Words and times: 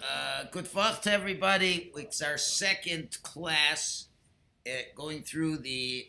Uh, 0.00 0.44
good 0.52 0.68
fuck 0.68 1.02
to 1.02 1.10
everybody. 1.10 1.90
It's 1.96 2.22
our 2.22 2.38
second 2.38 3.20
class 3.24 4.06
uh, 4.64 4.70
going 4.94 5.22
through 5.22 5.58
the 5.58 6.08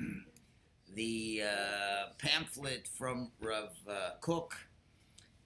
the 0.94 1.42
uh, 1.44 2.12
pamphlet 2.16 2.88
from 2.96 3.30
Rav 3.38 3.70
uh, 3.86 4.10
Kook 4.22 4.56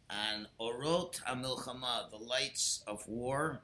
on 0.08 0.46
Orot 0.60 1.22
HaMilchama, 1.24 2.10
the 2.10 2.18
lights 2.18 2.84
of 2.86 3.06
war. 3.08 3.62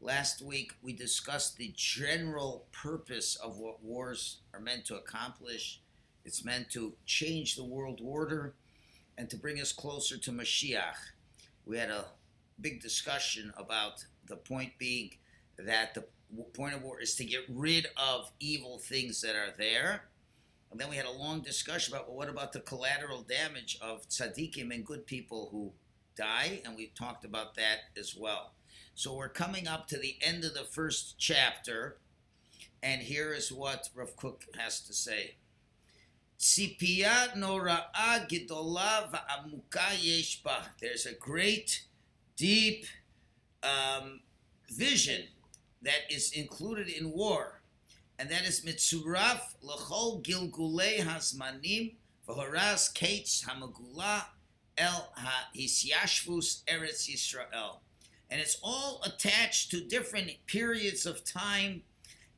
Last 0.00 0.42
week 0.42 0.72
we 0.80 0.92
discussed 0.92 1.56
the 1.56 1.72
general 1.74 2.66
purpose 2.70 3.34
of 3.34 3.58
what 3.58 3.82
wars 3.82 4.42
are 4.54 4.60
meant 4.60 4.84
to 4.86 4.94
accomplish. 4.94 5.80
It's 6.24 6.44
meant 6.44 6.70
to 6.70 6.92
change 7.04 7.56
the 7.56 7.64
world 7.64 8.00
order 8.04 8.54
and 9.18 9.28
to 9.30 9.36
bring 9.36 9.60
us 9.60 9.72
closer 9.72 10.18
to 10.18 10.30
Mashiach. 10.30 10.94
We 11.64 11.78
had 11.78 11.90
a 11.90 12.04
big 12.60 12.80
discussion 12.80 13.52
about 13.56 14.04
the 14.26 14.36
point 14.36 14.72
being 14.78 15.10
that 15.58 15.94
the 15.94 16.04
point 16.54 16.74
of 16.74 16.82
war 16.82 17.00
is 17.00 17.14
to 17.16 17.24
get 17.24 17.44
rid 17.48 17.86
of 17.96 18.30
evil 18.40 18.78
things 18.78 19.20
that 19.20 19.36
are 19.36 19.54
there. 19.56 20.04
And 20.70 20.80
then 20.80 20.90
we 20.90 20.96
had 20.96 21.06
a 21.06 21.10
long 21.10 21.40
discussion 21.40 21.94
about 21.94 22.08
well, 22.08 22.16
what 22.16 22.28
about 22.28 22.52
the 22.52 22.60
collateral 22.60 23.22
damage 23.22 23.78
of 23.80 24.08
tzaddikim 24.08 24.74
and 24.74 24.84
good 24.84 25.06
people 25.06 25.48
who 25.50 25.72
die, 26.16 26.60
and 26.64 26.76
we 26.76 26.90
talked 26.98 27.24
about 27.24 27.54
that 27.54 27.98
as 27.98 28.16
well. 28.16 28.52
So 28.94 29.14
we're 29.14 29.28
coming 29.28 29.68
up 29.68 29.86
to 29.88 29.98
the 29.98 30.16
end 30.20 30.44
of 30.44 30.54
the 30.54 30.64
first 30.64 31.16
chapter, 31.18 31.98
and 32.82 33.02
here 33.02 33.32
is 33.32 33.52
what 33.52 33.90
Rav 33.94 34.16
Kook 34.16 34.44
has 34.58 34.80
to 34.80 34.92
say. 34.92 35.36
There's 40.80 41.06
a 41.06 41.14
great, 41.14 41.85
deep 42.36 42.86
um, 43.62 44.20
vision 44.70 45.22
that 45.82 46.10
is 46.10 46.32
included 46.32 46.88
in 46.88 47.10
war, 47.10 47.62
and 48.18 48.30
that 48.30 48.46
is 48.46 48.64
mitzuraf 48.64 49.40
l'chol 49.62 50.22
gilgulei 50.22 51.00
hazmanim 51.00 51.94
v'horas 52.28 52.92
kates 52.94 53.44
hamagula 53.44 54.24
el 54.78 55.12
ha-hisyashvus 55.16 56.62
eretz 56.64 57.08
Yisrael. 57.08 57.78
And 58.30 58.40
it's 58.40 58.58
all 58.62 59.00
attached 59.04 59.70
to 59.70 59.80
different 59.80 60.30
periods 60.46 61.06
of 61.06 61.24
time, 61.24 61.82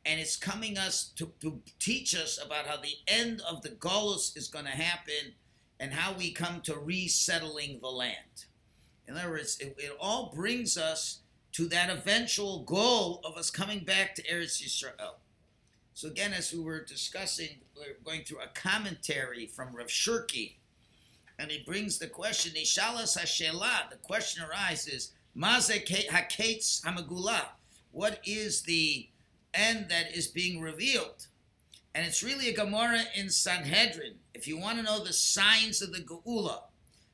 and 0.04 0.20
it's 0.20 0.36
coming 0.36 0.76
us 0.78 1.12
to, 1.16 1.32
to 1.40 1.60
teach 1.78 2.14
us 2.14 2.38
about 2.44 2.66
how 2.66 2.76
the 2.76 2.94
end 3.06 3.40
of 3.48 3.62
the 3.62 3.70
Golus 3.70 4.36
is 4.36 4.48
going 4.48 4.66
to 4.66 4.70
happen 4.70 5.34
and 5.80 5.92
how 5.92 6.12
we 6.12 6.32
come 6.32 6.60
to 6.62 6.74
resettling 6.74 7.80
the 7.80 7.88
land. 7.88 8.46
In 9.08 9.16
other 9.16 9.30
words, 9.30 9.58
it, 9.58 9.74
it 9.78 9.96
all 9.98 10.30
brings 10.34 10.76
us 10.76 11.20
to 11.52 11.66
that 11.68 11.88
eventual 11.88 12.62
goal 12.64 13.22
of 13.24 13.36
us 13.36 13.50
coming 13.50 13.80
back 13.80 14.14
to 14.14 14.22
Eretz 14.22 14.62
Yisrael. 14.62 15.14
So 15.94 16.08
again, 16.08 16.32
as 16.32 16.52
we 16.52 16.60
were 16.60 16.84
discussing, 16.84 17.48
we're 17.74 17.96
going 18.04 18.22
through 18.22 18.40
a 18.40 18.48
commentary 18.54 19.46
from 19.46 19.74
Rav 19.74 19.86
Shirky, 19.88 20.56
and 21.38 21.50
he 21.50 21.64
brings 21.64 21.98
the 21.98 22.06
question, 22.06 22.52
Nishalas 22.52 23.18
Hashela, 23.18 23.90
the 23.90 23.96
question 23.96 24.44
arises, 24.44 25.12
Maze 25.34 25.70
Haketz 25.70 26.82
Hamagula, 26.84 27.46
what 27.92 28.20
is 28.24 28.62
the 28.62 29.08
end 29.54 29.86
that 29.88 30.14
is 30.14 30.26
being 30.26 30.60
revealed? 30.60 31.26
And 31.94 32.06
it's 32.06 32.22
really 32.22 32.48
a 32.50 32.54
Gemara 32.54 33.00
in 33.16 33.30
Sanhedrin. 33.30 34.16
If 34.34 34.46
you 34.46 34.58
want 34.58 34.78
to 34.78 34.84
know 34.84 35.02
the 35.02 35.12
signs 35.12 35.80
of 35.80 35.92
the 35.92 36.00
Geula, 36.00 36.60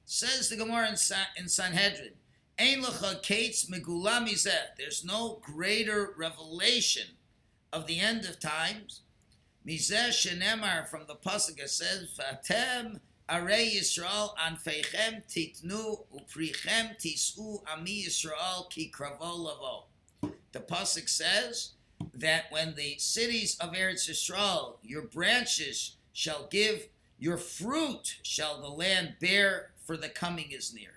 says 0.04 0.48
the 0.48 0.56
Gemara 0.56 0.90
in, 0.90 0.96
Sa- 0.96 1.32
in 1.36 1.48
Sanhedrin, 1.48 2.12
Ein 2.58 2.82
lecha 2.82 3.20
kates 3.20 3.64
megula 3.68 4.24
mizeh. 4.24 4.76
There's 4.78 5.04
no 5.04 5.40
greater 5.42 6.14
revelation 6.16 7.16
of 7.72 7.86
the 7.86 7.98
end 7.98 8.24
of 8.26 8.38
times. 8.38 9.00
Mizeh 9.66 10.10
shenemar 10.10 10.86
from 10.86 11.06
the 11.08 11.16
pasuk 11.16 11.68
says, 11.68 12.16
"Vatem 12.16 13.00
arei 13.28 13.74
Yisrael 13.74 14.36
anfeichem 14.36 15.24
titnu 15.26 16.06
uprichem 16.14 16.96
tisu 16.96 17.64
ami 17.66 18.04
Yisrael 18.04 18.70
ki 18.70 18.92
kravo 18.94 19.36
lavo." 19.36 19.86
The 20.52 20.60
pasuk 20.60 21.08
says 21.08 21.72
that 22.12 22.52
when 22.52 22.76
the 22.76 22.98
cities 22.98 23.56
of 23.58 23.72
Eretz 23.72 24.08
Yisrael, 24.08 24.76
your 24.82 25.02
branches 25.02 25.96
shall 26.12 26.46
give, 26.46 26.86
your 27.18 27.38
fruit 27.38 28.18
shall 28.22 28.60
the 28.60 28.68
land 28.68 29.16
bear, 29.18 29.72
for 29.84 29.96
the 29.96 30.08
coming 30.08 30.50
is 30.50 30.74
near. 30.74 30.90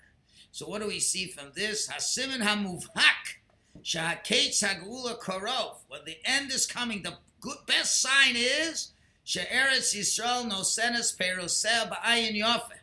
So 0.52 0.68
what 0.68 0.81
do 0.81 0.88
we 0.88 1.00
see 1.00 1.28
from 1.28 1.52
this? 1.53 1.88
Hasimin 1.88 2.42
hamuvhak, 2.42 3.38
shahaketz 3.84 4.64
hagula 4.64 5.20
korov. 5.20 5.78
When 5.88 6.02
the 6.06 6.18
end 6.25 6.52
is 6.52 6.66
coming, 6.66 7.03
the 7.03 7.18
good, 7.40 7.58
best 7.68 8.02
sign 8.02 8.36
is 8.36 8.92
she'eretz 9.24 9.96
Yisrael 9.96 10.50
nosenes 10.50 11.16
peroseh 11.18 11.90
ba'ayin 11.90 12.36
yofe, 12.42 12.80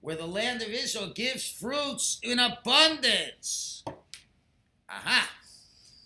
where 0.00 0.16
the 0.16 0.26
land 0.26 0.62
of 0.62 0.68
Israel 0.68 1.12
gives 1.14 1.48
fruits 1.50 2.18
in 2.22 2.38
abundance. 2.38 3.84
Aha. 4.88 5.28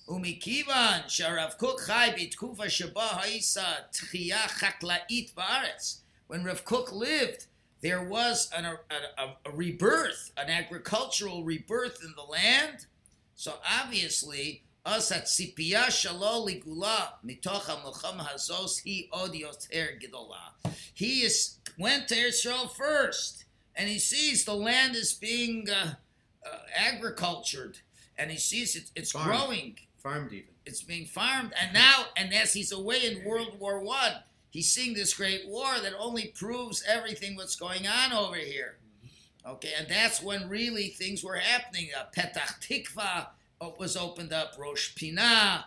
Umikivan 0.09 1.05
sharav 1.05 1.57
Kook 1.57 1.87
chai 1.87 2.11
bitkufa 2.11 2.69
sheba 2.69 3.01
ha'isa 3.01 3.87
tchiyah 3.93 4.49
chakla'it 4.59 5.34
ba'aretz. 5.34 5.99
When 6.27 6.45
Rav 6.45 6.65
lived, 6.93 7.47
there 7.82 8.03
was 8.04 8.50
an, 8.56 8.65
a, 8.65 8.76
a, 9.19 9.37
a, 9.44 9.53
rebirth, 9.53 10.31
an 10.37 10.48
agricultural 10.48 11.44
rebirth 11.44 12.03
in 12.03 12.15
the 12.16 12.22
land. 12.22 12.87
So 13.34 13.54
obviously, 13.81 14.62
us 14.87 15.10
at 15.10 15.25
Sipiyah 15.25 15.87
Shalol 15.88 16.47
Ligula 16.48 17.15
mitoch 17.26 17.62
HaMelcham 17.62 18.19
Hazos 18.19 18.81
He 18.82 19.09
Od 19.12 19.32
Yoter 19.32 20.00
Gidola. 20.00 20.75
He 20.94 21.22
is 21.22 21.59
went 21.78 22.09
to 22.09 22.15
Israel 22.16 22.69
first, 22.69 23.44
and 23.75 23.88
he 23.88 23.98
sees 23.98 24.44
the 24.44 24.54
land 24.54 24.94
is 24.94 25.12
being 25.12 25.69
uh, 25.69 25.94
uh, 26.47 26.59
agricultured, 26.76 27.78
and 28.16 28.31
he 28.31 28.38
sees 28.38 28.76
it, 28.76 28.91
it's 28.94 29.12
Farmed. 29.12 29.28
growing, 29.28 29.76
Farmed 29.98 30.32
even. 30.32 30.50
it's 30.66 30.82
being 30.82 31.06
farmed, 31.06 31.53
and 31.60 31.72
now, 31.72 32.04
and 32.16 32.32
as 32.32 32.53
he's 32.53 32.71
away 32.72 33.06
in 33.06 33.25
World 33.25 33.59
War 33.59 33.81
One, 33.82 34.12
he's 34.53 34.71
seeing 34.71 34.95
this 34.95 35.15
great 35.15 35.49
war 35.49 35.81
that 35.83 35.95
only 35.99 36.29
proves 36.29 36.85
everything 36.89 37.35
what's 37.35 37.57
going 37.57 37.89
on 37.89 38.13
over 38.13 38.37
here. 38.37 38.77
Okay, 39.45 39.73
and 39.77 39.89
that's 39.89 40.23
when 40.23 40.49
really 40.49 40.89
things 40.89 41.25
were 41.25 41.35
happening. 41.35 41.89
Uh, 41.99 42.05
Petach 42.17 42.61
Tikva 42.61 43.27
was 43.79 43.97
opened 43.97 44.33
up, 44.33 44.55
Rosh 44.57 44.95
Pinah, 44.95 45.65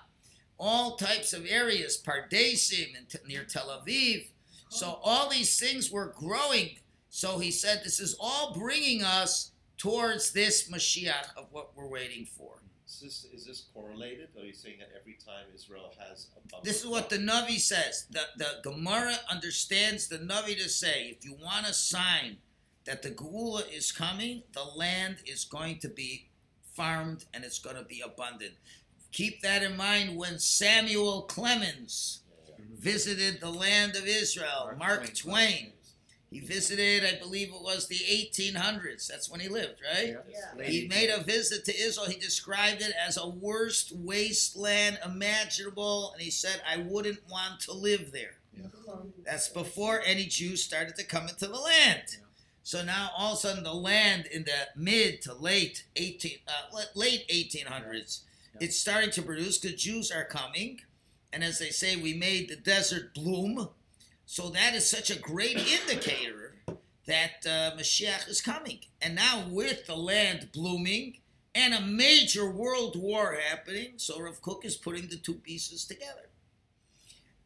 all 0.57 0.95
types 0.95 1.33
of 1.33 1.45
areas, 1.45 2.01
Pardesim 2.01 2.95
near 3.27 3.43
Tel 3.43 3.67
Aviv. 3.67 4.27
So 4.69 4.99
all 5.03 5.29
these 5.29 5.59
things 5.59 5.91
were 5.91 6.13
growing. 6.17 6.77
So 7.09 7.39
he 7.39 7.51
said, 7.51 7.81
this 7.83 7.99
is 7.99 8.15
all 8.19 8.53
bringing 8.53 9.03
us 9.03 9.51
towards 9.77 10.31
this 10.31 10.69
Mashiach 10.69 11.35
of 11.35 11.47
what 11.51 11.75
we're 11.75 11.87
waiting 11.87 12.25
for. 12.25 12.61
Is 12.87 12.99
this, 12.99 13.25
is 13.33 13.45
this 13.45 13.65
correlated, 13.73 14.29
or 14.35 14.43
are 14.43 14.45
you 14.45 14.53
saying 14.53 14.77
that 14.79 14.89
every 14.99 15.17
time 15.25 15.45
Israel 15.53 15.91
has 15.97 16.27
a 16.37 16.47
bumper 16.49 16.63
This 16.63 16.81
is 16.81 16.87
what 16.87 17.09
the 17.09 17.17
Navi 17.17 17.59
says. 17.59 18.05
The, 18.11 18.21
the 18.37 18.59
Gemara 18.63 19.15
understands 19.29 20.07
the 20.07 20.19
Navi 20.19 20.55
to 20.61 20.69
say, 20.69 21.17
if 21.17 21.25
you 21.25 21.33
want 21.33 21.67
a 21.67 21.73
sign 21.73 22.37
that 22.85 23.01
the 23.01 23.09
Geula 23.09 23.63
is 23.73 23.91
coming, 23.91 24.43
the 24.53 24.63
land 24.63 25.17
is 25.25 25.45
going 25.45 25.79
to 25.79 25.89
be 25.89 26.29
farmed 26.73 27.25
and 27.33 27.43
it's 27.43 27.59
going 27.59 27.75
to 27.75 27.83
be 27.83 28.01
abundant. 28.01 28.53
Keep 29.11 29.41
that 29.41 29.63
in 29.63 29.75
mind 29.75 30.15
when 30.17 30.37
Samuel 30.37 31.23
Clemens 31.23 32.19
visited 32.77 33.39
the 33.39 33.49
land 33.49 33.95
of 33.95 34.05
Israel, 34.05 34.71
Mark 34.77 35.13
Twain. 35.15 35.71
He 36.35 36.41
visited, 36.41 37.05
I 37.05 37.17
believe 37.17 37.47
it 37.47 37.61
was 37.61 37.87
the 37.87 37.95
1800s. 37.95 39.07
That's 39.07 39.29
when 39.29 39.39
he 39.39 39.47
lived, 39.47 39.79
right? 39.81 40.17
Yeah. 40.29 40.65
He 40.65 40.85
made 40.85 41.09
a 41.09 41.23
visit 41.23 41.63
to 41.63 41.73
Israel. 41.73 42.09
He 42.09 42.19
described 42.19 42.81
it 42.81 42.91
as 43.07 43.15
a 43.15 43.25
worst 43.25 43.93
wasteland 43.95 44.99
imaginable, 45.05 46.11
and 46.11 46.21
he 46.21 46.29
said, 46.29 46.61
I 46.69 46.79
wouldn't 46.79 47.21
want 47.31 47.61
to 47.61 47.71
live 47.71 48.11
there. 48.11 48.35
Yeah. 48.53 48.65
That's 49.23 49.47
before 49.47 50.01
any 50.05 50.25
Jews 50.25 50.61
started 50.61 50.97
to 50.97 51.05
come 51.05 51.29
into 51.29 51.47
the 51.47 51.57
land. 51.57 52.03
Yeah. 52.09 52.25
So 52.63 52.83
now 52.83 53.11
all 53.17 53.31
of 53.31 53.37
a 53.37 53.41
sudden 53.41 53.63
the 53.63 53.73
land 53.73 54.25
in 54.25 54.43
the 54.43 54.67
mid 54.75 55.21
to 55.21 55.33
late 55.33 55.85
18 55.95 56.39
uh, 56.49 56.81
late 56.95 57.25
1800s, 57.29 58.23
it's 58.59 58.77
starting 58.77 59.11
to 59.11 59.21
produce 59.21 59.57
because 59.57 59.81
Jews 59.81 60.11
are 60.11 60.25
coming, 60.25 60.81
and 61.31 61.45
as 61.45 61.59
they 61.59 61.69
say, 61.69 61.95
we 61.95 62.13
made 62.13 62.49
the 62.49 62.57
desert 62.57 63.13
bloom. 63.13 63.69
So 64.25 64.49
that 64.49 64.73
is 64.73 64.89
such 64.89 65.09
a 65.09 65.19
great 65.19 65.57
indicator 65.57 66.55
that 67.05 67.45
uh, 67.45 67.77
Mashiach 67.77 68.27
is 68.27 68.41
coming. 68.41 68.79
And 69.01 69.15
now 69.15 69.45
with 69.49 69.85
the 69.85 69.95
land 69.95 70.49
blooming 70.51 71.17
and 71.53 71.73
a 71.73 71.81
major 71.81 72.49
world 72.49 72.95
war 72.99 73.37
happening, 73.49 73.93
so 73.97 74.19
Rav 74.19 74.41
Kook 74.41 74.65
is 74.65 74.75
putting 74.75 75.07
the 75.07 75.17
two 75.17 75.35
pieces 75.35 75.85
together. 75.85 76.29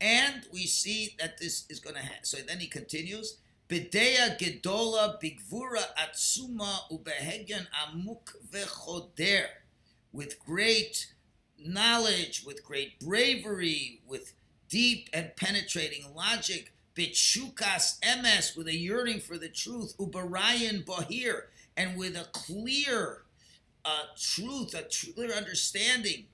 And 0.01 0.43
we 0.53 0.65
see 0.65 1.15
that 1.19 1.37
this 1.37 1.65
is 1.69 1.79
going 1.81 1.95
to 1.95 2.01
happen. 2.01 2.23
So 2.23 2.37
then 2.37 2.59
he 2.59 2.67
continues, 2.67 3.37
Bidea 3.67 4.39
gedola 4.39 5.21
bigvura 5.21 5.83
atzuma 5.97 6.89
ubehegyan 6.89 7.67
amuk 7.85 8.33
vechoder. 8.49 9.45
with 10.11 10.39
great 10.39 11.13
knowledge, 11.59 12.43
with 12.45 12.63
great 12.63 12.99
bravery, 12.99 14.01
with 14.07 14.33
deep 14.69 15.09
and 15.13 15.35
penetrating 15.35 16.05
logic, 16.15 16.71
bitshukas 16.95 17.99
emes, 18.01 18.55
with 18.55 18.67
a 18.67 18.75
yearning 18.75 19.19
for 19.19 19.37
the 19.37 19.49
truth, 19.49 19.95
ubarayan 19.97 20.85
bahir, 20.85 21.43
and 21.75 21.97
with 21.97 22.15
a 22.15 22.27
clear 22.31 23.23
uh, 23.85 24.03
truth, 24.17 24.73
a 24.75 24.83
clear 25.13 25.31
understanding. 25.31 26.25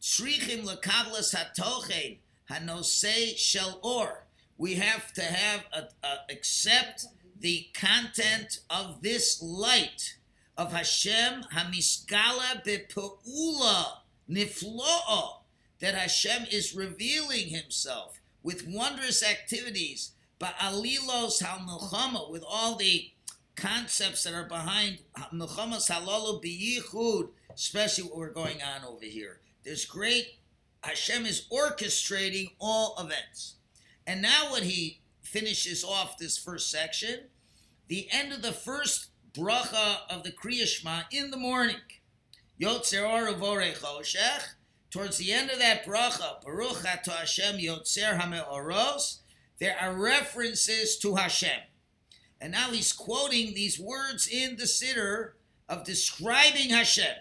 Tzrichim 0.00 0.64
lekavlas 0.64 1.34
hatochen 1.34 2.18
hanosei 2.50 3.36
shel 3.36 3.78
or. 3.82 4.24
We 4.56 4.74
have 4.74 5.12
to 5.14 5.22
have 5.22 5.64
a, 5.72 6.06
a, 6.06 6.16
accept 6.30 7.06
the 7.40 7.68
content 7.74 8.60
of 8.70 9.02
this 9.02 9.40
light 9.42 10.16
of 10.56 10.72
Hashem 10.72 11.44
hamiskala 11.54 12.64
bepeula 12.64 13.86
nifloa 14.28 15.38
that 15.80 15.94
Hashem 15.94 16.46
is 16.50 16.74
revealing 16.74 17.48
Himself 17.48 18.20
with 18.42 18.66
wondrous 18.66 19.22
activities, 19.22 20.12
ba'alilos 20.40 21.42
hal 21.42 21.58
milchama 21.58 22.30
with 22.30 22.44
all 22.46 22.76
the 22.76 23.10
concepts 23.56 24.22
that 24.22 24.34
are 24.34 24.44
behind 24.44 24.98
milchamas 25.32 25.90
halalu 25.90 26.42
biyichud, 26.42 27.28
especially 27.52 28.04
what 28.04 28.16
we're 28.16 28.30
going 28.30 28.62
on 28.62 28.84
over 28.86 29.04
here. 29.04 29.40
There's 29.64 29.84
great 29.84 30.38
Hashem 30.82 31.26
is 31.26 31.46
orchestrating 31.52 32.52
all 32.60 32.96
events, 33.00 33.56
and 34.06 34.22
now 34.22 34.50
what 34.50 34.62
He 34.62 35.00
finishes 35.22 35.84
off 35.84 36.18
this 36.18 36.38
first 36.38 36.70
section, 36.70 37.24
the 37.88 38.08
end 38.10 38.32
of 38.32 38.42
the 38.42 38.52
first 38.52 39.08
bracha 39.34 39.98
of 40.08 40.22
the 40.22 40.30
Kriya 40.30 41.04
in 41.12 41.30
the 41.30 41.36
morning. 41.36 41.76
Yotzer. 42.60 43.04
Towards 44.90 45.18
the 45.18 45.32
end 45.32 45.50
of 45.50 45.58
that 45.58 45.84
bracha, 45.84 46.42
Baruch 46.42 46.84
Ato 46.84 47.10
Hashem 47.10 47.58
Yotzer 47.58 48.18
HaMe'oros, 48.18 49.18
there 49.58 49.76
are 49.78 49.92
references 49.92 50.96
to 50.98 51.16
Hashem. 51.16 51.60
And 52.40 52.52
now 52.52 52.70
he's 52.70 52.92
quoting 52.92 53.52
these 53.52 53.78
words 53.78 54.26
in 54.26 54.56
the 54.56 54.64
Siddur 54.64 55.32
of 55.68 55.84
describing 55.84 56.70
Hashem. 56.70 57.16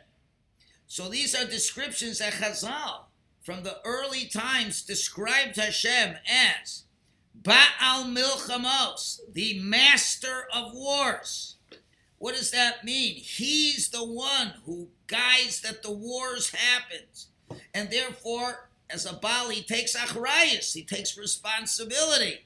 So 0.86 1.10
these 1.10 1.36
are 1.36 1.46
descriptions 1.46 2.20
that 2.20 2.34
Chazal 2.34 3.06
from 3.42 3.64
the 3.64 3.80
early 3.84 4.26
times 4.26 4.82
described 4.82 5.58
Hashem 5.58 6.16
as 6.30 6.84
Baal 7.34 8.06
Milchamos, 8.06 9.20
the 9.32 9.60
master 9.60 10.48
of 10.54 10.74
wars. 10.74 11.56
What 12.18 12.36
does 12.36 12.52
that 12.52 12.84
mean? 12.84 13.16
He's 13.16 13.90
the 13.90 14.06
one 14.06 14.54
who 14.66 14.90
guides 15.08 15.62
that 15.62 15.84
the 15.84 15.92
wars 15.92 16.52
happens. 16.52 17.28
And 17.74 17.90
therefore, 17.90 18.70
as 18.90 19.06
a 19.06 19.14
Baal, 19.14 19.50
he 19.50 19.62
takes 19.62 19.96
achrayas, 19.96 20.74
he 20.74 20.84
takes 20.84 21.18
responsibility. 21.18 22.46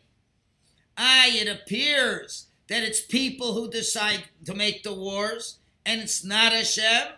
Ah, 0.97 1.25
it 1.27 1.47
appears 1.47 2.47
that 2.67 2.83
it's 2.83 3.01
people 3.01 3.53
who 3.53 3.69
decide 3.69 4.23
to 4.45 4.53
make 4.53 4.83
the 4.83 4.93
wars, 4.93 5.59
and 5.85 6.01
it's 6.01 6.23
not 6.23 6.53
Hashem. 6.53 7.13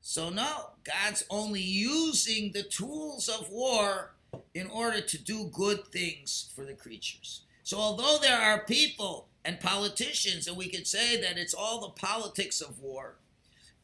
So 0.00 0.30
no, 0.30 0.70
God's 0.84 1.24
only 1.30 1.60
using 1.60 2.52
the 2.52 2.62
tools 2.62 3.28
of 3.28 3.50
war 3.50 4.14
in 4.54 4.68
order 4.68 5.00
to 5.00 5.18
do 5.18 5.50
good 5.52 5.88
things 5.88 6.52
for 6.54 6.64
the 6.64 6.74
creatures. 6.74 7.42
So 7.62 7.78
although 7.78 8.18
there 8.20 8.40
are 8.40 8.64
people 8.64 9.28
and 9.44 9.58
politicians, 9.60 10.46
and 10.46 10.56
we 10.56 10.68
could 10.68 10.86
say 10.86 11.20
that 11.20 11.38
it's 11.38 11.54
all 11.54 11.80
the 11.80 12.00
politics 12.00 12.60
of 12.60 12.80
war, 12.80 13.16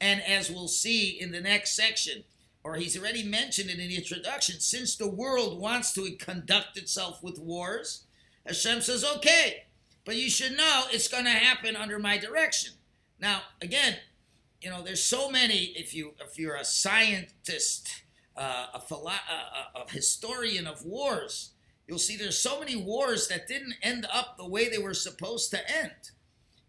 and 0.01 0.23
as 0.23 0.51
we'll 0.51 0.69
see 0.69 1.21
in 1.21 1.33
the 1.33 1.41
next 1.41 1.75
section, 1.75 2.25
or 2.65 2.77
he's 2.77 2.99
already 2.99 3.25
mentioned 3.25 3.71
it 3.71 3.79
in 3.79 3.89
the 3.89 3.97
introduction, 3.97 4.61
since 4.61 4.97
the 4.97 5.09
world 5.09 5.61
wants 5.61 5.93
to 5.95 6.11
conduct 6.13 6.77
itself 6.77 7.23
with 7.23 7.39
wars, 7.39 8.05
Hashem 8.47 8.81
says, 8.83 9.05
okay, 9.17 9.65
but 10.05 10.17
you 10.17 10.31
should 10.31 10.57
know 10.57 10.85
it's 10.91 11.09
going 11.09 11.25
to 11.25 11.31
happen 11.31 11.77
under 11.77 11.99
my 11.99 12.19
direction. 12.19 12.73
Now, 13.21 13.43
again, 13.61 13.97
you 14.61 14.71
know, 14.71 14.83
there's 14.83 15.03
so 15.03 15.31
many. 15.31 15.73
If 15.77 15.95
you 15.95 16.15
if 16.21 16.39
you're 16.39 16.57
a 16.57 16.65
scientist, 16.65 18.03
uh, 18.37 18.67
a, 18.75 18.81
philo- 18.81 19.09
a, 19.09 19.79
a, 19.79 19.83
a 19.83 19.91
historian 19.91 20.67
of 20.67 20.85
wars, 20.85 21.51
you'll 21.87 21.99
see 21.99 22.17
there's 22.17 22.39
so 22.39 22.61
many 22.61 22.77
wars 22.77 23.29
that 23.29 23.49
didn't 23.49 23.75
end 23.83 24.07
up 24.13 24.37
the 24.37 24.49
way 24.49 24.69
they 24.69 24.79
were 24.79 24.95
supposed 24.95 25.51
to 25.51 25.59
end, 25.71 26.11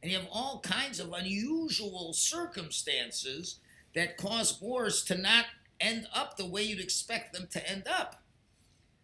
and 0.02 0.12
you 0.12 0.18
have 0.18 0.28
all 0.32 0.60
kinds 0.60 1.00
of 1.00 1.14
unusual 1.14 2.14
circumstances 2.14 3.60
that 3.94 4.18
cause 4.18 4.60
wars 4.60 5.04
to 5.04 5.18
not 5.18 5.46
end 5.84 6.08
up 6.14 6.38
the 6.38 6.46
way 6.46 6.64
you'd 6.64 6.80
expect 6.80 7.34
them 7.34 7.48
to 7.52 7.70
end 7.70 7.84
up. 7.88 8.24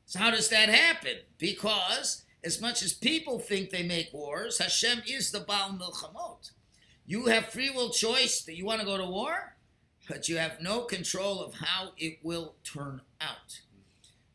So 0.06 0.20
how 0.20 0.32
does 0.32 0.50
that 0.50 0.70
happen? 0.70 1.18
Because 1.38 2.24
as 2.44 2.62
much 2.62 2.82
as 2.82 2.94
people 2.94 3.38
think 3.38 3.70
they 3.70 3.84
make 3.84 4.14
wars, 4.14 4.58
Hashem 4.58 5.04
is 5.08 5.32
the 5.32 5.42
Baal 5.42 5.72
Milchamot. 5.72 6.52
You 7.06 7.26
have 7.26 7.48
free 7.48 7.70
will 7.70 7.90
choice 7.90 8.42
that 8.44 8.56
you 8.56 8.66
want 8.66 8.80
to 8.80 8.86
go 8.86 8.98
to 8.98 9.06
war, 9.06 9.58
but 10.08 10.30
you 10.30 10.38
have 10.38 10.62
no 10.62 10.82
control 10.82 11.44
of 11.44 11.56
how 11.56 11.90
it 11.98 12.20
will 12.24 12.56
turn 12.64 13.02
out. 13.20 13.60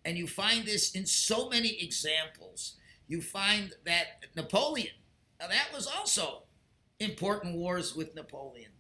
And 0.05 0.19
you 0.19 0.26
find 0.26 0.67
this 0.67 0.93
in 0.93 1.06
so 1.06 1.49
many 1.49 1.82
examples. 1.82 2.75
You 3.08 3.23
find 3.23 3.73
that 3.85 4.26
Napoleon, 4.37 4.94
now 5.40 5.49
that 5.49 5.69
was 5.75 5.87
also 5.87 6.43
important 7.00 7.56
wars 7.56 7.97
with 7.97 8.14
Napoleon 8.14 8.70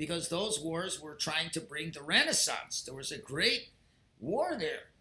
because 0.00 0.30
those 0.30 0.58
wars 0.58 0.98
were 0.98 1.14
trying 1.14 1.50
to 1.50 1.60
bring 1.60 1.90
the 1.90 2.00
Renaissance. 2.00 2.80
There 2.80 2.94
was 2.94 3.12
a 3.12 3.18
great 3.18 3.68
war 4.18 4.56
there. 4.58 4.94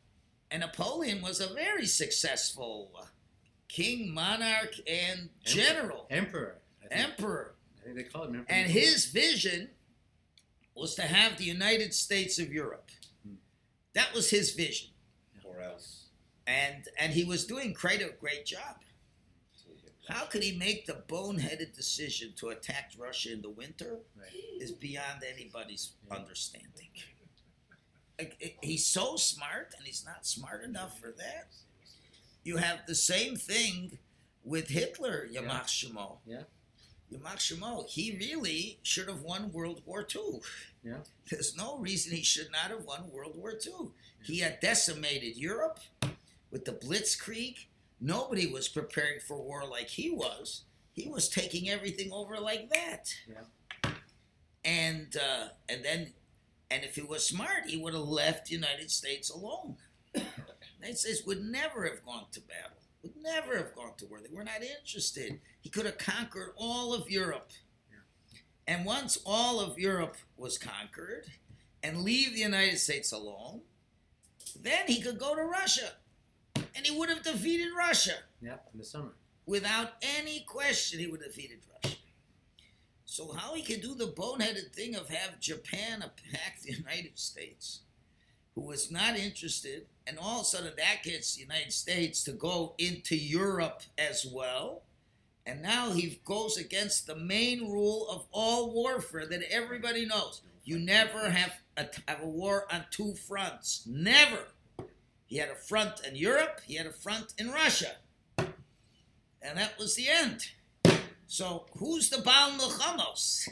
And 0.51 0.60
Napoleon 0.60 1.22
was 1.22 1.40
a 1.40 1.54
very 1.54 1.86
successful 1.86 2.92
king, 3.69 4.13
monarch, 4.13 4.74
and 4.86 5.30
general. 5.46 6.06
Emperor. 6.10 6.57
Emperor. 6.92 7.56
I 7.80 7.86
think 7.86 7.96
they 7.96 8.04
call 8.04 8.25
him 8.25 8.40
Emperor. 8.40 8.54
And 8.54 8.69
his 8.69 9.06
vision 9.06 9.69
was 10.75 10.96
to 10.96 11.04
have 11.04 11.38
the 11.38 11.45
United 11.45 11.94
States 11.94 12.38
of 12.38 12.52
Europe. 12.52 12.92
Hmm. 13.25 13.36
That 13.94 14.13
was 14.13 14.30
his 14.30 14.52
vision. 14.52 14.90
Or 15.45 15.62
else. 15.62 16.07
And 16.45 16.90
and 17.00 17.13
he 17.13 17.24
was 17.24 17.45
doing 17.45 17.74
quite 17.74 18.02
a 18.02 18.10
great 18.19 18.45
job. 18.45 18.81
How 20.10 20.26
could 20.26 20.42
he 20.44 20.58
make 20.58 20.86
the 20.88 21.04
boneheaded 21.08 21.76
decision 21.76 22.34
to 22.38 22.50
attack 22.50 22.94
Russia 22.98 23.32
in 23.32 23.42
the 23.42 23.50
winter 23.50 24.00
Right. 24.16 24.34
is 24.60 24.72
beyond 24.72 25.24
anybody's 25.24 25.92
Yeah. 26.08 26.16
understanding. 26.18 26.90
Like, 28.18 28.36
it- 28.40 28.58
He's 28.64 28.86
so 28.88 29.16
smart 29.18 29.74
and 29.78 29.86
he's 29.86 30.04
not 30.04 30.26
smart 30.26 30.64
enough 30.64 31.00
for 31.00 31.12
that. 31.12 31.52
You 32.44 32.57
have 32.57 32.86
the 32.88 32.95
same 32.95 33.36
thing 33.38 34.00
with 34.44 34.69
Hitler, 34.69 35.28
Yamach 35.31 35.66
Shemo. 35.68 36.19
Yeah. 36.26 36.44
Yamach 37.12 37.38
Shemo, 37.38 37.88
he 37.88 38.16
really 38.18 38.80
should 38.83 39.07
have 39.07 39.22
won 39.22 39.52
World 39.52 39.86
War 39.86 40.06
II. 40.14 40.42
Yeah. 40.83 41.04
There's 41.30 41.56
no 41.56 41.78
reason 41.78 42.14
he 42.16 42.24
should 42.24 42.52
not 42.52 42.72
have 42.72 42.83
won 42.83 43.12
World 43.12 43.36
War 43.36 43.52
II. 43.64 43.92
He 44.24 44.40
had 44.40 44.60
decimated 44.60 45.38
Europe 45.38 45.80
with 46.50 46.66
the 46.66 46.74
Blitzkrieg. 46.74 47.66
Nobody 48.02 48.48
was 48.48 48.68
preparing 48.68 49.20
for 49.20 49.42
war 49.42 49.66
like 49.66 49.88
he 49.88 50.10
was. 50.10 50.64
He 50.94 51.10
was 51.10 51.30
taking 51.30 51.70
everything 51.70 52.12
over 52.12 52.40
like 52.40 52.70
that. 52.70 53.14
Yeah. 53.28 53.92
And 54.66 55.16
uh, 55.16 55.50
and 55.68 55.84
then, 55.84 56.14
and 56.70 56.84
if 56.84 56.96
he 56.96 57.02
was 57.02 57.26
smart, 57.26 57.66
he 57.68 57.78
would 57.78 57.94
have 57.94 58.04
left 58.04 58.48
the 58.48 58.56
United 58.56 58.92
States 58.92 59.30
alone. 59.30 59.78
The 60.14 60.24
United 60.80 60.98
States 60.98 61.24
would 61.26 61.42
never 61.42 61.86
have 61.86 62.04
gone 62.06 62.26
to 62.32 62.42
battle. 62.42 62.78
Would 63.04 63.16
never 63.22 63.58
have 63.58 63.76
gone 63.76 63.94
to 63.98 64.06
war. 64.06 64.20
They 64.22 64.36
were 64.36 64.44
not 64.44 64.62
interested. 64.62 65.40
He 65.62 65.70
could 65.70 65.86
have 65.86 65.98
conquered 65.98 66.54
all 66.58 66.94
of 66.94 67.10
Europe. 67.10 67.52
And 68.68 68.86
once 68.86 69.18
all 69.26 69.60
of 69.60 69.80
Europe 69.80 70.16
was 70.38 70.60
conquered, 70.60 71.26
and 71.82 72.04
leave 72.04 72.34
the 72.34 72.42
United 72.42 72.78
States 72.78 73.12
alone, 73.12 73.62
then 74.62 74.86
he 74.88 75.02
could 75.02 75.18
go 75.18 75.36
to 75.36 75.42
Russia, 75.42 75.94
and 76.56 76.86
he 76.86 76.98
would 76.98 77.10
have 77.10 77.24
defeated 77.24 77.70
Russia 77.78 78.16
Yeah, 78.42 78.58
in 78.74 78.80
the 78.80 78.86
summer. 78.86 79.12
without 79.46 79.94
any 80.02 80.42
question, 80.48 81.00
he 81.00 81.08
would 81.08 81.22
have 81.22 81.34
defeated 81.34 81.60
Russia. 81.84 81.96
So 83.06 83.32
how 83.34 83.56
he 83.56 83.64
could 83.64 83.82
do 83.82 83.96
the 83.96 84.08
boneheaded 84.08 84.72
thing 84.74 84.96
of 84.96 85.10
have 85.10 85.40
Japan 85.40 85.98
attack 86.04 86.62
the 86.64 86.74
United 86.74 87.18
States, 87.18 87.82
who 88.56 88.62
was 88.62 88.92
not 88.92 89.18
interested, 89.18 89.88
and 90.06 90.18
all 90.20 90.40
of 90.42 90.44
a 90.44 90.46
sudden 90.46 90.74
that 90.78 91.04
gets 91.04 91.36
the 91.36 91.42
United 91.42 91.74
States 91.74 92.24
to 92.26 92.32
go 92.32 92.76
into 92.78 93.16
Europe 93.16 93.82
as 93.98 94.26
well. 94.26 94.84
And 95.46 95.62
now 95.64 95.92
he 95.92 96.20
goes 96.26 96.58
against 96.58 97.08
the 97.08 97.16
main 97.16 97.72
rule 97.72 98.08
of 98.10 98.26
all 98.32 98.72
warfare 98.72 99.26
that 99.26 99.42
everybody 99.52 100.06
knows. 100.06 100.42
You 100.64 100.78
never 100.78 101.32
have 101.32 101.54
a, 101.78 101.88
have 102.08 102.22
a 102.22 102.28
war 102.28 102.66
on 102.72 102.86
two 102.92 103.16
fronts. 103.16 103.82
Never. 103.88 104.50
He 105.30 105.38
had 105.38 105.50
a 105.50 105.56
front 105.56 106.02
in 106.06 106.16
Europe, 106.16 106.62
he 106.66 106.76
had 106.76 106.88
a 106.88 106.92
front 106.92 107.33
in 107.38 107.52
Russia. 107.52 107.92
And 109.42 109.57
that 109.57 109.78
was 109.78 109.95
the 109.95 110.09
end. 110.09 110.48
So 111.28 111.68
who's 111.78 112.09
the 112.09 112.18
Baal 112.18 112.52
Milchamos? 112.57 113.48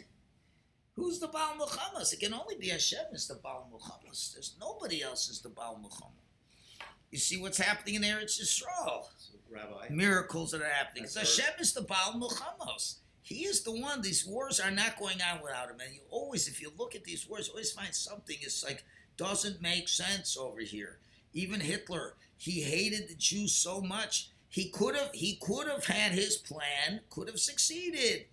Who's 0.96 1.20
the 1.20 1.28
Baal 1.28 1.54
Milchamos? 1.54 2.12
It 2.12 2.20
can 2.20 2.34
only 2.34 2.56
be 2.56 2.70
Hashem 2.70 3.14
is 3.14 3.28
the 3.28 3.36
Baal 3.36 3.70
Milchamos. 3.72 4.34
There's 4.34 4.56
nobody 4.60 5.04
else 5.04 5.30
is 5.30 5.42
the 5.42 5.50
Baal 5.50 5.80
Milchamos. 5.82 6.84
You 7.12 7.20
see 7.20 7.38
what's 7.40 7.60
happening 7.60 7.96
in 7.96 8.02
Eretz 8.02 8.42
Yisrael. 8.42 9.04
So, 9.20 9.38
Rabbi, 9.50 9.90
Miracles 9.92 10.52
that 10.52 10.62
are 10.62 10.70
happening. 10.70 11.04
Heard- 11.04 11.14
Hashem 11.20 11.54
is 11.60 11.74
the 11.74 11.84
Baal 11.84 12.14
Milchamos. 12.14 12.96
He 13.22 13.46
is 13.46 13.62
the 13.62 13.72
one. 13.72 14.02
These 14.02 14.26
wars 14.26 14.60
are 14.60 14.72
not 14.72 14.98
going 14.98 15.22
on 15.22 15.44
without 15.44 15.70
him. 15.70 15.80
And 15.80 15.94
you 15.94 16.02
always, 16.10 16.48
if 16.48 16.60
you 16.60 16.72
look 16.76 16.96
at 16.96 17.04
these 17.04 17.28
wars, 17.28 17.50
always 17.50 17.72
find 17.72 17.94
something 17.94 18.38
It's 18.42 18.64
like 18.64 18.84
doesn't 19.18 19.62
make 19.62 19.88
sense 19.88 20.36
over 20.36 20.62
here. 20.62 20.98
Even 21.38 21.60
Hitler, 21.60 22.16
he 22.36 22.62
hated 22.64 23.08
the 23.08 23.14
Jews 23.16 23.52
so 23.54 23.80
much. 23.80 24.30
He 24.50 24.70
could 24.70 24.96
have 24.96 25.12
he 25.14 25.36
could 25.40 25.68
have 25.68 25.86
had 25.86 26.12
his 26.14 26.36
plan, 26.36 27.02
could 27.12 27.28
have 27.28 27.40
succeeded 27.40 28.26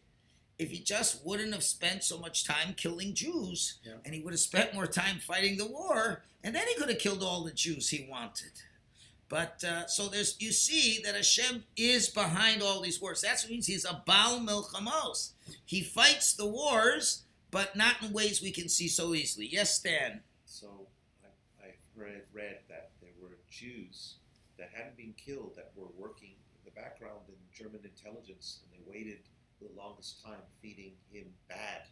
if 0.59 0.71
he 0.71 0.79
just 0.79 1.25
wouldn't 1.27 1.53
have 1.53 1.65
spent 1.65 2.03
so 2.03 2.17
much 2.17 2.45
time 2.45 2.73
killing 2.77 3.13
Jews, 3.13 3.79
Yeah. 3.85 3.95
and 4.05 4.15
he 4.15 4.21
would 4.21 4.33
have 4.33 4.41
spent 4.41 4.73
more 4.73 4.87
time 4.87 5.19
fighting 5.19 5.59
the 5.59 5.67
war, 5.67 6.23
and 6.45 6.55
then 6.55 6.67
he 6.69 6.77
could 6.77 6.89
have 6.89 6.99
killed 7.01 7.23
all 7.23 7.45
the 7.45 7.51
Jews 7.53 7.91
he 7.91 8.07
wanted. 8.09 8.53
But 9.29 9.63
uh, 9.65 9.87
so 9.87 10.07
there's 10.09 10.37
you 10.41 10.53
see 10.53 11.03
that 11.05 11.15
Hashem 11.15 11.65
is 11.77 12.09
behind 12.09 12.63
all 12.63 12.81
these 12.81 13.03
wars. 13.03 13.21
That's 13.21 13.43
what 13.43 13.51
means 13.51 13.67
he's 13.67 13.85
a 13.85 14.03
Baal 14.07 14.39
Milchamos. 14.41 15.33
He 15.67 15.83
fights 15.83 16.33
the 16.33 16.47
wars, 16.47 17.25
but 17.51 17.77
not 17.77 17.97
in 18.03 18.13
ways 18.15 18.41
we 18.41 18.51
can 18.53 18.69
see 18.71 18.89
so 18.89 19.13
easily. 19.15 19.47
Yes, 19.53 19.75
Stan. 19.75 20.23
so 20.47 20.87
I, 21.23 21.67
I 21.67 21.71
read, 21.97 22.23
read 22.33 22.53
that 22.53 22.63
there 22.64 22.64
were 22.64 22.64
Jews 23.59 24.17
that 24.59 24.71
hadn't 24.75 24.97
been 24.97 25.15
killed 25.17 25.53
that 25.57 25.73
were 25.77 25.89
working 25.97 26.31
in 26.31 26.61
the 26.65 26.71
background 26.81 27.21
in 27.29 27.35
German 27.57 27.81
intelligence, 27.85 28.61
and 28.63 28.73
they 28.73 28.83
waited 28.91 29.19
the 29.61 29.69
longest 29.77 30.23
time 30.23 30.41
feeding 30.61 30.93
him 31.11 31.27
bad 31.49 31.83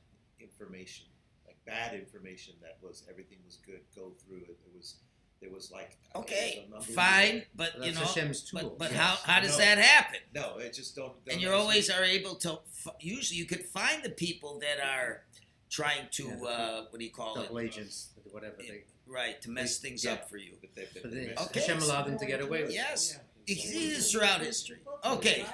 information, 0.40 1.07
like 1.47 1.57
bad 1.66 1.95
information 1.95 2.54
that 2.62 2.76
was 2.83 3.04
everything 3.09 3.38
was 3.45 3.59
good, 3.64 3.81
go 3.97 4.12
through 4.25 4.38
it. 4.38 4.59
It 4.66 4.73
was 4.76 4.97
there 5.40 5.50
was 5.50 5.73
like 5.73 5.97
Okay, 6.14 6.64
was 6.73 6.87
fine, 6.87 7.42
but 7.57 7.73
That's 7.75 7.87
you 7.87 7.92
know, 7.95 8.00
Hashem's 8.00 8.42
tool. 8.42 8.61
but, 8.61 8.78
but 8.78 8.90
Yes. 8.92 9.00
how 9.00 9.16
how 9.35 9.40
does 9.40 9.59
No. 9.59 9.64
that 9.64 9.78
happen? 9.78 10.21
No, 10.35 10.59
it 10.59 10.73
just 10.73 10.95
don't. 10.95 11.09
don't 11.25 11.33
and 11.35 11.42
you 11.42 11.50
always 11.52 11.90
are 11.90 12.04
able 12.04 12.37
to. 12.37 12.61
Usually, 13.00 13.38
you 13.38 13.47
could 13.47 13.64
find 13.66 14.02
the 14.04 14.11
people 14.11 14.59
that 14.61 14.78
are 14.81 15.25
trying 15.73 16.07
to 16.12 16.25
Yeah. 16.25 16.45
uh, 16.49 16.87
what 16.91 16.99
do 16.99 17.05
you 17.05 17.11
call 17.11 17.35
double 17.35 17.43
it? 17.45 17.49
Double 17.49 17.61
agents, 17.61 18.11
whatever 18.31 18.57
they. 18.59 18.85
right 19.07 19.41
to 19.43 19.50
mess 19.50 19.79
things 19.79 20.05
Yeah. 20.05 20.12
up 20.12 20.29
for 20.31 20.37
you. 20.37 20.57
But 20.61 20.75
they, 20.75 20.87
but 20.93 21.02
But 21.02 21.11
they 21.12 21.26
they, 21.26 21.35
Okay. 21.35 21.61
Hashem 21.61 21.83
allowed 21.83 22.05
them 22.07 22.19
to 22.19 22.26
get 22.26 22.41
away 22.41 22.61
with 22.62 22.71
it. 22.71 22.75
Yes, 22.75 23.19
Yeah. 23.47 23.55
you 23.55 24.00
throughout 24.00 24.41
history. 24.43 24.81
Okay, 25.05 25.47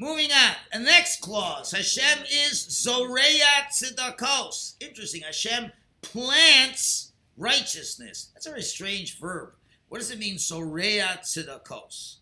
moving 0.00 0.32
on. 0.32 0.56
The 0.72 0.78
next 0.80 1.20
clause: 1.20 1.70
Hashem 1.70 2.24
is 2.28 2.58
Zoreya 2.82 3.68
Tzedakos. 3.70 4.74
Interesting. 4.80 5.22
Hashem 5.22 5.72
plants 6.02 7.12
righteousness. 7.36 8.30
That's 8.34 8.46
a 8.46 8.50
very 8.50 8.62
strange 8.62 9.18
verb. 9.18 9.54
What 9.88 9.98
does 9.98 10.10
it 10.10 10.18
mean, 10.18 10.38
Zoreya 10.38 11.20
Tzedakos? 11.22 12.16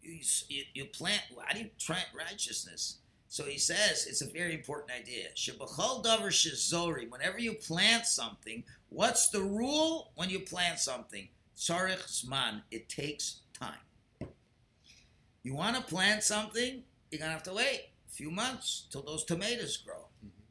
You, 0.00 0.20
you, 0.48 0.64
you 0.74 0.84
plant. 0.86 1.22
How 1.46 1.52
do 1.54 1.60
you 1.60 1.70
plant 1.84 2.06
righteousness? 2.14 2.98
So 3.32 3.44
he 3.44 3.56
says 3.56 4.06
it's 4.06 4.20
a 4.20 4.26
very 4.26 4.52
important 4.52 4.90
idea. 4.92 5.28
Shebachol 5.34 6.04
davar 6.04 6.28
shezori. 6.28 7.10
Whenever 7.10 7.38
you 7.38 7.54
plant 7.54 8.04
something, 8.04 8.62
what's 8.90 9.30
the 9.30 9.40
rule 9.40 10.12
when 10.16 10.28
you 10.28 10.40
plant 10.40 10.78
something? 10.78 11.28
Tzarech 11.56 12.26
zman. 12.26 12.60
It 12.70 12.90
takes 12.90 13.40
time. 13.58 14.28
You 15.42 15.54
want 15.54 15.76
to 15.76 15.82
plant 15.82 16.22
something, 16.22 16.82
you're 17.10 17.20
gonna 17.20 17.32
have 17.32 17.42
to 17.44 17.54
wait 17.54 17.88
a 18.06 18.12
few 18.12 18.30
months 18.30 18.84
till 18.90 19.00
those 19.00 19.24
tomatoes 19.24 19.78
grow. 19.78 20.08
Mm-hmm. 20.18 20.42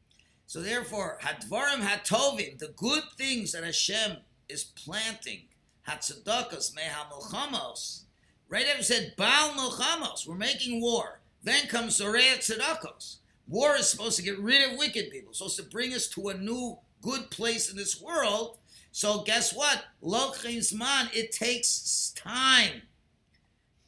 So 0.48 0.64
therefore, 0.64 1.20
hadvarim 1.22 1.82
hatovim, 1.82 2.58
the 2.58 2.74
good 2.76 3.04
things 3.16 3.52
that 3.52 3.64
Hashem 3.64 4.18
is 4.50 4.64
planting, 4.64 5.42
hatzedakos 5.88 6.74
mehamilchamos. 6.74 8.06
Right 8.50 8.66
after 8.66 8.80
it 8.80 8.86
said 8.86 9.14
Baal 9.18 9.52
milchamos, 9.52 10.28
we're 10.28 10.34
making 10.34 10.82
war. 10.82 11.21
Then 11.44 11.68
comes 11.68 11.98
Zoreya 11.98 12.38
tzedakos. 12.38 13.18
War 13.48 13.76
is 13.76 13.90
supposed 13.90 14.18
to 14.18 14.24
get 14.24 14.40
rid 14.40 14.72
of 14.72 14.78
wicked 14.78 15.12
people, 15.12 15.34
supposed 15.34 15.58
to 15.58 15.64
bring 15.64 15.94
us 15.94 16.08
to 16.10 16.30
a 16.30 16.38
new 16.38 16.78
good 17.02 17.30
place 17.32 17.70
in 17.70 17.76
this 17.76 18.00
world. 18.00 18.60
So 18.92 19.24
guess 19.24 19.54
what? 19.54 19.86
Lochim 20.04 20.60
zman, 20.60 21.14
it 21.14 21.32
takes 21.32 22.14
time. 22.16 22.84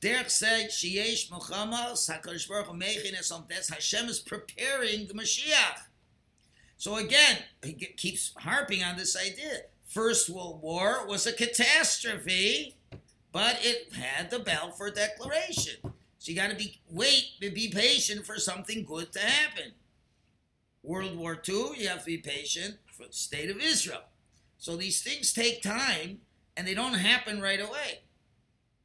Derech 0.02 0.30
said, 0.30 0.70
Sheyesh 0.70 1.32
Muhammad, 1.32 1.96
HaKadosh 1.96 2.50
Baruch 2.50 2.68
Hu 2.68 2.74
mechin. 2.74 3.70
Hashem 3.70 4.10
is 4.10 4.20
preparing 4.20 5.08
the 5.08 5.14
Mashiach. 5.14 5.84
So 6.78 6.98
again, 6.98 7.38
he 7.64 7.74
keeps 7.74 8.34
harping 8.38 8.84
on 8.84 8.98
this 8.98 9.16
idea. 9.16 9.62
First 9.88 10.30
World 10.30 10.62
War 10.62 11.08
was 11.08 11.26
a 11.26 11.32
catastrophe, 11.32 12.76
but 13.32 13.60
it 13.62 13.94
had 13.94 14.30
the 14.30 14.40
Balfour 14.40 14.92
Declaration. 14.92 15.93
So 16.24 16.32
you 16.32 16.38
got 16.38 16.52
to 16.52 16.56
be 16.56 16.80
wait, 16.90 17.32
be 17.42 17.68
patient 17.68 18.26
for 18.26 18.38
something 18.38 18.86
good 18.86 19.12
to 19.12 19.20
happen. 19.20 19.74
World 20.82 21.18
War 21.18 21.38
II, 21.46 21.72
you 21.76 21.90
have 21.90 22.00
to 22.00 22.06
be 22.06 22.18
patient 22.18 22.78
for 22.94 23.08
the 23.08 23.12
state 23.12 23.50
of 23.50 23.60
Israel. 23.60 24.04
So 24.58 24.78
these 24.78 25.02
things 25.02 25.34
take 25.34 25.62
time, 25.62 26.20
and 26.56 26.66
they 26.66 26.76
don't 26.76 26.94
happen 26.94 27.42
right 27.42 27.60
away. 27.60 28.04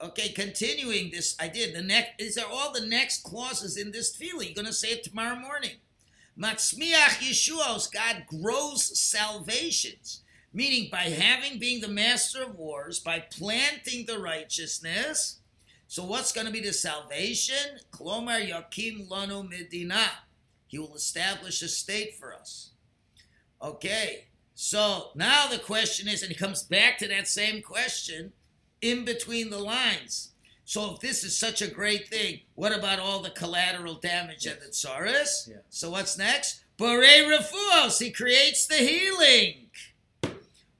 Okay, 0.01 0.31
continuing 0.31 1.13
this 1.13 1.39
idea. 1.39 1.73
The 1.73 1.81
next 1.81 2.19
these 2.19 2.39
are 2.39 2.51
all 2.51 2.73
the 2.73 2.85
next 2.85 3.23
clauses 3.23 3.77
in 3.77 3.93
this 3.93 4.17
tefillah. 4.17 4.47
You're 4.47 4.55
going 4.55 4.67
to 4.67 4.73
say 4.73 4.89
it 4.89 5.05
tomorrow 5.05 5.37
morning. 5.37 5.77
Matzmiach 6.37 7.21
Yeshuos, 7.21 7.93
God 7.93 8.25
grows 8.27 8.99
salvations, 8.99 10.23
meaning 10.53 10.89
by 10.91 11.03
having 11.03 11.61
being 11.61 11.83
the 11.83 11.87
master 11.87 12.43
of 12.43 12.57
wars, 12.57 12.99
by 12.99 13.21
planting 13.21 14.07
the 14.07 14.19
righteousness. 14.19 15.39
So 15.89 16.05
what's 16.05 16.33
going 16.33 16.47
to 16.47 16.53
be 16.53 16.61
the 16.61 16.73
salvation? 16.73 17.81
Klomar 17.91 18.47
Yakim 18.47 19.09
Lanu 19.09 19.49
Medina. 19.49 20.07
He 20.67 20.79
will 20.79 20.95
establish 20.95 21.63
a 21.63 21.69
state 21.69 22.15
for 22.15 22.35
us. 22.35 22.71
Okay, 23.61 24.27
so 24.55 25.09
now 25.15 25.49
the 25.49 25.59
question 25.59 26.07
is, 26.07 26.23
and 26.23 26.31
he 26.31 26.37
comes 26.37 26.63
back 26.63 26.99
to 26.99 27.09
that 27.09 27.27
same 27.27 27.63
question 27.63 28.33
in 28.83 29.05
between 29.05 29.51
the 29.51 29.59
lines. 29.59 30.33
So 30.67 30.93
if 30.95 31.01
this 31.01 31.25
is 31.25 31.37
such 31.37 31.63
a 31.63 31.67
great 31.67 32.09
thing, 32.09 32.41
what 32.55 32.77
about 32.77 33.01
all 33.01 33.23
the 33.23 33.31
collateral 33.31 33.95
damage 33.95 34.45
and 34.45 34.61
the 34.61 34.67
tsaris? 34.67 35.49
Yeah. 35.49 35.57
So 35.71 35.91
what's 35.91 36.19
next? 36.19 36.65
Bore 36.77 37.01
refuos. 37.01 37.99
He 37.99 38.11
creates 38.11 38.67
the 38.67 38.75
healing. 38.77 39.71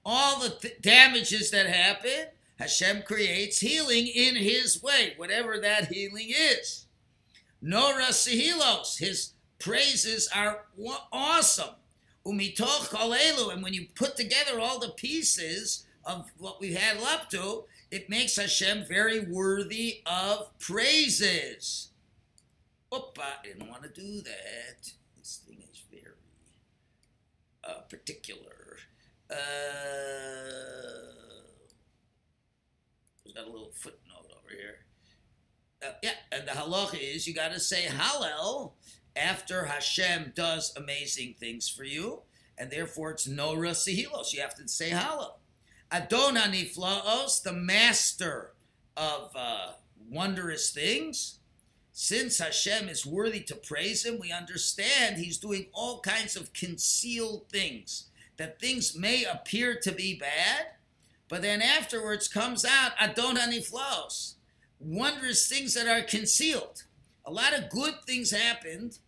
All 0.05 0.39
the 0.41 0.51
th- 0.51 0.83
damages 0.83 1.51
that 1.53 1.67
happen, 1.67 2.27
Hashem 2.59 3.03
creates 3.03 3.61
healing 3.61 4.07
in 4.07 4.37
His 4.37 4.83
way, 4.83 5.15
whatever 5.17 5.59
that 5.59 5.93
healing 5.93 6.31
is. 6.31 6.87
Nora 7.61 8.07
Tehilos. 8.07 8.99
His 8.99 9.33
praises 9.59 10.29
are 10.35 10.67
awesome. 11.13 11.75
Umitoch 12.27 12.91
kolelu. 12.91 13.53
And 13.53 13.63
when 13.63 13.75
you 13.75 13.87
put 13.95 14.17
together 14.17 14.61
all 14.61 14.79
the 14.79 14.91
pieces 14.91 15.87
of 16.05 16.31
what 16.39 16.61
we 16.61 16.75
had 16.75 16.99
up 16.99 17.31
to, 17.31 17.65
it 17.91 18.11
makes 18.11 18.37
Hashem 18.37 18.85
very 18.87 19.21
worthy 19.21 20.03
of 20.07 20.57
praises. 20.59 21.89
Oop, 22.95 23.19
I 23.21 23.45
didn't 23.45 23.69
want 23.69 23.83
to 23.83 23.89
do 23.89 24.21
that. 24.23 24.93
This 25.17 25.41
thing 25.47 25.63
is 25.71 25.83
very 25.91 26.15
uh, 27.65 27.81
particular. 27.89 28.79
Uh, 29.31 29.35
we've 33.27 33.28
a 33.47 33.51
little 33.51 33.73
footnote 33.75 34.31
over 34.31 34.55
here. 34.55 34.87
Uh, 35.87 35.93
yeah, 36.03 36.11
and 36.33 36.47
the 36.47 36.53
halacha 36.53 36.99
is 37.01 37.27
you 37.27 37.35
got 37.35 37.53
to 37.53 37.61
say 37.61 37.87
Hallel 37.87 38.73
after 39.15 39.67
Hashem 39.67 40.33
does 40.35 40.73
amazing 40.77 41.35
things 41.39 41.69
for 41.69 41.85
you, 41.85 42.23
and 42.57 42.71
therefore 42.71 43.13
it's 43.13 43.29
Nora 43.29 43.71
Tehilos. 43.71 44.33
You 44.33 44.41
have 44.41 44.55
to 44.57 44.67
say 44.69 44.91
Hallel. 44.91 45.35
Adon 45.91 46.37
Haniflaos, 46.37 47.43
the 47.43 47.53
master 47.53 48.53
of 48.97 49.31
uh, 49.35 49.73
wondrous 50.11 50.71
things. 50.71 51.39
Since 51.93 52.39
Hashem 52.39 52.89
is 52.89 53.07
worthy 53.07 53.41
to 53.41 53.57
praise 53.57 54.05
him, 54.05 54.19
we 54.21 54.31
understand 54.31 55.17
he's 55.17 55.39
doing 55.39 55.67
all 55.73 56.01
kinds 56.01 56.37
of 56.37 56.53
concealed 56.53 57.49
things. 57.49 58.09
That 58.37 58.61
things 58.61 58.97
may 58.97 59.25
appear 59.25 59.79
to 59.81 59.91
be 59.91 60.17
bad, 60.17 60.67
but 61.29 61.43
then 61.43 61.61
afterwards 61.63 62.29
comes 62.29 62.65
out 62.65 62.93
Adon 63.01 63.37
Haniflaos, 63.37 64.35
wondrous 64.81 65.49
things 65.49 65.75
that 65.75 65.87
are 65.87 66.03
concealed. 66.03 66.85
A 67.27 67.31
lot 67.31 67.57
of 67.57 67.69
good 67.71 67.95
things 68.07 68.31
happened, 68.31 68.99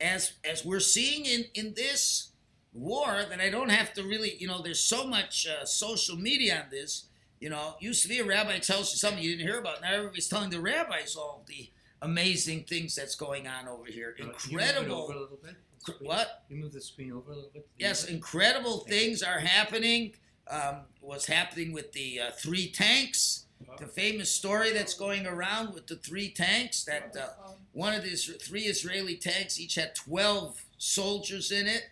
as 0.00 0.32
as 0.44 0.64
we're 0.64 0.80
seeing 0.80 1.24
in 1.26 1.44
in 1.54 1.74
this 1.74 2.32
war 2.72 3.24
that 3.28 3.40
I 3.40 3.50
don't 3.50 3.70
have 3.70 3.92
to 3.94 4.02
really, 4.02 4.36
you 4.38 4.46
know, 4.46 4.62
there's 4.62 4.80
so 4.80 5.06
much 5.06 5.46
uh, 5.46 5.64
social 5.64 6.16
media 6.16 6.62
on 6.64 6.70
this. 6.70 7.06
You 7.40 7.48
know, 7.48 7.74
used 7.80 8.02
to 8.02 8.08
be 8.08 8.18
a 8.18 8.24
rabbi 8.24 8.58
tells 8.58 8.92
you 8.92 8.98
something 8.98 9.22
you 9.22 9.30
didn't 9.36 9.48
hear 9.48 9.58
about. 9.58 9.80
Now 9.80 9.94
everybody's 9.94 10.28
telling 10.28 10.50
the 10.50 10.60
rabbis 10.60 11.16
all 11.16 11.42
the 11.48 11.70
amazing 12.02 12.64
things 12.64 12.94
that's 12.94 13.14
going 13.14 13.46
on 13.48 13.66
over 13.66 13.86
here. 13.86 14.12
Can 14.12 14.26
you 14.26 14.32
move 14.32 14.40
it 14.42 14.50
Incredible. 14.52 15.02
over 15.04 15.12
a 15.14 15.20
little 15.20 15.38
bit? 15.42 15.54
The 15.86 15.92
Cr- 15.92 16.04
What? 16.04 16.44
You 16.50 16.56
move 16.56 16.72
the 16.72 16.80
screen 16.82 17.12
over 17.12 17.32
a 17.32 17.34
little 17.36 17.50
bit. 17.54 17.66
Yes, 17.78 18.04
incredible 18.04 18.80
things 18.80 19.22
are 19.22 19.38
happening. 19.38 20.12
Um, 20.50 20.76
what's 21.00 21.26
happening 21.26 21.72
with 21.72 21.92
the 21.92 22.20
uh, 22.20 22.30
three 22.32 22.70
tanks? 22.70 23.46
The 23.78 23.86
famous 23.86 24.30
story 24.30 24.72
that's 24.72 24.94
going 24.94 25.26
around 25.26 25.74
with 25.74 25.86
the 25.86 25.96
three 25.96 26.30
tanks. 26.30 26.82
That 26.84 27.14
uh, 27.16 27.52
one 27.72 27.94
of 27.94 28.02
these 28.02 28.24
three 28.42 28.62
Israeli 28.62 29.16
tanks 29.16 29.60
each 29.60 29.76
had 29.76 29.94
twelve 29.94 30.64
soldiers 30.78 31.52
in 31.52 31.66
it, 31.66 31.90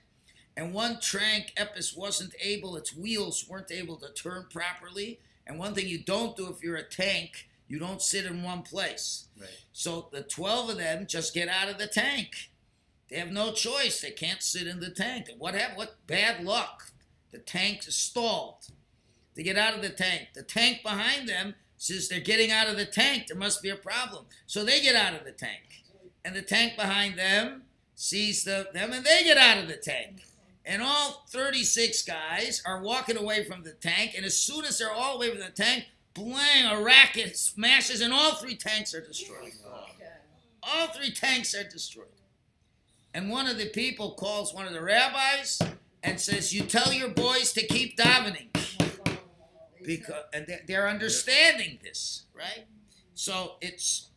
and 0.57 0.75
one 0.75 0.99
tank 0.99 1.53
Epis 1.57 1.97
wasn't 1.97 2.35
able. 2.43 2.77
Its 2.77 2.97
wheels 2.97 3.47
weren't 3.49 3.71
able 3.71 3.97
to 3.97 4.13
turn 4.13 4.47
properly. 4.51 5.21
And 5.47 5.59
one 5.59 5.75
thing 5.75 5.87
you 5.89 5.99
don't 5.99 6.37
do 6.37 6.49
if 6.51 6.63
you're 6.63 6.77
a 6.77 6.83
tank, 6.83 7.49
you 7.69 7.79
don't 7.79 8.03
sit 8.03 8.27
in 8.27 8.43
one 8.43 8.63
place. 8.63 9.29
Right. 9.41 9.49
So 9.73 10.09
the 10.13 10.23
12 10.23 10.71
of 10.71 10.77
them 10.79 11.07
just 11.07 11.33
get 11.33 11.49
out 11.49 11.71
of 11.71 11.79
the 11.79 11.87
tank. 11.87 12.51
They 13.09 13.17
have 13.17 13.31
no 13.31 13.53
choice. 13.53 14.01
They 14.01 14.11
can't 14.11 14.43
sit 14.43 14.67
in 14.67 14.81
the 14.81 14.91
tank. 14.91 15.31
What 15.39 15.55
happened? 15.55 15.79
What 15.79 16.07
bad 16.07 16.45
luck. 16.45 16.93
The 17.31 17.39
tank 17.39 17.83
stalled. 17.83 18.69
They 19.35 19.43
get 19.43 19.57
out 19.57 19.75
of 19.75 19.83
the 19.83 19.91
tank. 19.91 20.29
The 20.35 20.43
tank 20.43 20.83
behind 20.83 21.29
them 21.29 21.55
says 21.77 22.09
they're 22.09 22.21
getting 22.21 22.51
out 22.51 22.69
of 22.69 22.77
the 22.77 22.85
tank. 22.85 23.29
There 23.29 23.37
must 23.37 23.63
be 23.63 23.71
a 23.71 23.77
problem. 23.77 24.27
So 24.47 24.65
they 24.65 24.81
get 24.81 24.97
out 24.97 25.15
of 25.15 25.25
the 25.25 25.33
tank. 25.33 25.85
And 26.25 26.35
the 26.35 26.43
tank 26.43 26.77
behind 26.77 27.19
them 27.19 27.63
sees 27.95 28.45
the, 28.45 28.69
them 28.75 28.93
and 28.93 29.05
they 29.05 29.23
get 29.25 29.39
out 29.39 29.59
of 29.59 29.69
the 29.69 29.77
tank. 29.77 30.23
And 30.67 30.83
all 30.83 31.25
36 31.31 32.03
guys 32.03 32.63
are 32.67 32.83
walking 32.83 33.17
away 33.17 33.45
from 33.45 33.63
the 33.63 33.73
tank. 33.73 34.13
And 34.17 34.27
as 34.27 34.37
soon 34.37 34.65
as 34.65 34.79
they're 34.79 34.93
all 34.93 35.17
away 35.17 35.31
from 35.31 35.39
the 35.39 35.51
tank, 35.51 35.87
blang, 36.15 36.67
a 36.67 36.83
racket 36.83 37.39
smashes 37.39 38.01
and 38.01 38.13
all 38.13 38.35
three 38.35 38.57
tanks 38.57 38.95
are 38.95 39.01
destroyed. 39.01 39.53
All 40.63 40.89
three 40.89 41.13
tanks 41.13 41.55
are 41.55 41.65
destroyed. 41.65 42.07
And 43.15 43.31
one 43.31 43.47
of 43.47 43.57
the 43.57 43.71
people 43.71 44.13
calls 44.13 44.53
one 44.53 44.67
of 44.67 44.73
the 44.73 44.83
rabbis 44.83 45.61
and 46.03 46.21
says, 46.21 46.53
"You 46.53 46.63
tell 46.63 46.93
your 46.93 47.09
boys 47.09 47.53
to 47.55 47.67
keep 47.67 47.97
davening 47.97 48.49
because 49.85 50.25
and 50.33 50.47
they- 50.47 50.63
they're 50.67 50.89
understanding 50.89 51.79
this, 51.83 52.25
right? 52.35 52.67
So 53.15 53.57
it's 53.61 54.11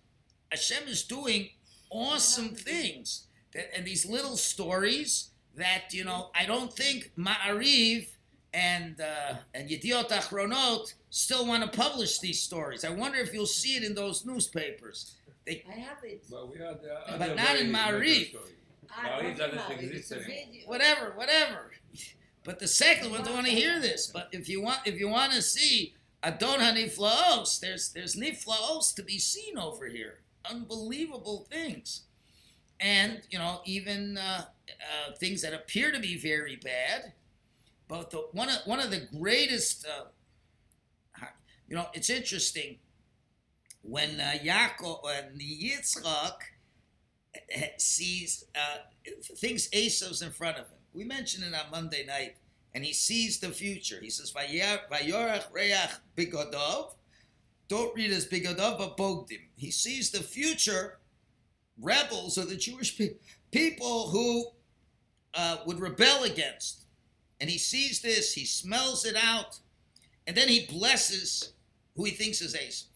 Hashem 0.52 0.88
is 0.88 1.04
doing 1.04 1.50
awesome 1.90 2.56
things, 2.56 3.28
that, 3.54 3.76
and 3.76 3.86
these 3.86 4.06
little 4.06 4.38
stories 4.38 5.30
that 5.56 5.94
you 5.94 6.04
know 6.04 6.30
I 6.36 6.46
don't 6.46 6.74
think 6.76 7.12
Ma'ariv 7.18 8.08
and 8.54 9.00
uh, 9.00 9.36
and 9.54 9.70
Yediot 9.70 10.10
Achronot 10.10 10.94
still 11.10 11.46
want 11.46 11.64
to 11.64 11.78
publish 11.78 12.20
these 12.20 12.42
stories. 12.42 12.84
I 12.86 12.90
wonder 12.90 13.20
if 13.20 13.34
you'll 13.34 13.46
see 13.46 13.76
it 13.76 13.84
in 13.84 13.96
those 13.96 14.26
newspapers. 14.26 15.16
They, 15.46 15.64
I 15.68 15.80
have 15.80 15.98
it. 16.04 16.24
But 16.30 16.52
we 16.52 16.60
had 16.60 16.82
the 16.82 17.18
But 17.18 17.36
not 17.36 17.58
in 17.58 17.68
way 17.74 17.80
Maariv. 17.80 18.38
Better 18.96 19.08
story. 19.08 19.32
I 19.32 19.34
Maariv 19.34 19.38
don't 19.38 19.52
doesn't 19.52 19.70
know. 19.70 19.76
exist 19.76 20.12
anymore. 20.12 20.62
whatever, 20.66 21.12
whatever. 21.16 21.72
But 22.44 22.60
the 22.60 22.68
second 22.68 23.12
ones 23.12 23.26
don't 23.26 23.36
want 23.36 23.48
to 23.48 23.52
hear 23.54 23.80
this. 23.80 24.08
But 24.08 24.30
if 24.32 24.50
you 24.50 24.62
want, 24.62 24.80
if 24.86 25.00
you 25.00 25.08
want 25.08 25.34
to 25.34 25.42
see 25.42 25.94
Adon 26.24 26.60
Haniflaos, 26.60 27.60
there's 27.60 27.92
there's 27.94 28.16
Niflaos 28.16 28.94
to 28.96 29.04
be 29.04 29.20
seen 29.20 29.58
over 29.58 29.88
here. 29.88 30.20
Unbelievable 30.50 31.48
things, 31.52 32.04
and 32.80 33.22
you 33.30 33.38
know 33.38 33.62
even 33.66 34.18
uh, 34.18 34.46
uh, 34.70 35.12
things 35.20 35.42
that 35.44 35.54
appear 35.54 35.92
to 35.92 36.00
be 36.00 36.18
very 36.18 36.56
bad. 36.56 37.14
But 37.88 38.10
the 38.10 38.18
one 38.32 38.50
of 38.50 38.58
one 38.66 38.80
of 38.80 38.90
the 38.90 39.08
greatest, 39.20 39.86
uh, 39.86 40.06
you 41.68 41.76
know, 41.76 41.88
it's 41.94 42.10
interesting 42.10 42.80
when 43.84 44.20
uh, 44.20 44.34
Yaakov 44.44 45.02
and 45.18 45.40
Yitzchak 45.40 46.34
sees 47.78 48.46
uh, 48.56 48.78
thinks 49.38 49.74
Esau's 49.74 50.22
in 50.22 50.32
front 50.32 50.58
of 50.58 50.66
him. 50.68 50.78
We 50.94 51.04
mentioned 51.04 51.44
it 51.46 51.54
on 51.54 51.72
Monday 51.72 52.06
night, 52.06 52.36
and 52.74 52.84
he 52.84 52.94
sees 52.94 53.40
the 53.40 53.50
future. 53.50 54.00
He 54.02 54.10
says, 54.10 54.32
"Vayor- 54.32 54.90
"Vayorach 54.92 55.52
reach 55.54 55.74
bigodov." 56.18 56.96
Don't 57.68 57.96
read 57.96 58.12
as 58.12 58.28
bigodov, 58.28 58.78
but 58.78 58.98
bogdim. 58.98 59.48
He 59.56 59.72
sees 59.72 60.12
the 60.12 60.22
future 60.22 61.00
rebels 61.80 62.38
or 62.38 62.46
the 62.46 62.58
Jewish 62.58 62.98
pe- 62.98 63.16
people 63.52 64.10
who 64.10 64.46
uh, 65.34 65.58
would 65.66 65.80
rebel 65.80 66.24
against. 66.24 66.86
And 67.40 67.50
he 67.50 67.58
sees 67.58 68.02
this, 68.02 68.34
he 68.34 68.46
smells 68.46 69.06
it 69.06 69.16
out, 69.16 69.58
and 70.28 70.36
then 70.36 70.48
he 70.48 70.68
blesses 70.68 71.54
who 71.96 72.04
he 72.04 72.12
thinks 72.12 72.42
is 72.42 72.56
Esau. 72.56 72.88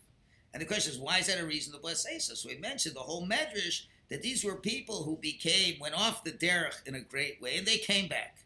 And 0.54 0.62
the 0.62 0.65
question 0.65 0.93
is, 0.93 1.00
why 1.00 1.19
is 1.19 1.28
that 1.28 1.39
a 1.39 1.45
reason 1.45 1.74
to 1.74 1.80
bless 1.80 2.08
Esau? 2.08 2.36
So 2.36 2.50
we 2.50 2.58
mentioned 2.58 2.95
the 2.95 3.00
whole 3.00 3.28
medrash 3.28 3.84
that 4.10 4.22
these 4.22 4.44
were 4.44 4.56
people 4.56 5.04
who 5.04 5.18
became, 5.18 5.80
went 5.80 5.96
off 5.96 6.24
the 6.24 6.32
derech 6.32 6.86
in 6.88 6.96
a 6.96 7.02
great 7.02 7.41
way, 7.41 7.58
and 7.58 7.65
they 7.65 7.78
came 7.78 8.08
back. 8.08 8.38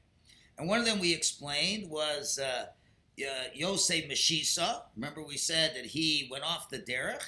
And 0.57 0.67
one 0.67 0.79
of 0.79 0.85
them 0.85 0.99
we 0.99 1.13
explained 1.13 1.89
was 1.89 2.39
uh, 2.39 2.65
uh, 3.21 3.43
Yosef 3.53 4.05
Meshisa. 4.09 4.81
Remember, 4.95 5.21
we 5.23 5.37
said 5.37 5.73
that 5.75 5.85
he 5.85 6.27
went 6.31 6.43
off 6.43 6.69
the 6.69 6.79
derech, 6.79 7.23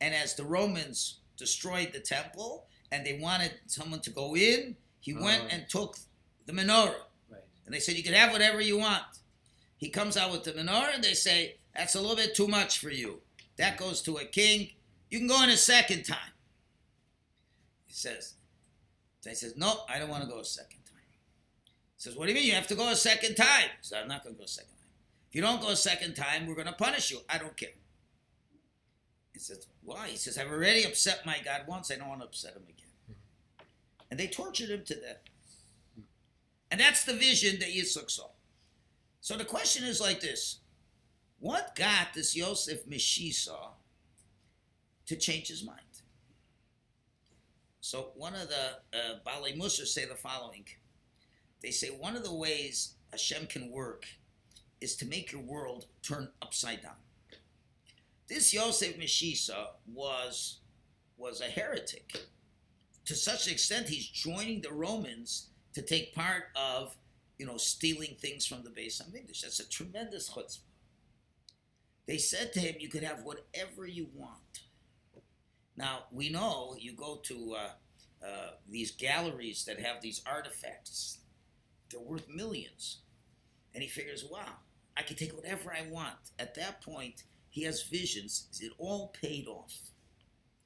and 0.00 0.14
as 0.14 0.34
the 0.34 0.44
Romans 0.44 1.18
destroyed 1.36 1.92
the 1.92 2.00
temple 2.00 2.66
and 2.92 3.04
they 3.04 3.18
wanted 3.18 3.52
someone 3.66 4.00
to 4.00 4.10
go 4.10 4.36
in, 4.36 4.76
he 5.00 5.12
went 5.14 5.42
Oh. 5.44 5.48
and 5.50 5.68
took 5.68 5.98
the 6.46 6.52
menorah. 6.52 6.94
Right. 7.30 7.42
And 7.64 7.74
they 7.74 7.80
said, 7.80 7.96
You 7.96 8.02
can 8.02 8.12
have 8.14 8.32
whatever 8.32 8.60
you 8.60 8.78
want. 8.78 9.02
He 9.76 9.88
comes 9.90 10.16
out 10.16 10.32
with 10.32 10.44
the 10.44 10.52
menorah, 10.52 10.94
and 10.94 11.04
they 11.04 11.14
say, 11.14 11.56
That's 11.74 11.94
a 11.94 12.00
little 12.00 12.16
bit 12.16 12.34
too 12.34 12.48
much 12.48 12.78
for 12.78 12.90
you. 12.90 13.20
That 13.56 13.78
goes 13.78 14.02
to 14.02 14.16
a 14.18 14.24
king. 14.24 14.70
You 15.10 15.18
can 15.18 15.28
go 15.28 15.42
in 15.42 15.50
a 15.50 15.56
second 15.56 16.04
time. 16.04 16.32
He 17.96 18.00
says, 18.00 18.34
They 19.24 19.32
says, 19.32 19.56
No, 19.56 19.72
I 19.88 19.98
don't 19.98 20.10
want 20.10 20.22
to 20.22 20.28
go 20.28 20.40
a 20.40 20.44
second 20.44 20.80
time. 20.84 21.00
He 21.96 22.02
says, 22.02 22.14
What 22.14 22.26
do 22.26 22.32
you 22.32 22.34
mean? 22.34 22.46
You 22.46 22.52
have 22.52 22.66
to 22.66 22.74
go 22.74 22.90
a 22.90 22.94
second 22.94 23.36
time. 23.36 23.70
He 23.80 23.86
says, 23.88 24.00
I'm 24.02 24.08
not 24.08 24.22
going 24.22 24.34
to 24.34 24.38
go 24.38 24.44
a 24.44 24.48
second 24.48 24.68
time. 24.68 24.90
If 25.30 25.34
you 25.34 25.40
don't 25.40 25.62
go 25.62 25.70
a 25.70 25.76
second 25.76 26.14
time, 26.14 26.46
we're 26.46 26.56
going 26.56 26.66
to 26.66 26.74
punish 26.74 27.10
you. 27.10 27.20
I 27.26 27.38
don't 27.38 27.56
care. 27.56 27.70
He 29.32 29.38
says, 29.38 29.66
Why? 29.82 30.08
He 30.08 30.18
says, 30.18 30.36
I've 30.36 30.50
already 30.50 30.84
upset 30.84 31.24
my 31.24 31.38
God 31.42 31.62
once. 31.66 31.90
I 31.90 31.96
don't 31.96 32.08
want 32.08 32.20
to 32.20 32.26
upset 32.26 32.54
him 32.54 32.64
again. 32.64 33.16
And 34.10 34.20
they 34.20 34.26
tortured 34.26 34.68
him 34.68 34.84
to 34.84 34.94
death. 34.94 35.22
And 36.70 36.78
that's 36.78 37.04
the 37.04 37.14
vision 37.14 37.60
that 37.60 37.70
Yitzchak 37.70 38.10
saw. 38.10 38.28
So 39.22 39.38
the 39.38 39.46
question 39.46 39.84
is 39.84 40.02
like 40.02 40.20
this 40.20 40.58
What 41.38 41.74
got 41.74 42.08
this 42.14 42.36
Yosef 42.36 42.84
Meshisa 42.84 43.56
to 45.06 45.16
change 45.16 45.48
his 45.48 45.64
mind? 45.64 45.80
So 47.86 48.10
one 48.16 48.34
of 48.34 48.48
the 48.48 48.98
uh, 48.98 49.18
Bali 49.24 49.52
Musar 49.52 49.86
say 49.86 50.06
the 50.06 50.16
following. 50.16 50.64
They 51.62 51.70
say 51.70 51.86
one 51.86 52.16
of 52.16 52.24
the 52.24 52.34
ways 52.34 52.94
Hashem 53.12 53.46
can 53.46 53.70
work 53.70 54.06
is 54.80 54.96
to 54.96 55.06
make 55.06 55.30
your 55.30 55.42
world 55.42 55.86
turn 56.02 56.28
upside 56.42 56.82
down. 56.82 56.96
This 58.26 58.52
Yosef 58.52 58.98
Meshisa 58.98 59.66
was 59.86 60.58
was 61.16 61.40
a 61.40 61.44
heretic. 61.44 62.12
To 63.04 63.14
such 63.14 63.46
an 63.46 63.52
extent, 63.52 63.88
he's 63.88 64.08
joining 64.08 64.62
the 64.62 64.72
Romans 64.72 65.50
to 65.74 65.80
take 65.80 66.12
part 66.12 66.46
of, 66.56 66.96
you 67.38 67.46
know, 67.46 67.56
stealing 67.56 68.16
things 68.20 68.44
from 68.44 68.64
the 68.64 68.70
Beis 68.70 69.00
HaMikdash. 69.00 69.42
That's 69.42 69.60
a 69.60 69.68
tremendous 69.68 70.28
chutzpah. 70.28 70.58
They 72.08 72.18
said 72.18 72.52
to 72.54 72.58
him, 72.58 72.74
"You 72.80 72.88
could 72.88 73.04
have 73.04 73.22
whatever 73.22 73.86
you 73.86 74.08
want." 74.12 74.65
Now 75.76 76.04
we 76.10 76.30
know 76.30 76.76
you 76.78 76.92
go 76.92 77.20
to 77.24 77.56
uh, 77.58 78.26
uh, 78.26 78.50
these 78.68 78.92
galleries 78.92 79.64
that 79.66 79.80
have 79.80 80.00
these 80.00 80.22
artifacts; 80.26 81.18
they're 81.90 82.00
worth 82.00 82.28
millions, 82.28 82.98
and 83.74 83.82
he 83.82 83.88
figures, 83.88 84.24
"Wow, 84.24 84.56
I 84.96 85.02
can 85.02 85.16
take 85.16 85.34
whatever 85.34 85.72
I 85.72 85.88
want." 85.90 86.30
At 86.38 86.54
that 86.54 86.80
point, 86.80 87.24
he 87.50 87.62
has 87.64 87.82
visions. 87.82 88.48
It 88.60 88.72
all 88.78 89.08
paid 89.20 89.46
off. 89.46 89.92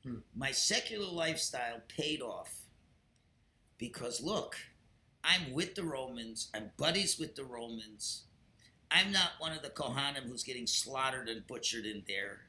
Hmm. 0.04 0.18
My 0.34 0.52
secular 0.52 1.10
lifestyle 1.10 1.82
paid 1.88 2.22
off 2.22 2.52
because 3.78 4.20
look, 4.20 4.56
I'm 5.24 5.52
with 5.52 5.74
the 5.74 5.84
Romans. 5.84 6.50
I'm 6.54 6.70
buddies 6.76 7.18
with 7.18 7.34
the 7.34 7.44
Romans. 7.44 8.24
I'm 8.90 9.12
not 9.12 9.32
one 9.38 9.52
of 9.52 9.62
the 9.62 9.70
Kohanim 9.70 10.28
who's 10.28 10.42
getting 10.42 10.66
slaughtered 10.66 11.28
and 11.28 11.46
butchered 11.46 11.86
in 11.86 12.02
there. 12.06 12.42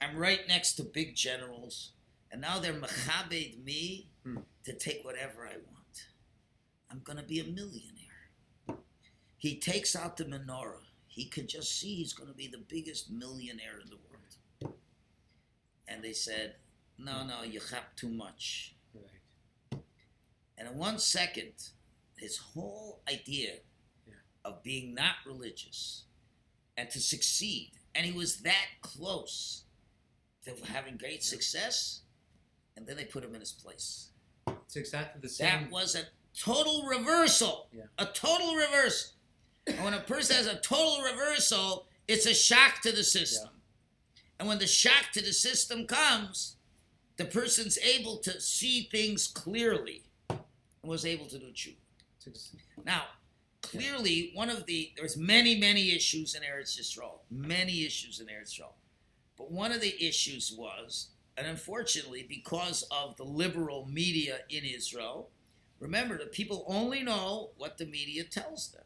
I'm 0.00 0.16
right 0.16 0.40
next 0.48 0.74
to 0.74 0.82
big 0.82 1.14
generals, 1.14 1.92
and 2.30 2.40
now 2.40 2.58
they're 2.58 2.72
mechabed 2.74 3.62
me 3.64 4.06
Hmm. 4.22 4.38
to 4.64 4.74
take 4.74 5.04
whatever 5.04 5.46
I 5.46 5.56
want. 5.56 6.06
I'm 6.90 7.00
gonna 7.00 7.22
be 7.22 7.40
a 7.40 7.44
millionaire. 7.44 8.30
He 9.38 9.58
takes 9.58 9.96
out 9.96 10.16
the 10.18 10.24
menorah. 10.24 10.84
He 11.06 11.24
could 11.26 11.48
just 11.48 11.72
see 11.78 11.94
he's 11.96 12.12
gonna 12.12 12.34
be 12.34 12.46
the 12.46 12.58
biggest 12.58 13.10
millionaire 13.10 13.80
in 13.80 13.88
the 13.88 13.96
world. 13.96 14.76
And 15.88 16.04
they 16.04 16.12
said, 16.12 16.60
"No, 16.98 17.24
no, 17.26 17.42
you 17.42 17.60
have 17.60 17.96
too 17.96 18.10
much." 18.10 18.74
Right. 18.92 19.82
And 20.58 20.68
in 20.68 20.76
one 20.76 20.98
second, 20.98 21.70
his 22.16 22.36
whole 22.36 23.02
idea 23.08 23.62
Yeah. 24.06 24.14
of 24.44 24.62
being 24.62 24.92
not 24.94 25.24
religious 25.24 26.04
and 26.76 26.90
to 26.90 27.00
succeed, 27.00 27.80
and 27.94 28.04
he 28.06 28.12
was 28.12 28.42
that 28.42 28.68
close 28.82 29.64
to 30.42 30.54
having 30.66 30.96
great 30.98 31.24
success, 31.24 32.02
and 32.80 32.88
then 32.88 32.96
they 32.96 33.04
put 33.04 33.22
him 33.22 33.34
in 33.34 33.40
his 33.40 33.52
place. 33.52 34.08
It's 34.48 34.76
exactly 34.76 35.20
the 35.20 35.28
same. 35.28 35.64
That 35.64 35.70
was 35.70 35.94
a 35.94 36.04
total 36.36 36.86
reversal. 36.86 37.68
Yeah. 37.72 37.84
A 37.98 38.06
total 38.06 38.54
reversal. 38.54 39.12
And 39.66 39.84
when 39.84 39.94
a 39.94 40.00
person 40.00 40.36
has 40.36 40.46
a 40.46 40.58
total 40.60 41.02
reversal, 41.04 41.86
it's 42.08 42.26
a 42.26 42.34
shock 42.34 42.80
to 42.82 42.90
the 42.90 43.04
system. 43.04 43.50
Yeah. 43.52 44.22
And 44.40 44.48
when 44.48 44.58
the 44.58 44.66
shock 44.66 45.12
to 45.12 45.22
the 45.22 45.34
system 45.34 45.86
comes, 45.86 46.56
the 47.18 47.26
person's 47.26 47.78
able 47.78 48.16
to 48.18 48.40
see 48.40 48.88
things 48.90 49.26
clearly 49.28 50.04
and 50.30 50.40
was 50.82 51.04
able 51.04 51.26
to 51.26 51.38
do 51.38 51.52
tshuva. 51.52 51.76
Now, 52.84 53.02
clearly, 53.60 54.30
one 54.34 54.48
of 54.48 54.64
the 54.64 54.92
there's 54.96 55.18
many, 55.18 55.58
many 55.58 55.94
issues 55.94 56.34
in 56.34 56.42
Eretz 56.42 56.80
Yisrael, 56.80 57.18
many 57.30 57.84
issues 57.84 58.20
in 58.20 58.26
Eretz 58.28 58.58
Yisrael, 58.58 58.72
but 59.36 59.50
one 59.50 59.72
of 59.72 59.82
the 59.82 59.94
issues 60.02 60.54
was, 60.56 61.08
and 61.40 61.48
unfortunately, 61.48 62.26
because 62.28 62.86
of 62.90 63.16
the 63.16 63.24
liberal 63.24 63.88
media 63.90 64.40
in 64.50 64.62
Israel, 64.62 65.30
remember 65.78 66.18
that 66.18 66.32
people 66.32 66.66
only 66.68 67.02
know 67.02 67.52
what 67.56 67.78
the 67.78 67.86
media 67.86 68.24
tells 68.24 68.70
them, 68.72 68.84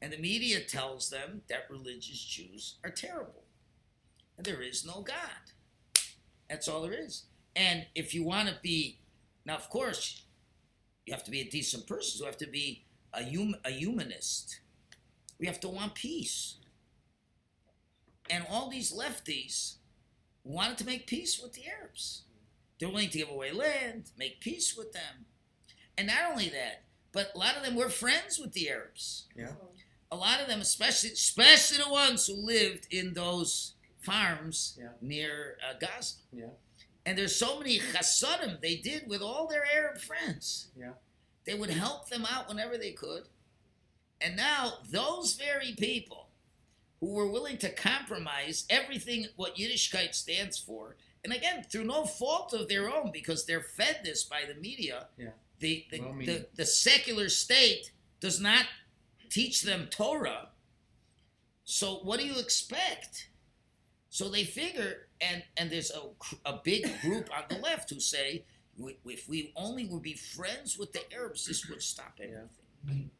and 0.00 0.12
the 0.12 0.18
media 0.18 0.60
tells 0.60 1.10
them 1.10 1.42
that 1.48 1.66
religious 1.68 2.24
Jews 2.24 2.76
are 2.84 2.90
terrible, 2.90 3.42
and 4.36 4.46
there 4.46 4.62
is 4.62 4.86
no 4.86 5.00
God. 5.00 5.50
That's 6.48 6.68
all 6.68 6.82
there 6.82 6.92
is. 6.92 7.24
And 7.56 7.86
if 7.96 8.14
you 8.14 8.22
want 8.22 8.48
to 8.50 8.54
be, 8.62 9.00
now 9.44 9.56
of 9.56 9.68
course, 9.68 10.22
you 11.06 11.12
have 11.12 11.24
to 11.24 11.30
be 11.32 11.40
a 11.40 11.50
decent 11.50 11.88
person. 11.88 12.20
You 12.20 12.26
have 12.26 12.36
to 12.36 12.46
be 12.46 12.84
a, 13.12 13.24
hum, 13.24 13.56
a 13.64 13.70
humanist. 13.70 14.60
We 15.40 15.48
have 15.48 15.58
to 15.60 15.68
want 15.68 15.96
peace. 15.96 16.54
And 18.30 18.46
all 18.48 18.70
these 18.70 18.96
lefties 18.96 19.77
wanted 20.48 20.78
to 20.78 20.86
make 20.86 21.06
peace 21.06 21.40
with 21.40 21.52
the 21.54 21.66
Arabs. 21.68 22.22
They're 22.78 22.88
willing 22.88 23.10
to 23.10 23.18
give 23.18 23.28
away 23.30 23.50
land, 23.52 24.10
make 24.16 24.40
peace 24.40 24.76
with 24.76 24.92
them. 24.92 25.26
And 25.96 26.06
not 26.06 26.30
only 26.30 26.48
that, 26.48 26.84
but 27.12 27.32
a 27.34 27.38
lot 27.38 27.56
of 27.56 27.64
them 27.64 27.74
were 27.74 27.88
friends 27.88 28.38
with 28.38 28.52
the 28.52 28.70
Arabs. 28.70 29.26
Yeah. 29.36 29.52
A 30.10 30.16
lot 30.16 30.40
of 30.40 30.46
them, 30.46 30.60
especially 30.60 31.10
especially 31.10 31.78
the 31.78 31.90
ones 31.90 32.26
who 32.26 32.34
lived 32.34 32.86
in 32.90 33.14
those 33.14 33.74
farms 34.00 34.78
Yeah. 34.80 34.90
near 35.00 35.58
uh, 35.68 35.74
Gaza. 35.78 36.14
Yeah. 36.32 36.46
And 37.04 37.18
there's 37.18 37.34
so 37.34 37.58
many 37.58 37.78
chasadim 37.78 38.60
they 38.60 38.76
did 38.76 39.08
with 39.08 39.22
all 39.22 39.46
their 39.48 39.64
Arab 39.74 39.98
friends. 39.98 40.68
Yeah. 40.78 40.92
They 41.44 41.54
would 41.54 41.70
help 41.70 42.08
them 42.08 42.26
out 42.30 42.48
whenever 42.48 42.78
they 42.78 42.92
could. 42.92 43.24
And 44.20 44.36
now 44.36 44.74
those 44.90 45.34
very 45.34 45.74
people 45.78 46.27
who 47.00 47.12
were 47.12 47.30
willing 47.30 47.58
to 47.58 47.70
compromise 47.70 48.66
everything 48.68 49.26
what 49.36 49.56
Yiddishkeit 49.56 50.14
stands 50.14 50.58
for, 50.58 50.96
and 51.24 51.32
again 51.32 51.64
through 51.70 51.84
no 51.84 52.04
fault 52.04 52.52
of 52.52 52.68
their 52.68 52.92
own 52.92 53.10
because 53.12 53.46
they're 53.46 53.62
fed 53.62 54.00
this 54.04 54.24
by 54.24 54.42
the 54.46 54.60
media. 54.60 55.08
Yeah. 55.16 55.30
The 55.60 55.86
the, 55.90 56.00
Well, 56.00 56.14
the, 56.18 56.46
the 56.54 56.66
secular 56.66 57.28
state 57.28 57.92
does 58.20 58.40
not 58.40 58.66
teach 59.30 59.62
them 59.62 59.88
Torah. 59.90 60.48
So 61.64 61.96
what 61.96 62.18
do 62.18 62.26
you 62.26 62.38
expect? 62.38 63.28
So 64.10 64.28
they 64.28 64.44
figure, 64.44 65.08
and 65.20 65.42
and 65.56 65.70
there's 65.70 65.90
a, 65.92 66.02
a 66.48 66.60
big 66.64 67.00
group 67.02 67.28
on 67.36 67.44
the 67.48 67.58
left 67.62 67.90
who 67.90 68.00
say, 68.00 68.44
if 69.04 69.28
we 69.28 69.52
only 69.54 69.86
would 69.86 70.02
be 70.02 70.14
friends 70.14 70.78
with 70.78 70.92
the 70.92 71.02
Arabs, 71.12 71.46
this 71.46 71.68
would 71.68 71.82
stop 71.82 72.18
everything. 72.20 73.10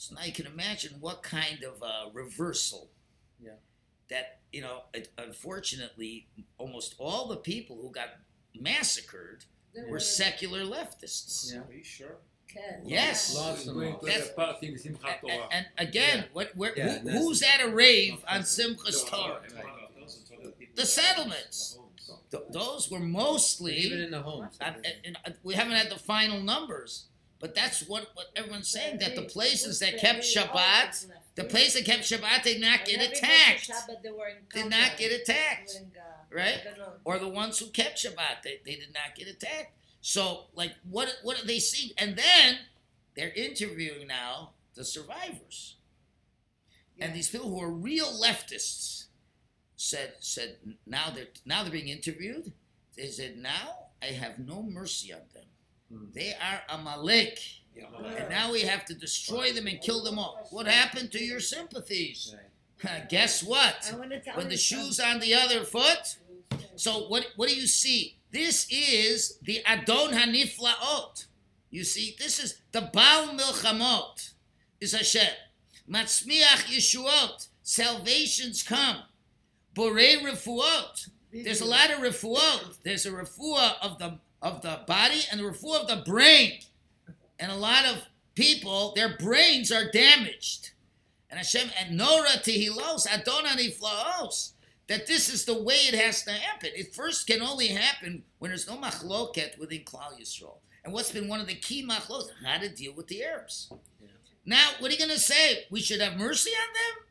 So 0.00 0.14
now 0.14 0.22
you 0.24 0.32
can 0.32 0.46
imagine 0.46 0.94
what 0.98 1.22
kind 1.22 1.62
of 1.62 1.82
uh, 1.82 2.08
reversal. 2.14 2.88
Yeah. 3.38 3.50
That 4.08 4.38
you 4.50 4.62
know, 4.62 4.84
it, 4.94 5.10
unfortunately, 5.18 6.26
almost 6.56 6.94
all 6.98 7.28
the 7.28 7.36
people 7.36 7.76
who 7.82 7.90
got 7.90 8.08
massacred 8.58 9.44
were 9.90 10.00
secular 10.00 10.60
leftists. 10.64 11.52
Yeah. 11.52 11.60
Are 11.60 11.72
you 11.72 11.84
sure? 11.84 12.16
Yes. 12.82 13.36
Lots 13.36 13.66
of 13.66 13.74
Going 13.74 13.90
them. 13.92 14.00
to 14.00 14.06
That's- 14.06 14.28
the 14.28 14.34
party 14.34 14.68
in 14.68 14.74
Simchat 14.76 15.18
A- 15.18 15.20
Torah. 15.20 15.48
a- 15.50 15.54
And, 15.54 15.66
again, 15.76 16.18
Yeah. 16.20 16.24
what 16.32 16.56
where, 16.56 16.76
Yeah, 16.76 16.98
who, 17.00 17.10
who's 17.10 17.42
at 17.42 17.60
a 17.60 17.68
rave 17.68 18.24
on 18.26 18.40
Simchas 18.40 19.04
No, 19.04 19.18
Torah? 19.18 19.42
no, 19.54 20.00
Those 20.00 20.16
are 20.18 20.22
talking 20.28 20.46
about 20.46 20.58
people 20.58 20.74
The 20.76 20.86
settlements. 20.86 21.78
the. 22.30 22.38
Th- 22.38 22.50
those 22.52 22.90
were 22.90 23.00
mostly 23.00 23.76
Even 23.76 24.00
in 24.00 24.10
the 24.10 24.22
homes. 24.22 24.56
I, 24.62 24.68
and, 25.04 25.18
and 25.26 25.34
we 25.44 25.54
haven't 25.54 25.74
had 25.74 25.90
the 25.90 25.98
final 25.98 26.40
numbers, 26.40 27.04
but 27.40 27.54
that's 27.54 27.88
what, 27.88 28.08
what 28.14 28.26
everyone's 28.36 28.68
saying 28.68 28.98
that 28.98 29.16
the 29.16 29.22
places 29.22 29.78
that 29.80 29.98
kept 29.98 30.20
Shabbat, 30.20 31.06
the 31.36 31.44
place 31.44 31.74
that 31.74 31.86
kept 31.86 32.02
Shabbat 32.02 32.42
did 32.42 32.60
not 32.60 32.84
get 32.84 33.00
attacked, 33.00 33.70
did 34.52 34.68
not 34.70 34.96
get 34.98 35.10
attacked, 35.10 35.80
right? 36.30 36.60
Or 37.04 37.18
the 37.18 37.28
ones 37.28 37.58
who 37.58 37.66
kept 37.70 37.96
Shabbat, 37.96 38.42
they, 38.44 38.60
they 38.64 38.74
did 38.74 38.92
not 38.92 39.14
get 39.16 39.26
attacked. 39.26 39.72
So, 40.02 40.44
like, 40.54 40.72
what 40.88 41.08
what 41.22 41.42
are 41.42 41.46
they 41.46 41.58
seeing? 41.58 41.92
And 41.98 42.16
then 42.16 42.58
they're 43.16 43.32
interviewing 43.32 44.06
now 44.06 44.50
the 44.74 44.84
survivors, 44.84 45.76
and 46.98 47.14
these 47.14 47.30
people 47.30 47.48
who 47.48 47.60
are 47.60 47.70
real 47.70 48.06
leftists 48.06 49.06
said 49.76 50.14
said 50.20 50.56
now 50.86 51.10
they're 51.10 51.28
now 51.46 51.62
they're 51.62 51.72
being 51.72 51.88
interviewed. 51.88 52.52
They 52.96 53.08
said 53.08 53.38
now 53.38 53.88
I 54.02 54.06
have 54.06 54.38
no 54.38 54.62
mercy 54.62 55.12
on 55.12 55.20
them. 55.34 55.44
Hmm. 55.92 56.04
They 56.12 56.32
are 56.34 56.62
Amalek. 56.68 57.38
Yeah. 57.74 57.84
And 58.16 58.28
now 58.28 58.52
we 58.52 58.62
have 58.62 58.84
to 58.86 58.94
destroy 58.94 59.52
them 59.52 59.66
and 59.66 59.80
kill 59.80 60.02
them 60.02 60.18
all. 60.18 60.46
What 60.50 60.66
happened 60.66 61.12
to 61.12 61.22
your 61.22 61.40
sympathies? 61.40 62.34
Guess 63.08 63.42
what? 63.42 63.92
When 64.34 64.48
the 64.48 64.56
shoe's 64.56 64.98
on 65.00 65.20
the 65.20 65.34
other 65.34 65.64
foot, 65.64 66.16
so 66.76 67.08
what 67.08 67.26
what 67.36 67.48
do 67.48 67.54
you 67.54 67.66
see? 67.66 68.16
This 68.30 68.66
is 68.70 69.38
the 69.42 69.62
Adon 69.66 70.12
Haniflaot. 70.12 71.26
You 71.70 71.84
see, 71.84 72.16
this 72.18 72.42
is 72.42 72.60
the 72.72 72.90
Baal 72.92 73.28
Milchamot. 73.28 74.32
Is 74.80 74.92
Hashem. 74.92 75.34
Matzmiach 75.88 76.64
Yeshuot. 76.66 77.48
Salvations 77.62 78.62
come. 78.62 79.02
Borei 79.74 80.16
Refuot. 80.22 81.10
There's 81.32 81.60
a 81.60 81.66
lot 81.66 81.90
of 81.90 82.00
refuot. 82.00 82.78
There's 82.82 83.06
a 83.06 83.12
refuah 83.12 83.74
of 83.82 83.98
the 83.98 84.18
of 84.42 84.62
the 84.62 84.80
body 84.86 85.20
and 85.30 85.40
the 85.40 85.44
refuah 85.44 85.82
of 85.82 85.88
the 85.88 86.02
brain. 86.04 86.60
And 87.38 87.50
a 87.50 87.56
lot 87.56 87.84
of 87.84 88.02
people, 88.34 88.92
their 88.94 89.16
brains 89.16 89.72
are 89.72 89.90
damaged. 89.90 90.70
And 91.30 91.38
Hashem 91.38 91.70
and 91.78 91.96
Nora 91.96 92.28
Tehilos, 92.42 93.06
Adon 93.06 93.44
Haniflaos, 93.44 94.52
that 94.88 95.06
this 95.06 95.32
is 95.32 95.44
the 95.44 95.62
way 95.62 95.74
it 95.74 95.94
has 95.94 96.24
to 96.24 96.32
happen. 96.32 96.70
It 96.74 96.94
first 96.94 97.26
can 97.26 97.40
only 97.40 97.68
happen 97.68 98.24
when 98.38 98.50
there's 98.50 98.68
no 98.68 98.76
machloket 98.76 99.58
within 99.58 99.82
Klal 99.84 100.20
Yisrael. 100.20 100.56
And 100.84 100.92
what's 100.92 101.12
been 101.12 101.28
one 101.28 101.40
of 101.40 101.46
the 101.46 101.54
key 101.54 101.86
machloket, 101.86 102.30
how 102.44 102.58
to 102.58 102.68
deal 102.68 102.92
with 102.94 103.06
the 103.06 103.22
Arabs. 103.22 103.72
Now, 104.44 104.70
what 104.78 104.90
are 104.90 104.94
you 104.94 104.98
going 104.98 105.10
to 105.10 105.18
say? 105.18 105.64
We 105.70 105.80
should 105.80 106.00
have 106.00 106.16
mercy 106.16 106.50
on 106.50 106.72
them? 106.72 107.04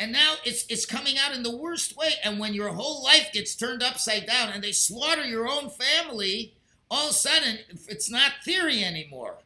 And 0.00 0.12
now 0.12 0.36
it's 0.46 0.64
it's 0.70 0.86
coming 0.86 1.16
out 1.18 1.34
in 1.34 1.42
the 1.42 1.54
worst 1.54 1.94
way. 1.94 2.14
And 2.24 2.40
when 2.40 2.54
your 2.54 2.70
whole 2.70 3.04
life 3.04 3.30
gets 3.34 3.54
turned 3.54 3.82
upside 3.82 4.26
down 4.26 4.48
and 4.48 4.64
they 4.64 4.72
slaughter 4.72 5.24
your 5.24 5.46
own 5.46 5.68
family, 5.68 6.54
all 6.90 7.04
of 7.04 7.10
a 7.10 7.14
sudden 7.14 7.58
it's 7.86 8.10
not 8.10 8.32
theory 8.42 8.82
anymore. 8.82 9.36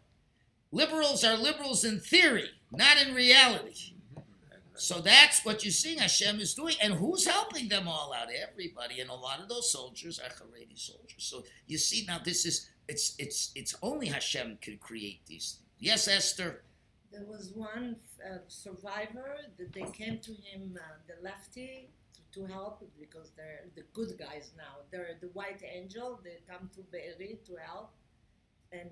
Liberals 0.71 1.25
are 1.25 1.37
liberals 1.37 1.85
in 1.85 1.99
theory, 1.99 2.51
not 2.71 3.03
in 3.03 3.15
reality. 3.15 3.95
So 4.77 5.01
that's 5.01 5.45
what 5.45 5.65
you're 5.65 5.73
seeing 5.73 5.99
Hashem 5.99 6.41
is 6.41 6.55
doing. 6.55 6.75
And 6.81 6.95
who's 6.95 7.27
helping 7.27 7.69
them 7.69 7.87
all 7.89 8.13
out? 8.13 8.29
Everybody. 8.33 9.01
And 9.01 9.11
a 9.11 9.15
lot 9.15 9.41
of 9.41 9.49
those 9.49 9.71
soldiers 9.73 10.21
are 10.21 10.29
Haredi 10.29 10.79
soldiers. 10.79 11.15
So 11.19 11.45
you 11.67 11.79
see 11.79 12.05
now 12.07 12.21
this 12.25 12.47
is 12.47 12.71
it's 12.89 13.17
it's 13.19 13.51
it's 13.57 13.75
only 13.83 14.07
Hashem 14.07 14.59
could 14.63 14.79
create 14.79 15.27
these 15.27 15.59
things. 15.59 15.65
Yes, 15.81 16.07
Esther. 16.07 16.63
There 17.15 17.27
was 17.29 17.53
one 17.55 17.97
uh, 18.29 18.39
survivor 18.49 19.37
that 19.59 19.73
they 19.73 19.87
came 19.93 20.19
to 20.19 20.33
him, 20.33 20.77
uh, 20.77 20.81
the 21.07 21.15
lefty, 21.23 21.91
to, 22.33 22.41
to 22.41 22.53
help 22.53 22.83
because 22.99 23.31
they're 23.37 23.67
the 23.77 23.85
good 23.93 24.19
guys 24.19 24.51
now. 24.57 24.83
They're 24.91 25.17
the 25.21 25.29
white 25.29 25.63
angel. 25.63 26.19
They 26.25 26.39
come 26.51 26.69
to 26.75 26.81
Be'eri 26.91 27.39
to 27.47 27.53
help, 27.65 27.93
and 28.73 28.91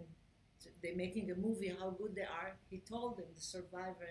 they're 0.83 0.95
making 0.97 1.31
a 1.33 1.35
movie 1.35 1.75
how 1.81 1.91
good 1.91 2.15
they 2.15 2.23
are. 2.23 2.57
He 2.71 2.79
told 2.79 3.17
them, 3.19 3.27
the 3.35 3.41
survivor, 3.41 4.11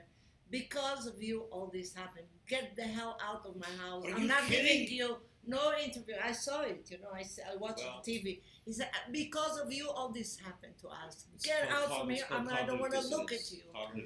because 0.50 1.08
of 1.08 1.24
you, 1.24 1.46
all 1.52 1.70
this 1.74 1.94
happened. 1.94 2.28
Get 2.50 2.76
the 2.76 2.84
hell 2.84 3.18
out 3.26 3.46
of 3.46 3.56
my 3.56 3.72
house. 3.82 4.06
Are 4.06 4.16
I'm 4.18 4.28
not 4.28 4.44
kidding? 4.44 4.82
giving 4.88 4.98
you 4.98 5.18
no 5.46 5.74
interview. 5.84 6.16
I 6.24 6.32
saw 6.32 6.62
it. 6.62 6.86
You 6.90 6.98
know, 7.00 7.10
I, 7.14 7.22
I 7.52 7.56
watched 7.58 7.80
Well- 7.84 8.02
it 8.06 8.10
TV. 8.10 8.40
He 8.64 8.74
said, 8.74 8.90
because 9.12 9.58
of 9.60 9.74
you, 9.74 9.90
all 9.90 10.10
this 10.10 10.38
happened 10.38 10.74
to 10.82 10.88
us. 10.88 11.26
Get 11.44 11.68
out 11.72 11.88
cog- 11.88 12.02
from 12.02 12.10
here. 12.12 12.24
I'm, 12.30 12.48
I 12.48 12.62
don't 12.64 12.80
want 12.80 12.94
to 12.94 13.02
look 13.08 13.32
at 13.32 13.52
you. 13.52 13.62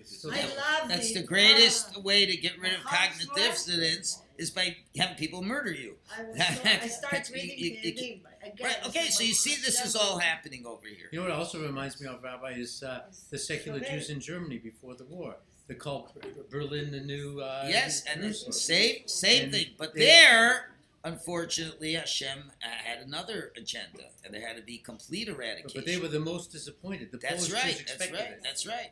So 0.06 0.32
I 0.32 0.36
dissonance. 0.36 0.56
love 0.56 0.88
That's 0.89 1.12
it. 1.12 1.15
the 1.15 1.24
greatest 1.24 1.89
Ah. 1.98 2.00
way 2.00 2.26
to 2.26 2.38
get 2.38 2.58
rid 2.58 2.71
of 2.74 2.80
cognitive 2.86 3.24
smart. 3.26 3.36
dissonance 3.38 4.21
is 4.38 4.52
by 4.52 4.78
having 4.98 5.17
people 5.17 5.43
murder 5.43 5.74
you. 5.74 5.95
I, 6.17 6.24
was 6.24 6.38
so, 6.38 6.43
I 6.63 6.88
started 6.88 7.34
reading 7.34 7.58
You- 7.58 7.78
you- 7.84 7.93
Tehillim, 7.93 8.21
but 8.24 8.48
again, 8.48 8.65
Right? 8.67 8.88
Okay, 8.88 9.10
so 9.10 9.19
like 9.24 9.28
you 9.28 9.34
see 9.34 9.56
this 9.62 9.84
is 9.84 9.93
all 9.93 10.19
happening 10.19 10.65
over 10.65 10.88
here. 10.88 11.08
You 11.12 11.19
know 11.19 11.26
what 11.28 11.36
also 11.38 11.62
reminds 11.62 12.00
me 12.00 12.08
of, 12.08 12.24
Rabbi, 12.24 12.52
is 12.52 12.82
uh, 12.82 13.02
the 13.32 13.38
secular 13.38 13.80
Correct. 13.80 13.91
Jews 13.93 14.10
in 14.10 14.21
Germany 14.21 14.58
before 14.60 14.95
the 14.95 15.04
war. 15.06 15.36
They 15.67 15.74
called 15.76 16.12
Berlin 16.50 16.91
the 16.91 17.02
new. 17.02 17.41
Uh, 17.41 17.65
Yes, 17.67 18.04
and 18.10 18.24
it's 18.24 18.43
Jerusalem. 18.43 18.54
same 18.54 18.95
same 19.08 19.43
And 19.45 19.52
thing. 19.52 19.65
But 19.78 19.93
they- 19.95 20.06
there, 20.06 20.69
Unfortunately, 21.06 21.94
Hashem 21.94 22.52
had 22.60 22.98
another 22.98 23.54
agenda, 23.56 24.10
and 24.24 24.34
there 24.34 24.46
had 24.46 24.58
to 24.58 24.63
be 24.63 24.80
complete 24.80 25.28
eradication. 25.28 25.72
But 25.76 25.86
they 25.86 25.98
were 25.98 26.08
the 26.08 26.20
most 26.20 26.52
disappointed. 26.52 27.12
The 27.12 27.20
That's 27.20 27.48
Polish 27.48 27.54
right. 27.54 27.84
That's 27.88 28.12
right. 28.12 28.22
it. 28.22 28.41
That's 28.44 28.65
right. 28.65 28.89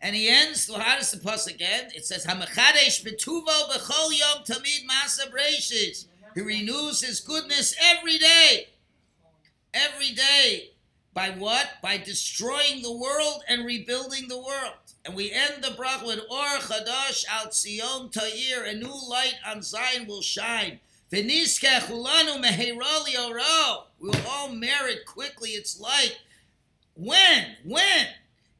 And 0.00 0.14
he 0.14 0.28
ends. 0.28 0.68
Well, 0.70 0.78
how 0.78 0.96
does 0.96 1.10
the 1.10 1.18
pasuk 1.18 1.56
again? 1.56 1.90
It 1.96 2.06
says, 2.06 2.24
"Hamachadesh 2.24 3.04
betuvo 3.04 3.70
b'chol 3.70 4.16
yom 4.16 4.44
tamid 4.44 4.86
masa 4.86 5.28
breishis." 5.32 6.06
He 6.36 6.42
renews 6.42 7.00
his 7.00 7.18
goodness 7.18 7.74
every 7.82 8.18
day, 8.18 8.68
every 9.74 10.12
day. 10.12 10.70
By 11.12 11.30
what? 11.30 11.82
By 11.82 11.96
destroying 11.98 12.82
the 12.82 12.96
world 12.96 13.42
and 13.48 13.66
rebuilding 13.66 14.28
the 14.28 14.38
world. 14.38 14.74
And 15.04 15.16
we 15.16 15.32
end 15.32 15.64
the 15.64 15.72
brach 15.72 16.02
with 16.04 16.20
Or 16.30 16.58
Chadash 16.60 17.24
al 17.28 17.48
Tzion 17.48 18.12
Ta'ir. 18.12 18.62
A 18.62 18.74
new 18.74 18.94
light 19.08 19.34
on 19.44 19.62
Zion 19.62 20.06
will 20.06 20.22
shine. 20.22 20.78
We 21.10 21.22
will 24.08 24.28
all 24.28 24.50
merit 24.50 25.06
quickly 25.06 25.50
its 25.50 25.80
light. 25.80 26.18
When? 26.94 27.56
When? 27.64 28.06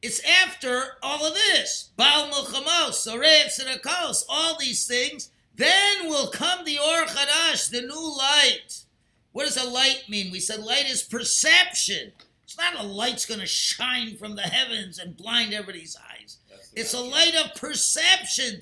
It's 0.01 0.21
after 0.23 0.97
all 1.03 1.25
of 1.25 1.33
this. 1.33 1.91
Baal 1.95 2.29
Milchamos, 2.29 3.03
Zoreya 3.03 3.45
Tzedakos, 3.45 4.23
all 4.27 4.57
these 4.57 4.87
things. 4.87 5.29
Then 5.55 6.07
will 6.07 6.29
come 6.29 6.65
the 6.65 6.79
Or 6.79 7.05
Chadash, 7.05 7.69
the 7.69 7.81
new 7.81 8.17
light. 8.17 8.85
What 9.31 9.45
does 9.45 9.57
a 9.57 9.69
light 9.69 10.05
mean? 10.07 10.31
We 10.31 10.39
said 10.39 10.61
light 10.61 10.89
is 10.89 11.03
perception. 11.03 12.13
It's 12.43 12.57
not 12.57 12.79
a 12.79 12.83
light's 12.83 13.25
going 13.25 13.41
to 13.41 13.45
shine 13.45 14.17
from 14.17 14.35
the 14.35 14.41
heavens 14.41 14.97
and 14.97 15.15
blind 15.15 15.53
everybody's 15.53 15.95
eyes. 16.11 16.37
It's 16.73 16.93
a 16.93 16.99
light 16.99 17.35
of 17.35 17.55
perception, 17.55 18.61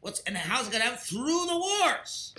What's, 0.00 0.20
and 0.20 0.36
how's 0.36 0.66
it 0.66 0.72
going 0.72 0.82
to 0.82 0.88
happen? 0.88 0.98
Through 0.98 1.46
the 1.46 1.56
wars. 1.56 2.34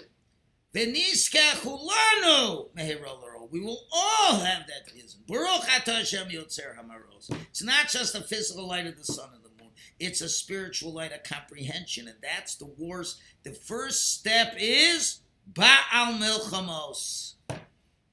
We 3.52 3.60
will 3.60 3.86
all 3.94 4.40
have 4.40 4.68
that 4.68 4.92
vision. 4.92 5.20
Baruch 5.28 5.64
Hashem 5.66 6.30
Yotzer 6.30 6.76
HaMe'oros. 6.76 7.36
It's 7.50 7.64
not 7.64 7.88
just 7.88 8.14
the 8.14 8.22
physical 8.22 8.68
light 8.68 8.88
of 8.88 8.98
the 8.98 9.04
sun 9.04 9.30
and 9.34 9.44
the 9.44 9.64
moon. 9.64 9.72
It's 10.00 10.22
a 10.22 10.30
spiritual 10.30 10.92
light 10.92 11.14
of 11.14 11.24
comprehension, 11.24 12.08
and 12.08 12.18
that's 12.22 12.56
the 12.56 12.66
wars. 12.66 13.20
The 13.44 13.52
first 13.52 14.16
step 14.16 14.56
is 14.58 15.20
Baal 15.46 16.18
Milchamos. 16.18 17.36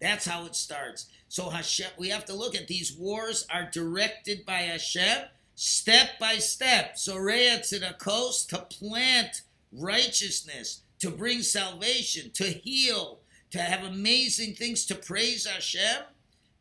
That's 0.00 0.26
how 0.26 0.46
it 0.46 0.56
starts. 0.56 1.06
So 1.28 1.50
Hashem, 1.50 1.90
we 1.98 2.08
have 2.08 2.24
to 2.26 2.34
look 2.34 2.54
at 2.54 2.68
these 2.68 2.94
wars 2.96 3.46
are 3.52 3.68
directed 3.70 4.46
by 4.46 4.60
Hashem 4.60 5.26
step 5.60 6.18
by 6.18 6.36
step. 6.36 6.98
Zoreya 6.98 7.58
Tzedakos 7.58 8.48
to 8.48 8.58
plant 8.58 9.42
righteousness, 9.72 10.80
to 11.00 11.10
bring 11.10 11.42
salvation, 11.42 12.30
to 12.32 12.44
heal, 12.44 13.20
to 13.50 13.58
have 13.58 13.84
amazing 13.84 14.54
things 14.54 14.86
to 14.86 14.94
praise 14.94 15.46
Hashem, 15.46 16.04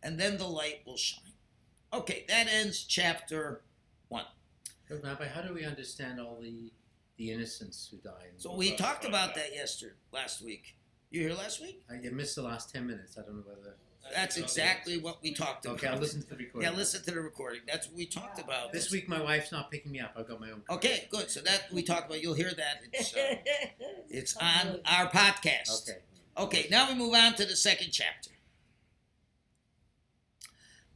and 0.03 0.19
then 0.19 0.37
the 0.37 0.47
light 0.47 0.81
will 0.85 0.97
shine. 0.97 1.31
Okay, 1.93 2.25
that 2.27 2.47
ends 2.47 2.83
chapter 2.83 3.61
one. 4.09 4.25
But 4.89 5.03
Rabbi, 5.03 5.27
how 5.27 5.41
do 5.41 5.53
we 5.53 5.63
understand 5.63 6.19
all 6.19 6.37
the 6.41 6.71
the 7.17 7.31
innocents 7.31 7.87
who 7.89 7.97
died? 7.97 8.31
So 8.37 8.55
we 8.55 8.75
talked 8.75 9.05
about 9.05 9.35
that 9.35 9.53
yesterday, 9.53 9.95
last 10.11 10.41
week. 10.41 10.75
You 11.11 11.21
here 11.21 11.33
last 11.33 11.59
week? 11.59 11.81
I 11.89 11.95
I 11.95 12.09
missed 12.11 12.35
the 12.35 12.43
last 12.43 12.71
ten 12.71 12.85
minutes. 12.85 13.17
I 13.17 13.21
don't 13.21 13.37
know 13.37 13.43
whether. 13.45 13.75
That's 14.13 14.37
exactly 14.37 14.97
what 14.97 15.21
we 15.21 15.33
talked 15.33 15.65
about. 15.65 15.77
Okay, 15.77 15.87
I'll 15.87 15.97
listen 15.97 16.21
to 16.21 16.29
the 16.29 16.35
recording. 16.35 16.69
Yeah, 16.69 16.75
listen 16.75 17.03
to 17.03 17.11
the 17.11 17.21
recording. 17.21 17.61
That's 17.67 17.87
what 17.87 17.95
we 17.95 18.05
talked 18.05 18.39
about. 18.39 18.71
This 18.71 18.91
week, 18.91 19.07
my 19.07 19.21
wife's 19.21 19.51
not 19.51 19.69
picking 19.69 19.91
me 19.91 19.99
up. 19.99 20.13
I've 20.17 20.27
got 20.27 20.39
my 20.39 20.51
own. 20.51 20.61
car. 20.67 20.77
Okay, 20.77 21.07
good. 21.11 21.29
So 21.29 21.41
that 21.41 21.65
we 21.71 21.83
talked 21.83 22.07
about. 22.07 22.21
You'll 22.21 22.33
hear 22.35 22.51
that. 22.51 22.81
It's 22.93 23.15
uh, 23.15 23.35
it's 24.09 24.37
on 24.37 24.79
our 24.85 25.07
podcast. 25.07 25.89
Okay. 25.89 25.99
Okay, 26.37 26.67
now 26.69 26.89
we 26.89 26.95
move 26.95 27.13
on 27.13 27.33
to 27.35 27.45
the 27.45 27.55
second 27.55 27.89
chapter. 27.91 28.31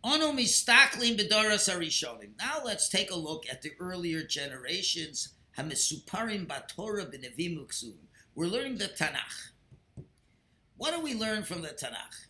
Mistaklim 0.05 1.17
bedoras 1.17 1.69
harishonim. 1.69 2.37
Now 2.37 2.61
let's 2.63 2.87
take 2.87 3.11
a 3.11 3.15
look 3.15 3.45
at 3.49 3.61
the 3.61 3.71
earlier 3.79 4.23
generations. 4.23 5.29
Hamisuparim 5.57 6.47
batorah 6.47 7.11
b'nevim 7.11 7.57
uksuvim. 7.57 8.07
We're 8.35 8.47
learning 8.47 8.77
the 8.77 8.85
Tanakh. 8.85 9.52
What 10.83 10.93
do 10.93 10.99
we 10.99 11.15
learn 11.15 11.43
from 11.43 11.61
the 11.61 11.69
Tanakh? 11.69 12.27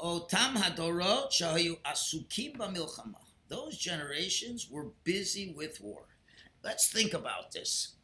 Otam 0.00 0.54
hadorot 0.54 1.30
shahayu 1.30 1.76
asukim 1.82 2.56
b'milchama. 2.56 3.20
Those 3.48 3.76
generations 3.76 4.70
were 4.70 4.86
busy 5.04 5.52
with 5.54 5.78
war. 5.82 6.04
Let's 6.64 6.88
think 6.90 7.12
about 7.12 7.52
this. 7.52 7.96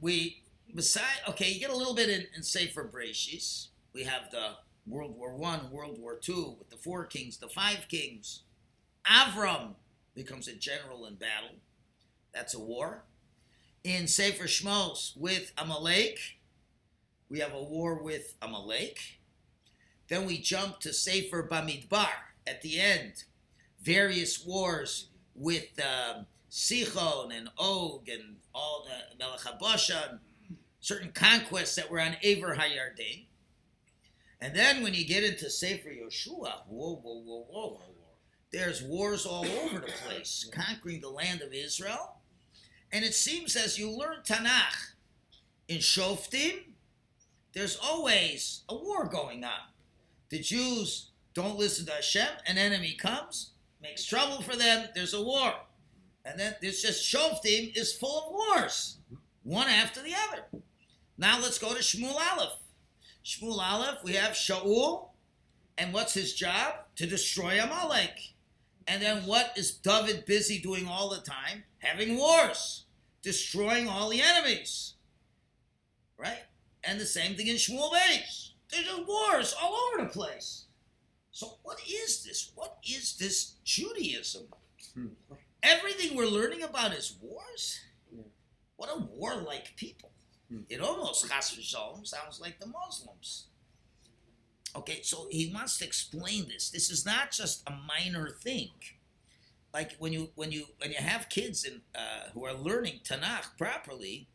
We 0.00 0.44
beside 0.74 1.04
okay, 1.28 1.50
you 1.50 1.60
get 1.60 1.68
a 1.68 1.76
little 1.76 1.94
bit 1.94 2.08
in, 2.08 2.24
in 2.34 2.42
Sefer 2.42 2.90
Breshis. 2.90 3.66
We 3.92 4.04
have 4.04 4.30
the 4.30 4.52
World 4.86 5.14
War 5.14 5.36
One, 5.36 5.70
World 5.70 5.98
War 6.00 6.16
Two, 6.16 6.56
with 6.58 6.70
the 6.70 6.78
four 6.78 7.04
kings, 7.04 7.36
the 7.36 7.50
five 7.50 7.86
kings. 7.88 8.44
Avram 9.06 9.74
becomes 10.14 10.48
a 10.48 10.54
general 10.54 11.04
in 11.04 11.16
battle. 11.16 11.56
That's 12.32 12.54
a 12.54 12.60
war. 12.60 13.04
In 13.84 14.06
Sefer 14.06 14.44
Shmos 14.44 15.14
with 15.18 15.52
Amalek, 15.58 16.18
we 17.34 17.40
have 17.40 17.52
a 17.52 17.64
war 17.64 18.00
with 18.00 18.34
Amalek. 18.42 19.00
Then 20.06 20.24
we 20.24 20.38
jump 20.38 20.78
to 20.78 20.92
Sefer 20.92 21.48
Bamidbar 21.50 22.06
at 22.46 22.62
the 22.62 22.78
end. 22.78 23.24
Various 23.82 24.46
wars 24.46 25.08
with 25.34 25.66
um, 25.80 26.26
Sichon 26.48 27.36
and 27.36 27.48
Og 27.58 28.08
and 28.08 28.36
all 28.54 28.86
the 28.86 29.18
Melech 29.18 30.20
certain 30.78 31.10
conquests 31.10 31.74
that 31.74 31.90
were 31.90 32.00
on 32.00 32.14
Aver 32.22 32.54
Hayarden. 32.54 33.24
And 34.40 34.54
then 34.54 34.84
when 34.84 34.94
you 34.94 35.04
get 35.04 35.24
into 35.24 35.50
Sefer 35.50 35.88
Yoshua, 35.88 36.68
whoa, 36.68 37.00
whoa, 37.02 37.20
whoa, 37.24 37.46
whoa, 37.50 37.80
there's 38.52 38.80
wars 38.80 39.26
all 39.26 39.44
over 39.44 39.80
the 39.80 39.92
place, 40.06 40.48
conquering 40.52 41.00
the 41.00 41.10
land 41.10 41.42
of 41.42 41.52
Israel. 41.52 42.18
And 42.92 43.04
it 43.04 43.14
seems 43.14 43.56
as 43.56 43.76
you 43.76 43.90
learn 43.90 44.18
Tanakh 44.24 44.92
in 45.66 45.78
Shoftim, 45.78 46.73
there's 47.54 47.78
always 47.82 48.62
a 48.68 48.74
war 48.74 49.06
going 49.06 49.44
on. 49.44 49.68
The 50.28 50.40
Jews 50.40 51.10
don't 51.34 51.58
listen 51.58 51.86
to 51.86 51.92
Hashem, 51.92 52.28
an 52.46 52.58
enemy 52.58 52.94
comes, 52.94 53.52
makes 53.80 54.04
trouble 54.04 54.42
for 54.42 54.56
them, 54.56 54.88
there's 54.94 55.14
a 55.14 55.22
war. 55.22 55.52
And 56.24 56.38
then 56.38 56.54
there's 56.60 56.82
just 56.82 57.04
Shoftim 57.04 57.76
is 57.76 57.92
full 57.92 58.24
of 58.24 58.32
wars, 58.32 58.98
one 59.42 59.68
after 59.68 60.02
the 60.02 60.14
other. 60.28 60.62
Now 61.18 61.40
let's 61.40 61.58
go 61.58 61.74
to 61.74 61.80
Shmuel 61.80 62.14
Aleph. 62.14 62.58
Shmuel 63.24 63.58
Aleph, 63.58 64.02
we 64.02 64.14
have 64.14 64.32
Shaul, 64.32 65.10
and 65.78 65.92
what's 65.92 66.14
his 66.14 66.34
job? 66.34 66.74
To 66.96 67.06
destroy 67.06 67.60
Amalek. 67.62 68.34
And 68.86 69.02
then 69.02 69.26
what 69.26 69.52
is 69.56 69.72
David 69.72 70.24
busy 70.24 70.60
doing 70.60 70.86
all 70.86 71.08
the 71.08 71.20
time? 71.20 71.64
Having 71.78 72.16
wars, 72.16 72.84
destroying 73.22 73.88
all 73.88 74.08
the 74.08 74.22
enemies. 74.22 74.94
Right? 76.16 76.44
And 76.86 77.00
the 77.00 77.06
same 77.06 77.34
thing 77.34 77.46
in 77.46 77.56
Shmuel 77.56 77.90
Beis. 77.92 78.50
There's 78.70 78.84
just 78.84 79.06
wars 79.06 79.54
all 79.60 79.74
over 79.74 80.04
the 80.04 80.10
place. 80.10 80.64
So 81.30 81.58
what 81.62 81.80
is 81.88 82.24
this? 82.24 82.52
What 82.54 82.78
is 82.88 83.16
this 83.16 83.54
Judaism? 83.64 84.44
Hmm. 84.94 85.06
Everything 85.62 86.16
we're 86.16 86.26
learning 86.26 86.62
about 86.62 86.92
is 86.92 87.16
wars? 87.20 87.80
Yeah. 88.14 88.22
What 88.76 88.90
a 88.90 89.00
warlike 89.00 89.74
people. 89.76 90.10
Hmm. 90.50 90.60
It 90.68 90.80
almost, 90.80 91.28
Chas 91.28 91.54
v'shalom, 91.54 92.06
sounds 92.06 92.40
like 92.40 92.60
the 92.60 92.66
Muslims. 92.66 93.46
Okay, 94.76 95.00
so 95.02 95.28
he 95.30 95.52
wants 95.54 95.78
to 95.78 95.84
explain 95.84 96.48
this. 96.48 96.70
This 96.70 96.90
is 96.90 97.06
not 97.06 97.30
just 97.30 97.62
a 97.68 97.72
minor 97.72 98.30
thing. 98.30 98.70
Like 99.72 99.96
when 99.98 100.12
you 100.12 100.30
when 100.34 100.52
you 100.52 100.66
when 100.78 100.90
you 100.90 100.98
have 100.98 101.28
kids 101.28 101.64
in, 101.64 101.80
uh, 101.94 102.30
who 102.32 102.44
are 102.44 102.54
learning 102.54 103.00
Tanakh 103.04 103.56
properly, 103.58 104.28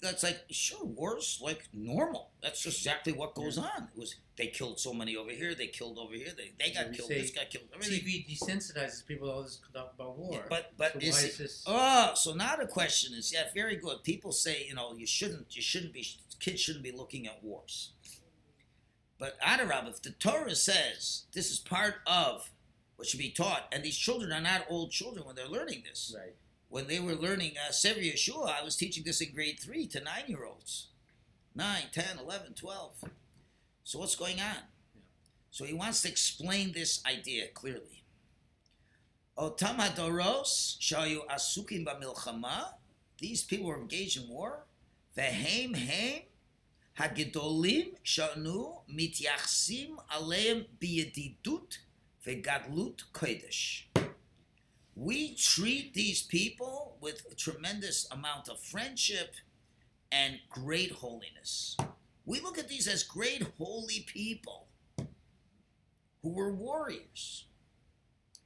that's 0.00 0.22
like 0.22 0.40
sure 0.50 0.84
war's 0.84 1.40
like 1.42 1.68
normal. 1.72 2.30
That's 2.42 2.62
just 2.62 2.78
exactly 2.78 3.12
what 3.12 3.34
goes 3.34 3.58
on. 3.58 3.88
It 3.94 3.98
was 3.98 4.16
they 4.36 4.46
killed 4.46 4.80
so 4.80 4.94
many 4.94 5.16
over 5.16 5.30
here, 5.30 5.54
they 5.54 5.66
killed 5.66 5.98
over 5.98 6.14
here, 6.14 6.30
they, 6.36 6.52
they 6.58 6.72
got 6.72 6.92
killed, 6.92 7.10
this 7.10 7.30
got 7.30 7.50
killed. 7.50 7.66
Everything. 7.74 8.00
TV 8.00 8.26
desensitizes 8.26 9.06
people 9.06 9.28
to 9.28 9.34
all 9.34 9.42
this 9.42 9.60
talk 9.74 9.92
about 9.94 10.16
war. 10.16 10.44
But 10.48 10.72
but 10.78 10.92
so 10.94 10.98
is 11.00 11.14
why 11.14 11.20
it- 11.20 11.24
is 11.30 11.38
this? 11.38 11.64
Oh, 11.66 12.12
so 12.14 12.32
now 12.34 12.56
the 12.56 12.66
question 12.66 13.14
is, 13.14 13.32
yeah, 13.32 13.44
very 13.54 13.76
good. 13.76 14.02
People 14.02 14.32
say, 14.32 14.64
you 14.66 14.74
know, 14.74 14.94
you 14.96 15.06
shouldn't, 15.06 15.54
you 15.54 15.60
shouldn't 15.62 15.92
be, 15.92 16.06
kids 16.38 16.60
shouldn't 16.60 16.84
be 16.84 16.92
looking 16.92 17.26
at 17.26 17.42
wars. 17.44 17.92
But 19.18 19.38
Adarab, 19.40 19.86
if 19.88 20.00
the 20.00 20.10
Torah 20.12 20.54
says 20.54 21.24
this 21.32 21.50
is 21.50 21.58
part 21.58 21.96
of 22.06 22.50
what 22.96 23.06
should 23.06 23.20
be 23.20 23.30
taught, 23.30 23.66
and 23.70 23.82
these 23.82 23.96
children 23.96 24.32
are 24.32 24.40
not 24.40 24.64
old 24.70 24.90
children 24.92 25.26
when 25.26 25.34
they're 25.36 25.46
learning 25.46 25.82
this. 25.86 26.14
Right. 26.16 26.34
When 26.70 26.86
they 26.86 27.00
were 27.00 27.16
learning 27.16 27.54
uh, 27.58 27.72
Sefer 27.72 27.98
Yeshua, 27.98 28.60
I 28.60 28.62
was 28.62 28.76
teaching 28.76 29.02
this 29.02 29.20
in 29.20 29.34
grade 29.34 29.58
three 29.58 29.88
to 29.88 30.00
nine-year-olds, 30.00 30.86
9, 31.56 31.82
10, 31.92 32.04
11, 32.20 32.54
12. 32.54 33.04
So 33.82 33.98
what's 33.98 34.14
going 34.14 34.40
on? 34.40 34.62
So 35.50 35.64
he 35.64 35.74
wants 35.74 36.02
to 36.02 36.08
explain 36.08 36.70
this 36.70 37.02
idea 37.04 37.48
clearly. 37.48 38.04
Otam 39.36 39.78
hadoros 39.78 40.78
shayu 40.78 41.26
asukim 41.26 41.84
b'milchama. 41.84 42.74
These 43.18 43.42
people 43.42 43.66
were 43.66 43.80
engaged 43.80 44.22
in 44.22 44.28
war. 44.28 44.62
Vehem 45.16 45.74
hem 45.74 46.20
hagedolim 46.96 47.96
shanu 48.04 48.82
mityachsim 48.88 49.96
aleim 50.08 50.66
biyedidut 50.80 51.78
vegadlut 52.24 53.02
kodesh. 53.12 53.89
We 54.94 55.34
treat 55.34 55.94
these 55.94 56.22
people 56.22 56.96
with 57.00 57.26
a 57.30 57.34
tremendous 57.34 58.06
amount 58.10 58.48
of 58.48 58.60
friendship 58.60 59.34
and 60.12 60.40
great 60.48 60.92
holiness. 60.92 61.76
We 62.26 62.40
look 62.40 62.58
at 62.58 62.68
these 62.68 62.86
as 62.86 63.02
great 63.02 63.42
holy 63.58 64.04
people 64.06 64.68
who 66.22 66.30
were 66.30 66.52
warriors. 66.52 67.46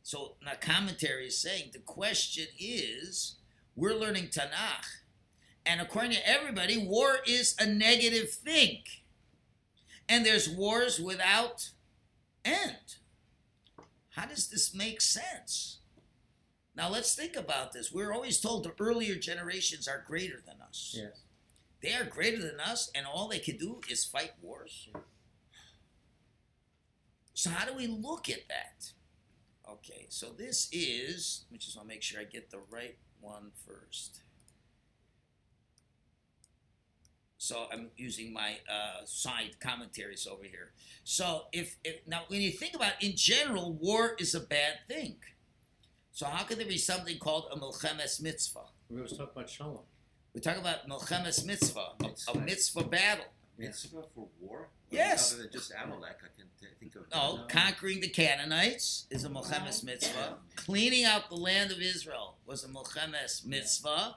So 0.02 0.36
the 0.44 0.56
commentary 0.60 1.26
is 1.26 1.38
saying 1.38 1.70
the 1.72 1.80
question 1.80 2.46
is 2.58 3.36
we're 3.74 3.94
learning 3.94 4.28
Tanakh, 4.28 4.86
and 5.66 5.80
according 5.80 6.12
to 6.12 6.28
everybody, 6.28 6.76
war 6.76 7.18
is 7.26 7.56
a 7.58 7.66
negative 7.66 8.30
thing. 8.30 8.82
And 10.08 10.24
there's 10.24 10.48
wars 10.48 11.00
without 11.00 11.70
end. 12.44 12.96
How 14.10 14.26
does 14.26 14.48
this 14.48 14.74
make 14.74 15.00
sense? 15.00 15.78
Now 16.76 16.90
let's 16.90 17.14
think 17.14 17.36
about 17.36 17.72
this. 17.72 17.92
We're 17.92 18.12
always 18.12 18.40
told 18.40 18.64
the 18.64 18.74
earlier 18.82 19.14
generations 19.14 19.86
are 19.86 20.04
greater 20.06 20.42
than 20.44 20.56
us. 20.60 20.94
Yes. 20.96 21.22
They 21.82 21.94
are 21.94 22.04
greater 22.04 22.40
than 22.40 22.60
us, 22.60 22.90
and 22.94 23.06
all 23.06 23.28
they 23.28 23.38
can 23.38 23.58
do 23.58 23.80
is 23.90 24.04
fight 24.04 24.32
wars. 24.40 24.88
So 27.34 27.50
how 27.50 27.66
do 27.66 27.74
we 27.74 27.86
look 27.86 28.28
at 28.30 28.48
that? 28.48 28.92
Okay, 29.70 30.06
so 30.08 30.30
this 30.36 30.68
is. 30.72 31.44
Let 31.46 31.52
me 31.52 31.58
just 31.58 31.76
want 31.76 31.88
to 31.88 31.94
make 31.94 32.02
sure 32.02 32.20
I 32.20 32.24
get 32.24 32.50
the 32.50 32.60
right 32.70 32.96
one 33.20 33.50
first. 33.66 34.22
So 37.38 37.66
I'm 37.70 37.90
using 37.98 38.32
my 38.32 38.56
uh, 38.70 39.04
side 39.04 39.56
commentaries 39.60 40.26
over 40.26 40.44
here. 40.44 40.72
So 41.04 41.42
if, 41.52 41.76
if 41.84 41.96
now 42.06 42.22
when 42.28 42.40
you 42.40 42.50
think 42.50 42.74
about 42.74 42.92
it, 42.98 43.06
in 43.06 43.16
general, 43.16 43.74
war 43.74 44.16
is 44.18 44.34
a 44.34 44.40
bad 44.40 44.78
thing. 44.88 45.16
So 46.14 46.26
how 46.26 46.44
could 46.44 46.58
there 46.58 46.66
be 46.66 46.78
something 46.78 47.18
called 47.18 47.46
a 47.52 47.56
milchemes 47.58 48.22
mitzvah? 48.22 48.60
We 48.88 48.98
always 48.98 49.16
talk 49.16 49.32
about 49.32 49.50
shalom. 49.50 49.80
We 50.32 50.40
talk 50.40 50.56
about 50.58 50.88
milchemes 50.88 51.44
mitzvah, 51.44 51.80
a, 51.80 52.04
a 52.04 52.08
Mitzvah. 52.08 52.38
mitzvah 52.40 52.84
battle. 52.84 53.24
Mitzvah 53.58 54.02
for 54.14 54.28
war? 54.40 54.68
Yes. 54.90 55.32
Other 55.32 55.42
than 55.42 55.52
just 55.52 55.72
Amalek, 55.72 56.18
I 56.22 56.28
can 56.40 56.46
t- 56.60 56.66
think 56.78 56.94
of. 56.94 57.02
No, 57.12 57.38
No. 57.38 57.44
conquering 57.48 58.00
the 58.00 58.08
Canaanites 58.08 59.06
is 59.10 59.24
a 59.24 59.28
milchemes 59.28 59.82
mitzvah. 59.82 60.36
Cleaning 60.54 61.04
out 61.04 61.30
the 61.30 61.36
land 61.36 61.72
of 61.72 61.80
Israel 61.80 62.36
was 62.46 62.62
a 62.62 62.68
milchemes 62.68 63.44
mitzvah. 63.44 64.14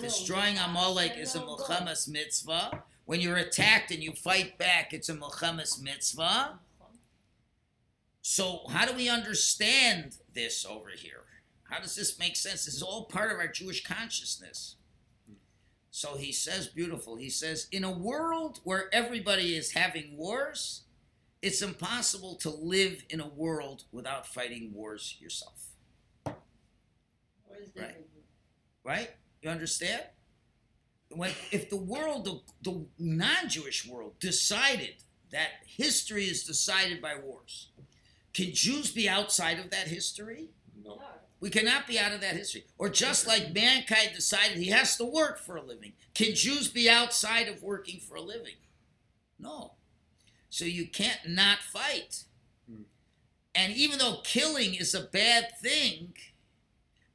Destroying 0.00 0.58
Amalek 0.58 1.12
is 1.16 1.36
a 1.36 1.40
milchemes 1.40 2.08
mitzvah. 2.08 2.82
When 3.04 3.20
you're 3.20 3.36
attacked 3.36 3.92
and 3.92 4.02
you 4.02 4.12
fight 4.12 4.58
back, 4.58 4.92
it's 4.92 5.08
a 5.08 5.14
milchemes 5.14 5.80
mitzvah. 5.80 6.58
So 8.22 8.62
how 8.68 8.84
do 8.86 8.92
we 8.94 9.08
understand 9.08 10.16
this 10.38 10.64
over 10.64 10.90
here? 10.90 11.24
How 11.64 11.80
does 11.80 11.96
this 11.96 12.18
make 12.18 12.36
sense? 12.36 12.64
This 12.64 12.74
is 12.74 12.82
all 12.82 13.06
part 13.06 13.32
of 13.32 13.38
our 13.38 13.48
Jewish 13.48 13.84
consciousness. 13.84 14.76
So 15.90 16.16
he 16.16 16.32
says, 16.32 16.68
beautiful. 16.68 17.16
He 17.16 17.28
says, 17.28 17.66
in 17.72 17.82
a 17.82 17.90
world 17.90 18.60
where 18.62 18.88
everybody 18.94 19.56
is 19.56 19.72
having 19.72 20.16
wars, 20.16 20.84
it's 21.42 21.60
impossible 21.60 22.36
to 22.36 22.50
live 22.50 23.04
in 23.10 23.20
a 23.20 23.28
world 23.28 23.84
without 23.90 24.26
fighting 24.26 24.72
wars 24.72 25.16
yourself. 25.20 25.66
Right. 27.76 27.96
Right? 28.84 29.10
You 29.42 29.50
understand? 29.50 30.02
When 31.10 31.32
if 31.50 31.68
the 31.68 31.76
world, 31.76 32.24
the, 32.26 32.70
the 32.70 32.86
non-Jewish 32.98 33.88
world, 33.88 34.18
decided 34.20 34.94
that 35.30 35.48
history 35.66 36.24
is 36.24 36.44
decided 36.44 37.02
by 37.02 37.16
wars, 37.16 37.70
can 38.38 38.54
Jews 38.54 38.92
be 38.92 39.08
outside 39.08 39.58
of 39.58 39.70
that 39.70 39.88
history? 39.88 40.50
No. 40.84 41.02
We 41.40 41.50
cannot 41.50 41.88
be 41.88 41.98
out 41.98 42.12
of 42.12 42.20
that 42.20 42.36
history. 42.36 42.66
Or 42.78 42.88
just 42.88 43.26
like 43.26 43.52
mankind 43.52 44.10
decided 44.14 44.58
he 44.58 44.68
has 44.68 44.96
to 44.98 45.04
work 45.04 45.40
for 45.40 45.56
a 45.56 45.62
living, 45.62 45.94
can 46.14 46.36
Jews 46.36 46.68
be 46.68 46.88
outside 46.88 47.48
of 47.48 47.64
working 47.64 47.98
for 47.98 48.14
a 48.14 48.20
living? 48.20 48.54
No. 49.40 49.72
So 50.50 50.64
you 50.64 50.86
can't 50.86 51.18
not 51.26 51.58
fight. 51.58 52.26
Hmm. 52.70 52.82
And 53.56 53.72
even 53.72 53.98
though 53.98 54.20
killing 54.22 54.74
is 54.74 54.94
a 54.94 55.02
bad 55.02 55.58
thing, 55.60 56.12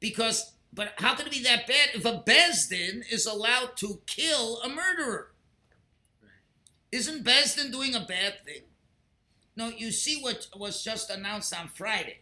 because 0.00 0.52
but 0.74 0.92
how 0.98 1.14
can 1.14 1.26
it 1.26 1.32
be 1.32 1.42
that 1.44 1.66
bad 1.66 1.88
if 1.94 2.04
a 2.04 2.18
Besdin 2.18 3.02
is 3.10 3.24
allowed 3.24 3.78
to 3.78 4.02
kill 4.04 4.60
a 4.60 4.68
murderer? 4.68 5.32
Isn't 6.92 7.24
Besdin 7.24 7.72
doing 7.72 7.94
a 7.94 8.00
bad 8.00 8.44
thing? 8.44 8.64
No, 9.56 9.68
you 9.68 9.90
see 9.92 10.20
what 10.20 10.48
was 10.56 10.82
just 10.82 11.10
announced 11.10 11.54
on 11.56 11.68
Friday. 11.68 12.18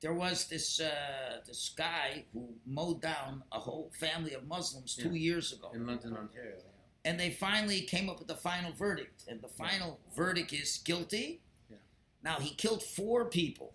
There 0.00 0.14
was 0.14 0.46
this 0.48 0.80
uh, 0.80 1.40
this 1.46 1.72
guy 1.76 2.24
who 2.32 2.50
mowed 2.66 3.00
down 3.02 3.42
a 3.52 3.58
whole 3.58 3.90
family 3.98 4.32
of 4.34 4.46
Muslims 4.46 4.94
two 4.94 5.14
years 5.14 5.52
ago, 5.52 5.70
In 5.74 5.86
London, 5.86 6.16
Ontario. 6.16 6.56
and 7.04 7.18
they 7.18 7.30
finally 7.30 7.80
came 7.82 8.08
up 8.08 8.18
with 8.18 8.28
the 8.28 8.36
final 8.36 8.72
verdict. 8.72 9.24
And 9.28 9.40
the 9.40 9.48
final 9.48 9.98
verdict 10.16 10.52
is 10.52 10.78
guilty. 10.78 11.40
Yeah. 11.68 11.76
Now 12.22 12.36
he 12.38 12.54
killed 12.54 12.82
four 12.82 13.24
people, 13.24 13.74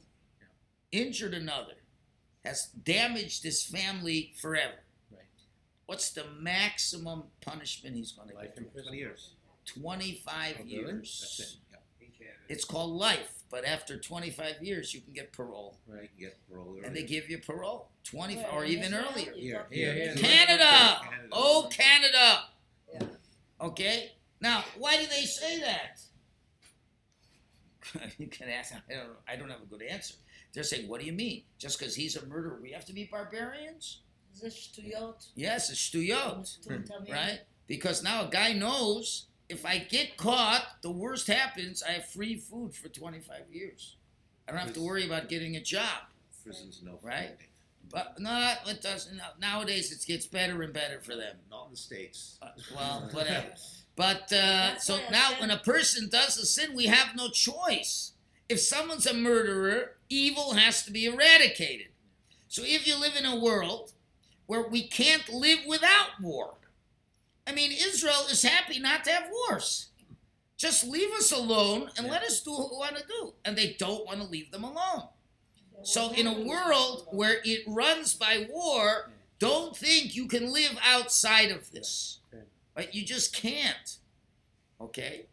injured 0.93 1.33
another, 1.33 1.73
has 2.45 2.67
damaged 2.67 3.43
his 3.43 3.63
family 3.63 4.33
forever. 4.41 4.79
Right. 5.11 5.21
What's 5.87 6.11
the 6.11 6.25
maximum 6.39 7.23
punishment 7.41 7.95
he's 7.97 8.13
going 8.13 8.29
to 8.29 8.33
get? 8.33 8.41
Life 8.43 8.57
in 8.57 8.63
20 8.63 8.69
prison. 8.73 8.93
years. 8.93 9.31
25 9.65 10.55
Oh, 10.61 10.65
years. 10.65 11.57
It's 12.49 12.65
called 12.65 12.91
life, 12.91 13.43
but 13.49 13.65
after 13.65 13.97
25 13.97 14.61
years, 14.61 14.93
you 14.93 15.01
can 15.01 15.13
get 15.13 15.31
parole. 15.33 15.77
Right, 15.87 16.09
you 16.17 16.27
get 16.27 16.37
parole. 16.49 16.77
And 16.83 16.95
they 16.95 17.03
give 17.03 17.29
you 17.29 17.39
parole, 17.39 17.89
20 18.03 18.35
yeah, 18.35 18.49
or 18.53 18.65
even 18.65 18.93
earlier. 18.93 19.33
Yeah, 19.35 19.63
yeah, 19.71 19.93
yeah. 19.93 20.15
Canada! 20.15 20.99
Canada. 21.03 21.29
Oh, 21.31 21.67
Canada! 21.71 22.43
Yeah. 22.93 23.01
Okay? 23.61 24.11
Now, 24.41 24.63
why 24.77 24.97
do 24.97 25.07
they 25.07 25.23
say 25.23 25.61
that? 25.61 26.01
you 28.17 28.27
can 28.27 28.49
ask. 28.49 28.73
I 28.73 28.93
don't, 28.93 29.09
I 29.27 29.35
don't 29.35 29.49
have 29.49 29.61
a 29.61 29.65
good 29.65 29.81
answer. 29.83 30.15
They're 30.53 30.63
saying, 30.63 30.87
"What 30.87 30.99
do 30.99 31.05
you 31.05 31.13
mean? 31.13 31.43
Just 31.57 31.79
because 31.79 31.95
he's 31.95 32.15
a 32.15 32.25
murderer, 32.25 32.59
we 32.61 32.71
have 32.71 32.85
to 32.85 32.93
be 32.93 33.07
barbarians?" 33.11 34.01
Is 34.33 34.41
this 34.41 34.67
stuyot. 34.67 35.27
Yes, 35.35 35.69
it's 35.69 35.89
stuyot. 35.89 36.57
Right? 37.09 37.41
Because 37.67 38.03
now 38.03 38.27
a 38.27 38.29
guy 38.29 38.53
knows 38.53 39.27
if 39.49 39.65
I 39.65 39.77
get 39.79 40.17
caught, 40.17 40.65
the 40.81 40.91
worst 40.91 41.27
happens, 41.27 41.83
I 41.83 41.91
have 41.91 42.05
free 42.07 42.37
food 42.37 42.73
for 42.73 42.89
25 42.89 43.41
years. 43.51 43.95
I 44.47 44.51
don't 44.51 44.61
have 44.61 44.73
to 44.73 44.81
worry 44.81 45.05
about 45.05 45.29
getting 45.29 45.55
a 45.55 45.61
job. 45.61 46.03
Prison's 46.43 46.81
no 46.83 46.99
Right. 47.01 47.27
fun. 47.29 47.37
But 47.89 48.19
no, 48.19 48.53
it 48.67 48.81
doesn't. 48.81 49.21
Nowadays, 49.39 49.91
it 49.91 50.05
gets 50.07 50.25
better 50.25 50.63
and 50.63 50.73
better 50.73 50.99
for 51.01 51.15
them. 51.15 51.35
Not 51.51 51.65
in 51.65 51.71
the 51.71 51.77
States. 51.77 52.37
Uh, 52.41 52.47
well, 52.75 53.07
whatever. 53.11 53.53
But 53.95 54.33
uh, 54.33 54.77
so 54.79 54.99
now, 55.11 55.33
when 55.39 55.51
a 55.51 55.59
person 55.59 56.09
does 56.09 56.37
a 56.37 56.45
sin, 56.45 56.75
we 56.75 56.85
have 56.87 57.15
no 57.15 57.29
choice. 57.29 58.13
If 58.49 58.59
someone's 58.61 59.05
a 59.05 59.13
murderer, 59.13 59.97
evil 60.09 60.53
has 60.53 60.83
to 60.85 60.91
be 60.91 61.05
eradicated. 61.05 61.87
So 62.47 62.63
if 62.65 62.87
you 62.87 62.99
live 62.99 63.15
in 63.15 63.25
a 63.25 63.39
world 63.39 63.93
where 64.47 64.67
we 64.67 64.87
can't 64.87 65.29
live 65.29 65.59
without 65.67 66.19
war, 66.21 66.55
I 67.45 67.53
mean, 67.53 67.71
Israel 67.71 68.25
is 68.29 68.43
happy 68.43 68.79
not 68.79 69.03
to 69.05 69.11
have 69.11 69.29
wars. 69.29 69.89
Just 70.57 70.87
leave 70.87 71.11
us 71.13 71.31
alone 71.31 71.89
and 71.97 72.07
let 72.07 72.23
us 72.23 72.41
do 72.41 72.51
what 72.51 72.71
we 72.71 72.77
want 72.77 72.95
to 72.95 73.03
do. 73.07 73.33
And 73.43 73.57
they 73.57 73.75
don't 73.77 74.05
want 74.05 74.21
to 74.21 74.27
leave 74.27 74.51
them 74.51 74.63
alone. 74.63 75.09
So, 75.83 76.11
in 76.13 76.27
a 76.27 76.41
world 76.47 77.07
where 77.11 77.39
it 77.43 77.63
runs 77.67 78.13
by 78.13 78.47
war, 78.49 79.11
don't 79.39 79.75
think 79.75 80.15
you 80.15 80.27
can 80.27 80.53
live 80.53 80.77
outside 80.81 81.51
of 81.51 81.69
this. 81.71 82.19
Right. 82.77 82.93
You 82.93 83.03
just 83.03 83.35
can't. 83.35 83.97
Okay? 84.79 85.25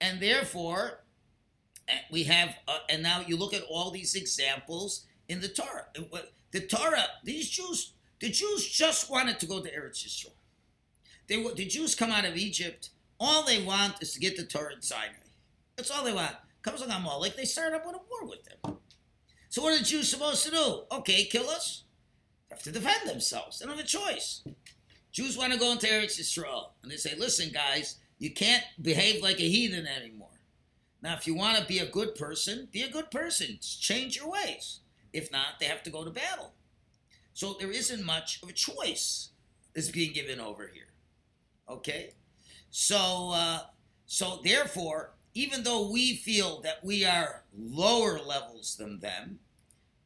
And 0.00 0.20
therefore, 0.20 1.00
eh, 1.86 1.98
we 2.10 2.24
have, 2.24 2.56
uh, 2.66 2.78
and 2.88 3.02
now 3.02 3.22
you 3.26 3.36
look 3.36 3.52
at 3.52 3.62
all 3.68 3.90
these 3.90 4.14
examples 4.14 5.04
in 5.28 5.40
the 5.40 5.48
Torah. 5.48 5.86
The 6.52 6.60
Torah, 6.60 7.06
these 7.22 7.50
Jews, 7.50 7.92
the 8.18 8.30
Jews 8.30 8.66
just 8.66 9.10
wanted 9.10 9.38
to 9.40 9.46
go 9.46 9.60
to 9.60 9.70
Eretz 9.70 10.06
Yisrael. 10.06 10.32
They, 11.30 11.36
wa- 11.36 11.52
the 11.54 11.64
Jews 11.64 11.94
come 11.94 12.10
out 12.10 12.24
of 12.24 12.36
Egypt. 12.36 12.90
All 13.20 13.44
they 13.44 13.62
want 13.62 14.02
is 14.02 14.12
to 14.12 14.20
get 14.20 14.36
the 14.36 14.44
Torah 14.44 14.74
in 14.74 14.82
Sinai. 14.82 15.12
That's 15.76 15.90
all 15.90 16.04
they 16.04 16.12
want. 16.12 16.34
Comes 16.62 16.82
along 16.82 17.02
Amalek, 17.02 17.36
they 17.36 17.44
start 17.44 17.72
up 17.72 17.86
with 17.86 17.94
a 17.94 18.00
war 18.10 18.28
with 18.28 18.44
them. 18.44 18.78
So 19.48 19.62
what 19.62 19.72
are 19.72 19.78
the 19.78 19.84
Jews 19.84 20.10
supposed 20.10 20.44
to 20.44 20.50
do? 20.50 20.82
Okay, 20.90 21.24
kill 21.24 21.48
us. 21.48 21.84
They 22.48 22.56
have 22.56 22.62
to 22.64 22.72
defend 22.72 23.08
themselves. 23.08 23.58
They 23.58 23.66
don't 23.66 23.76
have 23.76 23.84
a 23.84 23.88
choice. 23.88 24.42
Jews 25.12 25.38
want 25.38 25.52
to 25.52 25.58
go 25.58 25.70
into 25.72 25.86
Eretz 25.86 26.20
Yisrael, 26.20 26.70
and 26.82 26.90
they 26.90 26.96
say, 26.96 27.14
"Listen, 27.16 27.50
guys, 27.50 27.96
you 28.18 28.32
can't 28.32 28.64
behave 28.82 29.22
like 29.22 29.38
a 29.38 29.48
heathen 29.48 29.86
anymore. 29.86 30.28
Now, 31.02 31.14
if 31.14 31.26
you 31.26 31.34
want 31.34 31.58
to 31.58 31.64
be 31.64 31.78
a 31.78 31.86
good 31.86 32.14
person, 32.14 32.68
be 32.70 32.82
a 32.82 32.90
good 32.90 33.10
person. 33.10 33.58
Just 33.60 33.80
change 33.80 34.16
your 34.16 34.30
ways. 34.30 34.80
If 35.12 35.32
not, 35.32 35.58
they 35.58 35.66
have 35.66 35.82
to 35.84 35.90
go 35.90 36.04
to 36.04 36.10
battle. 36.10 36.52
So 37.34 37.54
there 37.58 37.70
isn't 37.70 38.04
much 38.04 38.42
of 38.42 38.48
a 38.48 38.52
choice 38.52 39.30
that's 39.74 39.90
being 39.90 40.12
given 40.12 40.38
over 40.38 40.70
here. 40.72 40.89
Okay? 41.70 42.12
So, 42.70 43.30
uh, 43.32 43.60
so 44.06 44.40
therefore, 44.44 45.12
even 45.34 45.62
though 45.62 45.90
we 45.90 46.16
feel 46.16 46.60
that 46.62 46.84
we 46.84 47.04
are 47.04 47.44
lower 47.56 48.18
levels 48.18 48.76
than 48.76 49.00
them, 49.00 49.38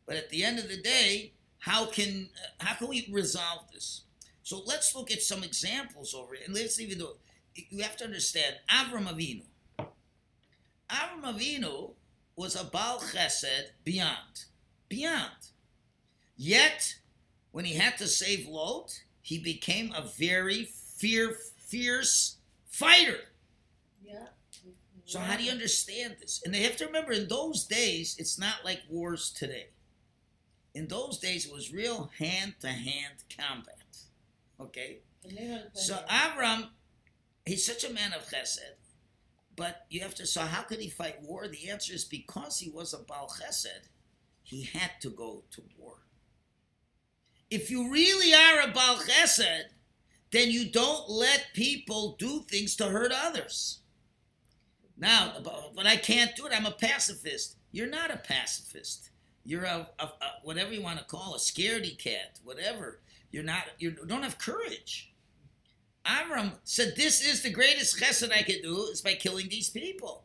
but 0.06 0.16
at 0.16 0.30
the 0.30 0.44
end 0.44 0.58
of 0.58 0.68
the 0.68 0.80
day, 0.80 1.32
how 1.58 1.86
can 1.86 2.28
uh, 2.36 2.64
how 2.64 2.74
can 2.74 2.88
we 2.88 3.08
resolve 3.10 3.70
this? 3.72 4.02
So 4.42 4.62
let's 4.66 4.94
look 4.94 5.10
at 5.10 5.22
some 5.22 5.42
examples 5.42 6.14
over 6.14 6.34
it, 6.34 6.42
and 6.44 6.54
let's 6.54 6.78
even 6.78 6.98
do. 6.98 7.08
You 7.54 7.82
have 7.82 7.96
to 7.98 8.04
understand 8.04 8.56
Avram 8.70 9.06
Avinu. 9.06 9.44
Avram 10.90 11.22
Avinu 11.22 11.92
was 12.36 12.54
a 12.54 12.64
Baal 12.64 12.98
Chesed 12.98 13.70
beyond, 13.84 14.44
beyond. 14.88 15.30
Yet, 16.36 16.96
when 17.52 17.64
he 17.64 17.74
had 17.74 17.96
to 17.98 18.08
save 18.08 18.48
Lot, 18.48 19.00
he 19.22 19.38
became 19.38 19.92
a 19.92 20.02
very 20.02 20.64
fear, 20.64 21.36
fierce 21.74 22.36
fighter. 22.68 23.18
Yeah. 24.00 24.26
So 25.04 25.18
how 25.18 25.36
do 25.36 25.42
you 25.42 25.50
understand 25.50 26.16
this? 26.20 26.40
And 26.44 26.54
they 26.54 26.62
have 26.62 26.76
to 26.76 26.86
remember, 26.86 27.10
in 27.12 27.26
those 27.26 27.66
days, 27.66 28.14
it's 28.18 28.38
not 28.38 28.64
like 28.64 28.80
wars 28.88 29.32
today. 29.36 29.66
In 30.72 30.86
those 30.86 31.18
days, 31.18 31.46
it 31.46 31.52
was 31.52 31.72
real 31.72 32.10
hand-to-hand 32.18 33.24
combat. 33.36 33.96
Okay. 34.60 34.98
So 35.72 35.98
Avram, 36.08 36.68
he's 37.44 37.66
such 37.66 37.84
a 37.84 37.92
man 37.92 38.12
of 38.12 38.28
chesed, 38.28 38.58
but 39.56 39.86
you 39.90 40.00
have 40.00 40.14
to. 40.16 40.26
So 40.26 40.42
how 40.42 40.62
could 40.62 40.78
he 40.78 40.90
fight 40.90 41.22
war? 41.22 41.48
The 41.48 41.70
answer 41.70 41.92
is 41.92 42.04
because 42.04 42.60
he 42.60 42.70
was 42.70 42.94
a 42.94 42.98
Baal 42.98 43.28
Chesed, 43.28 43.88
he 44.42 44.62
had 44.62 44.92
to 45.00 45.10
go 45.10 45.42
to 45.52 45.62
war. 45.76 45.96
If 47.50 47.70
you 47.70 47.90
really 47.90 48.32
are 48.32 48.60
a 48.60 48.72
Baal 48.72 48.96
Chesed, 48.96 49.73
then 50.34 50.50
you 50.50 50.68
don't 50.68 51.08
let 51.08 51.46
people 51.54 52.16
do 52.18 52.42
things 52.50 52.74
to 52.76 52.86
hurt 52.86 53.12
others. 53.14 53.78
Now, 54.98 55.34
but, 55.76 55.86
I 55.86 55.96
can't 55.96 56.34
do 56.34 56.46
it. 56.46 56.52
I'm 56.52 56.66
a 56.66 56.72
pacifist. 56.72 57.56
You're 57.70 57.88
not 57.88 58.12
a 58.12 58.16
pacifist. 58.16 59.10
You're 59.44 59.64
a, 59.64 59.88
a, 59.98 60.04
a 60.04 60.10
whatever 60.42 60.72
you 60.72 60.82
want 60.82 60.98
to 60.98 61.04
call 61.04 61.34
a 61.34 61.38
scaredy 61.38 61.96
cat, 61.96 62.40
whatever. 62.42 63.00
You're 63.30 63.44
not. 63.44 63.64
You 63.78 63.92
don't 64.06 64.22
have 64.22 64.38
courage. 64.38 65.12
Avram 66.06 66.52
said, 66.64 66.94
"This 66.96 67.24
is 67.24 67.42
the 67.42 67.50
greatest 67.50 68.00
chesed 68.00 68.32
I 68.32 68.42
could 68.42 68.62
do 68.62 68.88
is 68.92 69.02
by 69.02 69.14
killing 69.14 69.48
these 69.48 69.70
people." 69.70 70.24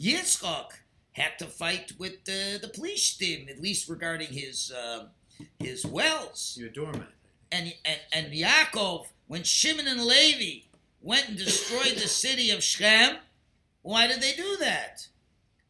Yitzchak 0.00 0.70
had 1.12 1.38
to 1.38 1.46
fight 1.46 1.92
with 1.98 2.24
the 2.24 2.58
the 2.60 2.68
Plishtim, 2.68 3.50
at 3.50 3.60
least 3.60 3.88
regarding 3.88 4.28
his 4.28 4.72
uh, 4.72 5.08
his 5.58 5.84
wells. 5.84 6.56
You're 6.58 6.70
a 6.70 6.72
doormat. 6.72 7.08
And, 7.50 7.74
and 7.84 8.00
and 8.12 8.32
Yaakov, 8.32 9.06
when 9.28 9.44
Shimon 9.44 9.86
and 9.86 10.04
Levi 10.04 10.66
went 11.00 11.28
and 11.28 11.38
destroyed 11.38 11.94
the 11.96 12.08
city 12.08 12.50
of 12.50 12.64
Shechem, 12.64 13.18
why 13.82 14.08
did 14.08 14.20
they 14.20 14.32
do 14.32 14.56
that? 14.58 15.06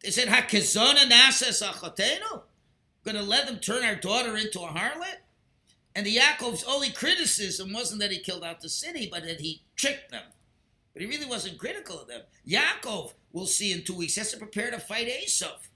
They 0.03 0.11
said, 0.11 0.29
"Hakazona 0.29 1.11
nasas 1.11 1.63
achotenu." 1.63 2.45
To 3.05 3.23
let 3.23 3.47
them 3.47 3.59
turn 3.59 3.85
our 3.85 3.95
daughter 3.95 4.37
into 4.37 4.61
a 4.61 4.69
harlot? 4.69 5.21
And 5.95 6.07
the 6.07 6.19
Yaakov's 6.19 6.63
only 6.65 6.91
criticism 6.91 7.73
wasn't 7.73 8.01
that 8.01 8.13
he 8.13 8.19
killed 8.19 8.45
out 8.45 8.61
the 8.61 8.69
city, 8.69 9.09
but 9.11 9.25
that 9.25 9.41
he 9.41 9.63
tricked 9.77 10.11
them. 10.11 10.25
But 10.93 11.01
he 11.01 11.09
really 11.09 11.25
wasn't 11.25 11.59
critical 11.59 11.99
of 12.01 12.09
them. 12.09 12.23
Yaakov, 12.47 13.15
we'll 13.33 13.47
see 13.47 13.73
in 13.73 13.83
two 13.83 13.95
weeks, 13.95 14.17
has 14.17 14.31
to 14.33 14.37
prepare 14.37 14.71
to 14.71 14.79
fight 14.79 15.09
Esav. 15.09 15.69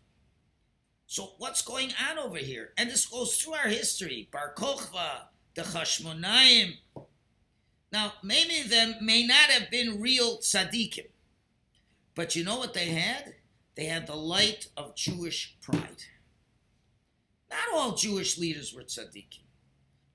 So 1.07 1.33
what's 1.39 1.62
going 1.62 1.95
on 2.09 2.18
over 2.18 2.37
here? 2.37 2.74
And 2.76 2.91
this 2.91 3.07
goes 3.07 3.37
through 3.39 3.55
our 3.55 3.68
history. 3.68 4.28
Bar 4.30 4.53
Kochva, 4.55 5.28
the 5.55 5.62
Chashmonaim. 5.62 6.76
Now, 7.93 8.14
many 8.22 8.61
of 8.61 8.70
them 8.70 8.95
may 9.03 9.26
not 9.26 9.51
have 9.51 9.70
been 9.70 10.01
real 10.01 10.38
tzaddikim. 10.38 11.09
But 12.14 12.34
you 12.34 12.43
know 12.43 12.59
what 12.59 12.74
they 12.74 12.86
had? 12.86 13.34
They 13.74 13.84
had 13.84 14.07
the 14.07 14.16
light 14.16 14.68
of 14.76 14.95
Jewish 14.95 15.57
pride. 15.61 16.05
Not 17.51 17.74
all 17.74 17.95
Jewish 17.95 18.38
leaders 18.38 18.72
were 18.74 18.82
tzaddikim. 18.82 19.40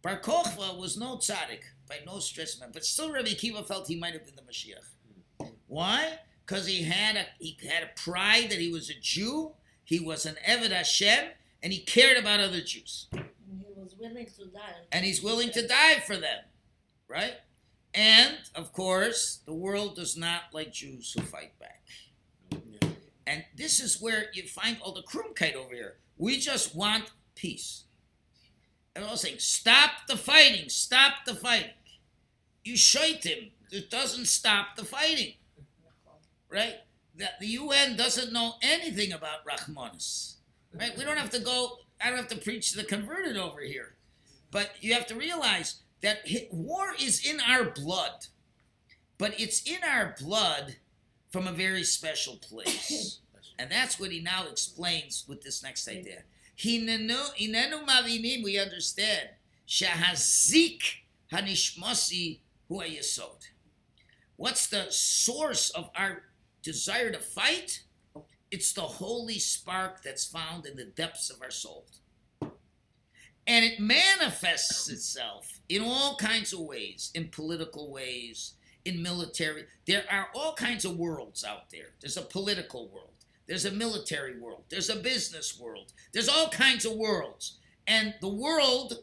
Bar 0.02 0.20
Kochva 0.22 0.78
was 0.80 0.98
no 0.98 1.18
tzaddik, 1.18 1.62
by 1.88 1.98
no 2.06 2.20
stretch, 2.20 2.60
man. 2.60 2.70
But 2.74 2.86
still, 2.86 3.12
Rabbi 3.12 3.34
Kiva 3.34 3.64
felt 3.64 3.88
he 3.88 3.96
might 3.96 4.14
have 4.14 4.26
been 4.26 4.36
the 4.36 4.42
Mashiach. 4.42 5.52
Why? 5.68 6.20
Because 6.46 6.66
he 6.66 6.84
had 6.84 7.16
a 7.16 7.26
he 7.40 7.58
had 7.70 7.84
a 7.84 8.00
pride 8.00 8.50
that 8.50 8.60
he 8.60 8.72
was 8.72 8.90
a 8.90 8.94
Jew. 9.00 9.52
He 9.84 10.00
was 10.00 10.26
an 10.26 10.36
Eved 10.48 10.72
Hashem, 10.72 11.30
and 11.62 11.74
he 11.74 11.80
cared 11.80 12.18
about 12.18 12.40
other 12.40 12.62
Jews. 12.62 13.08
And 13.12 13.26
he 13.60 13.74
was 13.76 13.96
willing 14.00 14.26
to 14.26 14.46
die. 14.46 14.76
And 14.92 15.06
he's 15.06 15.22
willing 15.22 15.52
to 15.52 15.68
die 15.68 16.00
for 16.06 16.16
them, 16.16 16.44
right? 17.08 17.36
And 17.94 18.38
of 18.56 18.74
course, 18.74 19.40
the 19.46 19.54
world 19.54 19.96
does 19.96 20.16
not 20.16 20.44
like 20.54 20.72
Jews 20.72 21.14
who 21.14 21.22
fight 21.22 21.58
back. 21.60 21.84
And 23.26 23.44
this 23.56 23.82
is 23.82 24.02
where 24.02 24.26
you 24.34 24.44
find 24.44 24.78
all 24.82 24.94
the 24.94 25.02
krumkeit 25.02 25.56
over 25.56 25.74
here. 25.74 25.96
We 26.18 26.40
just 26.40 26.76
want 26.76 27.12
peace. 27.36 27.84
And 28.96 29.06
I 29.06 29.12
was 29.12 29.22
saying, 29.22 29.40
stop 29.40 29.92
the 30.08 30.18
fighting, 30.18 30.70
stop 30.70 31.26
the 31.26 31.36
fighting. 31.36 31.72
You 32.64 32.78
shite 32.78 33.26
him. 33.26 33.52
It 33.72 33.90
doesn't 33.90 34.26
stop 34.26 34.76
the 34.76 34.86
fighting. 34.86 35.34
Right? 36.50 36.76
That 37.18 37.40
the 37.40 37.48
UN 37.48 37.98
doesn't 37.98 38.32
know 38.32 38.54
anything 38.62 39.12
about 39.12 39.46
Rahmanis. 39.46 40.36
Right? 40.74 40.98
We 40.98 41.04
don't 41.04 41.18
have 41.18 41.30
to 41.32 41.40
go, 41.40 41.80
I 42.02 42.10
don't 42.10 42.18
have 42.18 42.30
to 42.30 42.38
preach 42.38 42.72
to 42.72 42.78
the 42.78 42.84
converted 42.84 43.38
over 43.38 43.62
here. 43.62 43.96
But 44.52 44.72
you 44.80 44.94
have 44.94 45.08
to 45.08 45.16
realize 45.16 45.82
that 46.02 46.20
war 46.52 46.94
is 47.00 47.26
in 47.26 47.40
our 47.40 47.66
blood. 47.66 48.28
But 49.18 49.40
it's 49.40 49.64
in 49.64 49.80
our 49.84 50.16
blood 50.20 50.76
from 51.32 51.48
a 51.48 51.52
very 51.52 51.84
special 51.84 52.38
place. 52.38 53.20
And 53.60 53.72
that's 53.72 54.00
what 54.00 54.12
he 54.12 54.20
now 54.20 54.46
explains 54.48 55.26
with 55.28 55.42
this 55.42 55.64
next 55.64 55.88
idea. 55.88 56.22
Hinenu 56.60 57.88
mavinim, 57.88 58.44
we 58.44 58.60
understand. 58.60 59.30
Shahazik 59.68 60.82
hanishmasi 61.32 62.42
hu 62.68 62.82
yesod. 62.82 63.48
What's 64.36 64.68
the 64.68 64.86
source 64.92 65.72
of 65.72 65.90
our 65.96 66.24
desire 66.62 67.10
to 67.12 67.18
fight? 67.20 67.82
It's 68.52 68.74
the 68.74 68.82
holy 68.82 69.40
spark 69.40 70.04
that's 70.04 70.26
found 70.26 70.68
in 70.68 70.78
the 70.78 70.86
depths 70.86 71.32
of 71.32 71.42
our 71.42 71.50
soul. 71.50 71.88
And 73.48 73.66
it 73.66 73.80
manifests 73.80 74.88
itself 74.90 75.57
in 75.70 75.82
all 75.82 76.16
kinds 76.16 76.54
of 76.54 76.60
ways, 76.60 77.12
in 77.14 77.28
political 77.30 77.92
ways, 77.92 78.54
in 78.86 79.02
military. 79.02 79.66
There 79.86 80.04
are 80.10 80.30
all 80.34 80.54
kinds 80.54 80.86
of 80.86 80.98
worlds 80.98 81.44
out 81.44 81.70
there. 81.72 81.90
There's 82.00 82.18
a 82.18 82.22
political 82.22 82.88
world. 82.88 83.12
There's 83.48 83.66
a 83.66 83.72
military 83.72 84.38
world. 84.40 84.64
There's 84.70 84.90
a 84.90 84.96
business 84.96 85.60
world. 85.60 85.94
There's 86.14 86.30
all 86.30 86.50
kinds 86.50 86.86
of 86.86 86.94
worlds. 86.94 87.58
And 87.86 88.14
the 88.22 88.28
world 88.28 89.00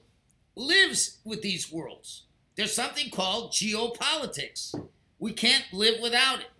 lives 0.56 1.18
with 1.24 1.42
these 1.42 1.72
worlds. 1.72 2.24
There's 2.56 2.74
something 2.74 3.10
called 3.10 3.52
geopolitics. 3.52 4.74
We 5.18 5.32
can't 5.32 5.64
live 5.72 6.00
without 6.00 6.40
it. 6.40 6.50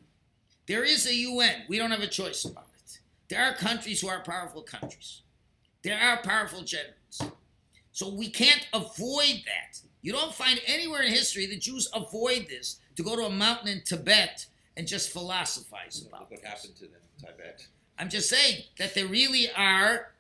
There 0.67 0.85
is 0.85 1.07
a 1.07 1.15
UN. 1.15 1.65
We 1.69 1.79
don't 1.79 1.91
have 1.91 2.01
a 2.01 2.07
choice 2.07 2.45
about 2.45 2.69
it. 2.75 2.99
There 3.29 3.45
are 3.45 3.55
countries 3.55 4.01
who 4.01 4.09
are 4.09 4.21
powerful 4.21 4.63
countries. 4.63 5.23
There 5.83 5.99
are 5.99 6.23
powerful 6.23 6.63
generals. 6.63 7.23
So 7.93 8.09
we 8.09 8.31
can't 8.31 8.67
avoid 8.73 9.43
that. 9.47 9.81
You 10.05 10.13
don't 10.13 10.35
find 10.35 10.61
anywhere 10.67 11.01
in 11.01 11.11
history 11.11 11.47
the 11.47 11.57
Jews 11.57 11.89
avoid 11.95 12.47
this 12.47 12.79
to 12.97 13.03
go 13.03 13.17
to 13.17 13.23
a 13.23 13.31
mountain 13.31 13.69
in 13.69 13.81
Tibet 13.81 14.45
and 14.77 14.87
just 14.87 15.09
philosophize 15.09 16.05
about 16.07 16.21
Look 16.21 16.33
what 16.33 16.43
this. 16.43 16.51
happened 16.51 16.77
to 16.77 16.83
them 16.83 17.01
in 17.19 17.27
Tibet. 17.27 17.67
I'm 17.99 18.11
just 18.11 18.29
saying 18.29 18.65
that 18.79 18.95
they 18.95 19.05
really 19.05 19.49
are 19.57 20.13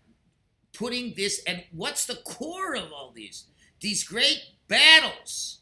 putting 0.72 1.12
this, 1.14 1.42
and 1.46 1.64
what's 1.70 2.06
the 2.06 2.14
core 2.14 2.74
of 2.74 2.94
all 2.94 3.12
these? 3.14 3.44
These 3.80 4.04
great 4.04 4.42
battles. 4.68 5.58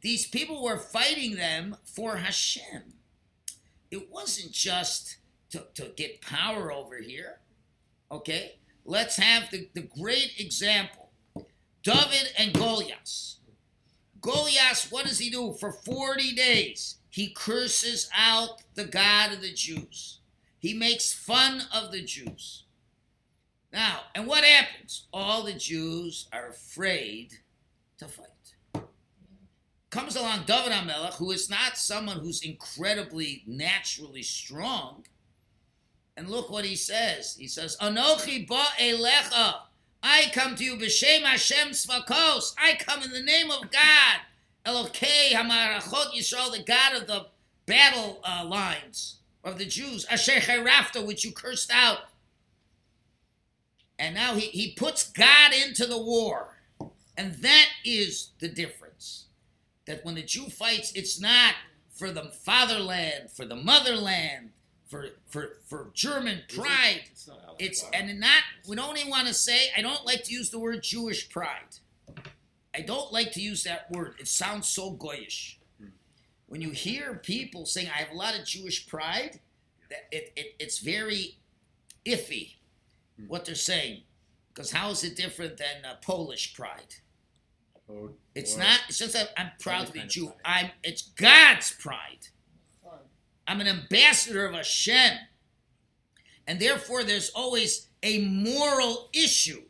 These 0.00 0.26
people 0.26 0.64
were 0.64 0.76
fighting 0.76 1.36
them 1.36 1.76
for 1.84 2.16
Hashem. 2.16 2.94
It 3.92 4.10
wasn't 4.10 4.50
just 4.50 5.18
to, 5.50 5.66
to 5.74 5.92
get 5.94 6.20
power 6.20 6.72
over 6.72 6.96
here. 6.96 7.38
Okay? 8.10 8.56
Let's 8.84 9.16
have 9.16 9.52
the, 9.52 9.68
the 9.74 9.82
great 9.82 10.40
example 10.40 11.10
David 11.84 12.32
and 12.36 12.52
Goliath. 12.52 13.36
Goliath, 14.20 14.88
what 14.90 15.06
does 15.06 15.18
he 15.18 15.30
do? 15.30 15.54
For 15.58 15.72
40 15.72 16.34
days, 16.34 16.96
he 17.08 17.28
curses 17.28 18.08
out 18.16 18.62
the 18.74 18.84
God 18.84 19.32
of 19.32 19.40
the 19.40 19.52
Jews. 19.52 20.18
He 20.58 20.74
makes 20.74 21.12
fun 21.12 21.62
of 21.74 21.90
the 21.90 22.02
Jews. 22.02 22.64
Now, 23.72 24.00
and 24.14 24.26
what 24.26 24.44
happens? 24.44 25.06
All 25.12 25.42
the 25.44 25.54
Jews 25.54 26.28
are 26.32 26.48
afraid 26.48 27.34
to 27.98 28.08
fight. 28.08 28.26
Comes 29.90 30.16
along 30.16 30.44
David 30.46 30.72
HaMelech, 30.72 31.14
who 31.14 31.32
is 31.32 31.50
not 31.50 31.76
someone 31.76 32.18
who's 32.18 32.42
incredibly 32.42 33.42
naturally 33.46 34.22
strong. 34.22 35.04
And 36.16 36.28
look 36.28 36.50
what 36.50 36.64
he 36.64 36.76
says. 36.76 37.36
He 37.36 37.48
says, 37.48 37.76
Anochi 37.80 38.46
ba 38.46 38.62
elecha. 38.80 39.54
I 40.02 40.30
come 40.32 40.56
to 40.56 40.64
you 40.64 40.76
b'shem 40.76 41.22
Hashem 41.22 41.70
Svakos. 41.70 42.54
I 42.58 42.74
come 42.78 43.02
in 43.02 43.12
the 43.12 43.22
name 43.22 43.50
of 43.50 43.70
God, 43.70 44.20
Elokei 44.64 45.30
Hamarachot 45.32 46.12
Yisrael, 46.14 46.52
the 46.52 46.62
God 46.62 46.94
of 46.94 47.06
the 47.06 47.26
battle 47.66 48.20
uh, 48.24 48.44
lines 48.44 49.16
of 49.44 49.58
the 49.58 49.64
Jews, 49.64 50.06
Asher 50.10 50.40
Cherafta, 50.40 51.06
which 51.06 51.24
you 51.24 51.32
cursed 51.32 51.70
out. 51.72 51.98
And 53.98 54.14
now 54.14 54.34
he, 54.34 54.46
he 54.46 54.72
puts 54.72 55.10
God 55.10 55.52
into 55.52 55.86
the 55.86 56.00
war. 56.00 56.56
And 57.16 57.34
that 57.34 57.68
is 57.84 58.30
the 58.38 58.48
difference. 58.48 59.26
That 59.86 60.04
when 60.04 60.14
the 60.14 60.22
Jew 60.22 60.48
fights, 60.48 60.92
it's 60.94 61.20
not 61.20 61.54
for 61.90 62.10
the 62.10 62.30
fatherland, 62.30 63.30
for 63.30 63.44
the 63.44 63.56
motherland, 63.56 64.52
for 64.90 65.06
for 65.28 65.58
for 65.64 65.90
German 65.94 66.40
pride. 66.52 67.02
It's 67.12 67.28
It's 67.58 67.84
and 67.94 68.18
not 68.18 68.42
we 68.68 68.74
don't 68.76 68.98
even 68.98 69.08
want 69.08 69.28
to 69.28 69.34
say 69.34 69.68
I 69.76 69.82
don't 69.82 70.04
like 70.04 70.24
to 70.24 70.32
use 70.32 70.50
the 70.50 70.58
word 70.58 70.82
Jewish 70.82 71.30
pride. 71.30 71.78
I 72.74 72.80
don't 72.82 73.12
like 73.12 73.32
to 73.32 73.40
use 73.40 73.62
that 73.64 73.90
word. 73.90 74.14
It 74.18 74.28
sounds 74.28 74.68
so 74.68 74.92
goyish. 74.92 75.56
When 76.46 76.60
you 76.60 76.70
hear 76.70 77.14
people 77.14 77.64
saying 77.66 77.88
I 77.94 77.98
have 77.98 78.10
a 78.10 78.16
lot 78.16 78.36
of 78.36 78.44
Jewish 78.44 78.86
pride, 78.88 79.38
that 79.88 80.08
it, 80.10 80.32
it 80.34 80.54
it's 80.58 80.78
very 80.80 81.38
iffy 82.04 82.54
what 83.28 83.44
they're 83.44 83.54
saying. 83.54 84.02
Because 84.52 84.72
how 84.72 84.90
is 84.90 85.04
it 85.04 85.16
different 85.16 85.56
than 85.56 85.84
uh, 85.88 85.94
Polish 86.02 86.54
pride? 86.54 86.96
Or, 87.86 88.10
It's 88.34 88.56
or- 88.56 88.60
not. 88.60 88.80
It's 88.88 88.98
just 88.98 89.12
that 89.12 89.30
I'm 89.36 89.52
proud 89.60 89.86
to 89.86 89.92
be 89.92 90.02
Jew. 90.02 90.32
I'm. 90.44 90.70
It's 90.82 91.02
God's 91.02 91.70
pride. 91.72 92.26
I'm 93.46 93.60
an 93.60 93.68
ambassador 93.68 94.46
of 94.46 94.54
Hashem. 94.54 95.18
And 96.46 96.60
therefore, 96.60 97.04
there's 97.04 97.30
always 97.30 97.88
a 98.02 98.26
moral 98.26 99.08
issue. 99.12 99.62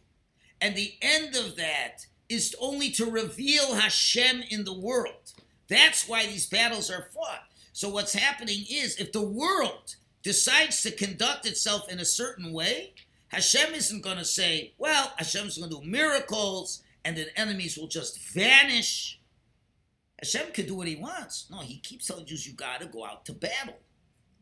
And 0.60 0.74
the 0.74 0.94
end 1.00 1.36
of 1.36 1.56
that 1.56 2.06
is 2.28 2.54
only 2.60 2.90
to 2.92 3.06
reveal 3.06 3.74
Hashem 3.74 4.42
in 4.50 4.64
the 4.64 4.78
world. 4.78 5.32
That's 5.68 6.08
why 6.08 6.26
these 6.26 6.46
battles 6.46 6.90
are 6.90 7.08
fought. 7.14 7.44
So, 7.72 7.88
what's 7.88 8.12
happening 8.12 8.64
is 8.70 8.96
if 8.96 9.12
the 9.12 9.22
world 9.22 9.96
decides 10.22 10.82
to 10.82 10.90
conduct 10.90 11.46
itself 11.46 11.90
in 11.90 11.98
a 11.98 12.04
certain 12.04 12.52
way, 12.52 12.94
Hashem 13.28 13.74
isn't 13.74 14.02
going 14.02 14.18
to 14.18 14.24
say, 14.24 14.74
well, 14.76 15.12
Hashem's 15.16 15.56
going 15.56 15.70
to 15.70 15.80
do 15.80 15.86
miracles 15.86 16.82
and 17.04 17.16
then 17.16 17.26
enemies 17.36 17.78
will 17.78 17.86
just 17.86 18.20
vanish. 18.32 19.19
Hashem 20.22 20.52
could 20.52 20.66
do 20.66 20.74
what 20.74 20.86
he 20.86 20.96
wants. 20.96 21.46
No, 21.50 21.60
he 21.60 21.78
keeps 21.78 22.06
telling 22.06 22.26
Jews, 22.26 22.46
you 22.46 22.52
got 22.52 22.80
to 22.80 22.86
go 22.86 23.04
out 23.04 23.24
to 23.26 23.32
battle. 23.32 23.78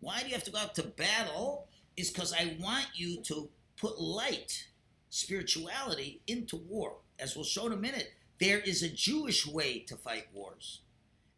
Why 0.00 0.20
do 0.20 0.26
you 0.26 0.34
have 0.34 0.44
to 0.44 0.50
go 0.50 0.58
out 0.58 0.74
to 0.76 0.82
battle? 0.82 1.68
Is 1.96 2.10
because 2.10 2.32
I 2.32 2.56
want 2.60 2.86
you 2.94 3.22
to 3.24 3.48
put 3.76 4.00
light, 4.00 4.68
spirituality 5.10 6.20
into 6.26 6.56
war. 6.56 6.98
As 7.18 7.34
we'll 7.34 7.44
show 7.44 7.66
in 7.66 7.72
a 7.72 7.76
minute, 7.76 8.12
there 8.40 8.58
is 8.58 8.82
a 8.82 8.88
Jewish 8.88 9.46
way 9.46 9.80
to 9.80 9.96
fight 9.96 10.26
wars. 10.32 10.80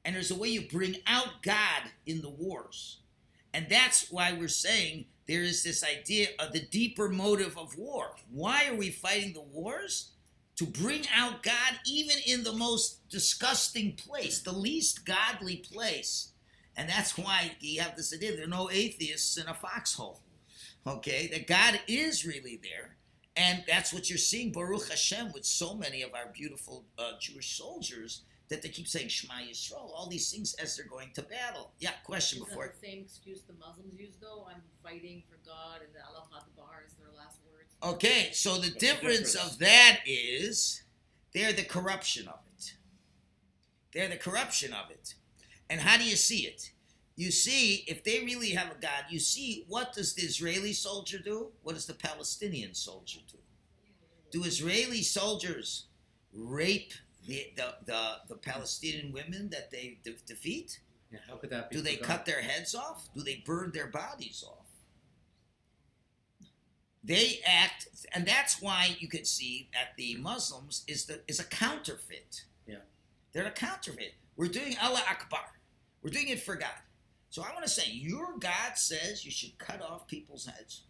And 0.04 0.14
there's 0.14 0.30
a 0.30 0.38
way 0.38 0.48
you 0.48 0.62
bring 0.62 0.96
out 1.06 1.42
God 1.42 1.90
in 2.06 2.22
the 2.22 2.30
wars. 2.30 2.98
And 3.52 3.66
that's 3.68 4.10
why 4.10 4.32
we're 4.32 4.48
saying 4.48 5.06
there 5.26 5.42
is 5.42 5.62
this 5.62 5.84
idea 5.84 6.28
of 6.38 6.52
the 6.52 6.60
deeper 6.60 7.08
motive 7.08 7.58
of 7.58 7.76
war. 7.76 8.14
Why 8.30 8.68
are 8.68 8.74
we 8.74 8.90
fighting 8.90 9.32
the 9.32 9.42
wars? 9.42 10.12
To 10.60 10.66
bring 10.66 11.06
out 11.16 11.42
God 11.42 11.80
even 11.86 12.18
in 12.26 12.44
the 12.44 12.52
most 12.52 13.08
disgusting 13.08 13.94
place, 13.94 14.40
the 14.40 14.52
least 14.52 15.06
godly 15.06 15.56
place. 15.56 16.32
And 16.76 16.86
that's 16.86 17.16
why 17.16 17.52
you 17.60 17.80
have 17.80 17.96
this 17.96 18.12
idea 18.12 18.36
there 18.36 18.44
are 18.44 18.46
no 18.46 18.70
atheists 18.70 19.38
in 19.38 19.48
a 19.48 19.54
foxhole. 19.54 20.20
Okay? 20.86 21.28
That 21.28 21.46
God 21.46 21.80
is 21.88 22.26
really 22.26 22.60
there. 22.62 22.96
And 23.36 23.64
that's 23.66 23.90
what 23.90 24.10
you're 24.10 24.18
seeing, 24.18 24.52
Baruch 24.52 24.90
Hashem, 24.90 25.32
with 25.32 25.46
so 25.46 25.72
many 25.72 26.02
of 26.02 26.12
our 26.12 26.30
beautiful 26.30 26.84
uh, 26.98 27.12
Jewish 27.18 27.56
soldiers 27.56 28.24
that 28.50 28.60
they 28.60 28.68
keep 28.68 28.86
saying 28.86 29.08
Shema 29.08 29.40
Yisrael, 29.48 29.90
all 29.96 30.08
these 30.10 30.30
things 30.30 30.52
as 30.62 30.76
they're 30.76 30.84
going 30.84 31.12
to 31.14 31.22
battle. 31.22 31.72
Yeah, 31.78 31.92
question 32.04 32.42
Is 32.42 32.48
before. 32.48 32.66
that 32.66 32.78
the 32.82 32.86
same 32.86 33.00
excuse 33.00 33.40
the 33.44 33.54
Muslims 33.54 33.98
use 33.98 34.16
though? 34.20 34.46
I'm 34.46 34.60
fighting 34.82 35.22
for 35.30 35.38
God 35.48 35.80
and 35.80 35.94
the 35.94 36.04
Allah 36.06 36.28
Akbar 36.36 36.84
is 36.86 36.92
their 36.96 37.08
last. 37.16 37.39
Okay, 37.82 38.30
so 38.32 38.54
the 38.56 38.70
the 38.70 38.78
difference, 38.78 39.32
difference? 39.32 39.52
of 39.52 39.58
that 39.58 40.00
is 40.06 40.82
they're 41.32 41.52
the 41.52 41.64
corruption 41.64 42.28
of 42.28 42.40
it. 42.56 42.74
They're 43.92 44.08
the 44.08 44.16
corruption 44.16 44.72
of 44.72 44.90
it. 44.90 45.14
And 45.68 45.80
how 45.80 45.96
do 45.96 46.04
you 46.04 46.16
see 46.16 46.46
it? 46.46 46.72
You 47.16 47.30
see, 47.30 47.84
if 47.86 48.02
they 48.04 48.20
really 48.20 48.50
have 48.50 48.70
a 48.70 48.80
God, 48.80 49.04
you 49.10 49.18
see 49.18 49.64
what 49.68 49.92
does 49.92 50.14
the 50.14 50.22
Israeli 50.22 50.72
soldier 50.72 51.18
do? 51.18 51.48
What 51.62 51.74
does 51.74 51.86
the 51.86 51.94
Palestinian 51.94 52.74
soldier 52.74 53.20
do? 53.30 53.38
Do 54.30 54.44
Israeli 54.44 55.02
soldiers 55.02 55.86
rape 56.32 56.92
the, 57.26 57.46
the, 57.56 57.74
the, 57.84 58.12
the 58.28 58.34
Palestinian 58.36 59.12
women 59.12 59.50
that 59.50 59.70
they 59.70 59.98
de- 60.02 60.14
defeat? 60.26 60.80
Yeah, 61.12 61.18
how 61.28 61.36
could 61.36 61.50
that 61.50 61.70
be? 61.70 61.76
Do 61.76 61.82
they 61.82 61.96
cut 61.96 62.24
their 62.24 62.40
heads 62.40 62.74
off? 62.74 63.08
Do 63.14 63.22
they 63.22 63.42
burn 63.44 63.72
their 63.74 63.88
bodies 63.88 64.44
off? 64.46 64.59
They 67.02 67.40
act, 67.46 67.88
and 68.12 68.26
that's 68.26 68.60
why 68.60 68.94
you 68.98 69.08
can 69.08 69.24
see 69.24 69.68
that 69.72 69.96
the 69.96 70.16
Muslims 70.16 70.84
is 70.86 71.06
the 71.06 71.20
is 71.28 71.40
a 71.40 71.44
counterfeit. 71.44 72.44
Yeah. 72.66 72.76
they're 73.32 73.46
a 73.46 73.50
counterfeit. 73.50 74.14
We're 74.36 74.48
doing 74.48 74.76
Allah 74.82 75.02
Akbar. 75.08 75.40
We're 76.02 76.10
doing 76.10 76.28
it 76.28 76.40
for 76.40 76.56
God. 76.56 76.70
So 77.30 77.42
I 77.42 77.52
want 77.52 77.64
to 77.64 77.70
say, 77.70 77.90
your 77.90 78.38
God 78.38 78.76
says 78.76 79.24
you 79.24 79.30
should 79.30 79.56
cut 79.58 79.80
off 79.80 80.06
people's 80.08 80.46
heads. 80.46 80.82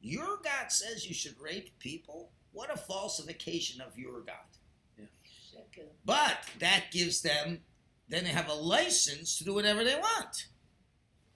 Your 0.00 0.38
God 0.42 0.70
says 0.70 1.06
you 1.06 1.14
should 1.14 1.38
rape 1.40 1.78
people. 1.78 2.30
What 2.52 2.72
a 2.72 2.76
falsification 2.76 3.80
of 3.80 3.98
your 3.98 4.20
God. 4.20 5.08
Shekel. 5.50 5.90
But 6.04 6.38
that 6.60 6.86
gives 6.90 7.22
them, 7.22 7.60
then 8.08 8.24
they 8.24 8.30
have 8.30 8.48
a 8.48 8.54
license 8.54 9.38
to 9.38 9.44
do 9.44 9.54
whatever 9.54 9.84
they 9.84 9.96
want. 9.96 10.48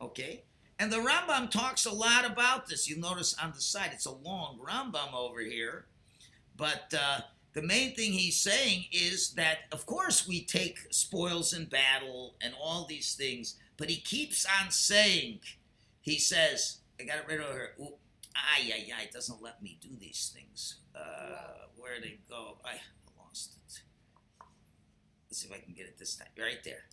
Okay? 0.00 0.44
And 0.78 0.92
the 0.92 0.98
Rambam 0.98 1.50
talks 1.50 1.86
a 1.86 1.92
lot 1.92 2.24
about 2.24 2.68
this. 2.68 2.88
You'll 2.88 3.00
notice 3.00 3.34
on 3.42 3.52
the 3.52 3.60
side, 3.60 3.90
it's 3.92 4.06
a 4.06 4.12
long 4.12 4.60
Rambam 4.64 5.12
over 5.12 5.40
here. 5.40 5.86
But 6.56 6.94
uh, 6.96 7.20
the 7.52 7.62
main 7.62 7.94
thing 7.94 8.12
he's 8.12 8.40
saying 8.40 8.84
is 8.92 9.32
that, 9.32 9.58
of 9.72 9.86
course, 9.86 10.28
we 10.28 10.44
take 10.44 10.78
spoils 10.90 11.52
in 11.52 11.64
battle 11.64 12.36
and 12.40 12.54
all 12.60 12.84
these 12.84 13.14
things. 13.14 13.56
But 13.76 13.90
he 13.90 13.96
keeps 13.96 14.46
on 14.60 14.70
saying, 14.70 15.40
he 16.00 16.18
says, 16.18 16.78
I 17.00 17.04
got 17.04 17.18
it 17.18 17.24
right 17.28 17.40
over 17.40 17.52
here. 17.52 17.74
Ooh, 17.80 17.94
ay, 18.36 18.72
ay, 18.72 18.92
ay, 18.96 19.02
it 19.04 19.12
doesn't 19.12 19.42
let 19.42 19.62
me 19.62 19.78
do 19.80 19.90
these 19.98 20.32
things. 20.34 20.76
Uh, 20.94 21.66
where 21.76 22.00
they 22.00 22.18
go? 22.28 22.58
I 22.64 22.74
lost 23.20 23.56
it. 23.56 23.80
Let's 25.28 25.40
see 25.40 25.48
if 25.48 25.54
I 25.54 25.58
can 25.58 25.74
get 25.74 25.86
it 25.86 25.98
this 25.98 26.16
time. 26.16 26.28
Right 26.38 26.62
there. 26.64 26.84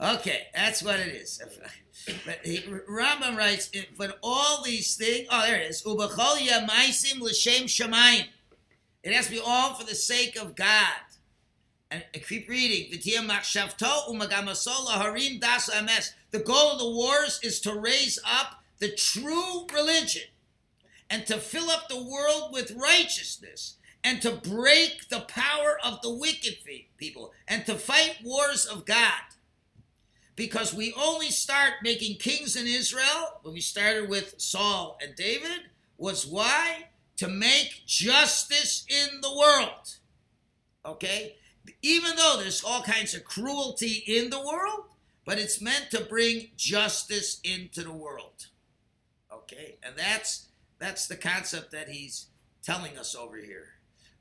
Okay, 0.00 0.46
that's 0.54 0.82
what 0.82 1.00
it 1.00 1.08
is. 1.08 1.42
But 2.24 2.38
he, 2.44 2.58
Rambam 2.58 3.36
writes, 3.36 3.68
eh, 3.74 3.82
but 3.96 4.18
all 4.22 4.62
these 4.62 4.94
things, 4.96 5.26
oh, 5.30 5.42
there 5.42 5.60
it 5.60 5.70
is. 5.70 5.82
Ubachol 5.82 6.36
yamaisim 6.38 7.20
l'shem 7.20 7.66
shamayim. 7.66 8.26
It 9.02 9.12
has 9.12 9.26
to 9.26 9.32
be 9.32 9.42
all 9.44 9.74
for 9.74 9.84
the 9.84 9.94
sake 9.94 10.36
of 10.36 10.54
God. 10.54 10.86
And 11.90 12.04
I 12.14 12.18
keep 12.18 12.48
reading. 12.48 12.90
The 12.90 12.98
goal 16.44 16.70
of 16.72 16.78
the 16.78 16.90
wars 16.90 17.40
is 17.42 17.60
to 17.62 17.74
raise 17.74 18.18
up 18.24 18.62
the 18.78 18.90
true 18.92 19.66
religion 19.72 20.28
and 21.10 21.26
to 21.26 21.38
fill 21.38 21.70
up 21.70 21.88
the 21.88 22.02
world 22.02 22.52
with 22.52 22.72
righteousness 22.72 23.76
and 24.04 24.20
to 24.22 24.30
break 24.32 25.08
the 25.08 25.20
power 25.20 25.78
of 25.82 26.02
the 26.02 26.14
wicked 26.14 26.58
people 26.98 27.32
and 27.48 27.64
to 27.66 27.74
fight 27.74 28.18
wars 28.22 28.66
of 28.66 28.84
God. 28.84 29.22
Because 30.38 30.72
we 30.72 30.94
only 30.96 31.30
start 31.30 31.72
making 31.82 32.18
kings 32.18 32.54
in 32.54 32.68
Israel 32.68 33.40
when 33.42 33.54
we 33.54 33.60
started 33.60 34.08
with 34.08 34.36
Saul 34.38 34.96
and 35.02 35.16
David 35.16 35.62
was 35.96 36.24
why? 36.24 36.90
To 37.16 37.26
make 37.26 37.82
justice 37.86 38.86
in 38.88 39.20
the 39.20 39.36
world. 39.36 39.96
Okay? 40.86 41.34
Even 41.82 42.14
though 42.14 42.36
there's 42.38 42.62
all 42.62 42.82
kinds 42.82 43.14
of 43.14 43.24
cruelty 43.24 44.04
in 44.06 44.30
the 44.30 44.38
world, 44.38 44.84
but 45.24 45.38
it's 45.38 45.60
meant 45.60 45.90
to 45.90 46.04
bring 46.04 46.50
justice 46.56 47.40
into 47.42 47.82
the 47.82 47.92
world. 47.92 48.46
Okay? 49.34 49.78
And 49.82 49.96
that's 49.96 50.46
that's 50.78 51.08
the 51.08 51.16
concept 51.16 51.72
that 51.72 51.88
he's 51.88 52.26
telling 52.62 52.96
us 52.96 53.16
over 53.16 53.38
here. 53.38 53.70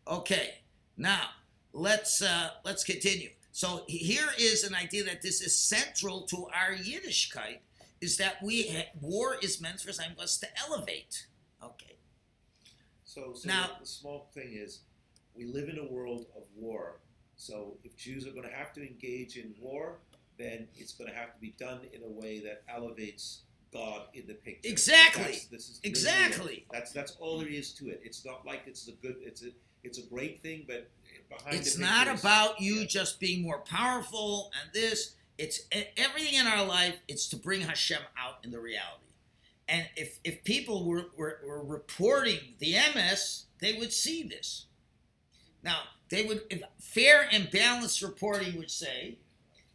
Okay, 0.08 0.56
now 0.98 1.28
let's 1.74 2.24
uh, 2.24 2.50
let's 2.66 2.84
continue. 2.84 3.30
So 3.58 3.86
here 3.88 4.30
is 4.38 4.64
an 4.64 4.76
idea 4.76 5.04
that 5.06 5.24
this 5.24 5.42
is 5.42 5.58
central 5.58 6.22
to 6.28 6.46
our 6.54 6.76
Yiddishkeit: 6.76 7.58
is 8.00 8.18
that 8.18 8.36
we 8.44 8.68
ha- 8.70 8.92
war 9.02 9.38
is 9.42 9.60
meant 9.60 9.82
for 9.82 9.92
some 9.92 10.12
of 10.12 10.20
us 10.20 10.38
to 10.42 10.48
elevate. 10.60 11.26
Okay, 11.64 11.96
So, 13.04 13.34
so 13.34 13.48
Now- 13.48 13.78
the 13.80 13.86
small 13.88 14.30
thing 14.36 14.54
is, 14.54 14.82
we 15.34 15.46
live 15.46 15.70
in 15.70 15.80
a 15.80 15.86
world 15.92 16.28
of 16.36 16.44
war. 16.56 17.00
So 17.36 17.80
if 17.84 17.98
Jews 17.98 18.28
are 18.28 18.32
going 18.32 18.48
to 18.48 18.56
have 18.56 18.74
to 18.74 18.88
engage 18.88 19.38
in 19.38 19.56
war, 19.60 20.02
then 20.38 20.68
it's 20.76 20.94
going 20.94 21.10
to 21.10 21.16
have 21.16 21.34
to 21.34 21.40
be 21.40 21.56
done 21.58 21.80
in 21.94 22.04
a 22.04 22.08
way 22.22 22.40
that 22.42 22.62
elevates 22.70 23.42
God 23.74 24.10
in 24.14 24.28
the 24.28 24.36
picture. 24.36 24.70
Exactly. 24.70 25.24
That's- 25.24 25.46
this 25.46 25.70
is. 25.70 25.80
Exactly. 25.82 26.68
That's 26.72 26.92
that's 26.92 27.14
all 27.14 27.40
there 27.40 27.48
is 27.48 27.74
to 27.80 27.90
it. 27.90 28.02
It's 28.04 28.24
not 28.24 28.46
like 28.46 28.62
it's 28.68 28.88
a 28.88 28.92
good. 28.92 29.16
It's 29.22 29.42
a 29.42 29.50
it's 29.84 29.98
a 29.98 30.04
great 30.04 30.44
thing, 30.44 30.66
but 30.68 30.92
behind 31.30 31.56
It's 31.56 31.78
not 31.78 32.08
about 32.08 32.62
you 32.62 32.76
Yeah. 32.82 32.86
just 32.86 33.20
being 33.20 33.44
more 33.44 33.60
powerful 33.60 34.52
and 34.62 34.72
this. 34.74 35.16
It's 35.38 35.62
everything 35.98 36.34
in 36.36 36.48
our 36.48 36.66
life. 36.66 36.96
It's 37.08 37.28
to 37.30 37.38
bring 37.38 37.62
Hashem 37.62 38.02
out 38.18 38.40
in 38.44 38.52
the 38.52 38.60
reality. 38.60 39.04
And 39.68 39.88
if 39.96 40.20
if 40.24 40.44
people 40.44 40.86
were, 40.86 41.08
were, 41.18 41.42
were 41.46 41.64
reporting 41.64 42.56
the 42.60 42.74
MS, 42.96 43.46
they 43.60 43.74
would 43.74 43.94
see 43.94 44.24
this. 44.24 44.66
Now 45.64 45.80
they 46.10 46.24
would 46.26 46.44
if 46.50 46.62
fair 46.80 47.28
and 47.32 47.52
balanced 47.52 48.02
reporting 48.02 48.58
would 48.58 48.72
say 48.72 49.20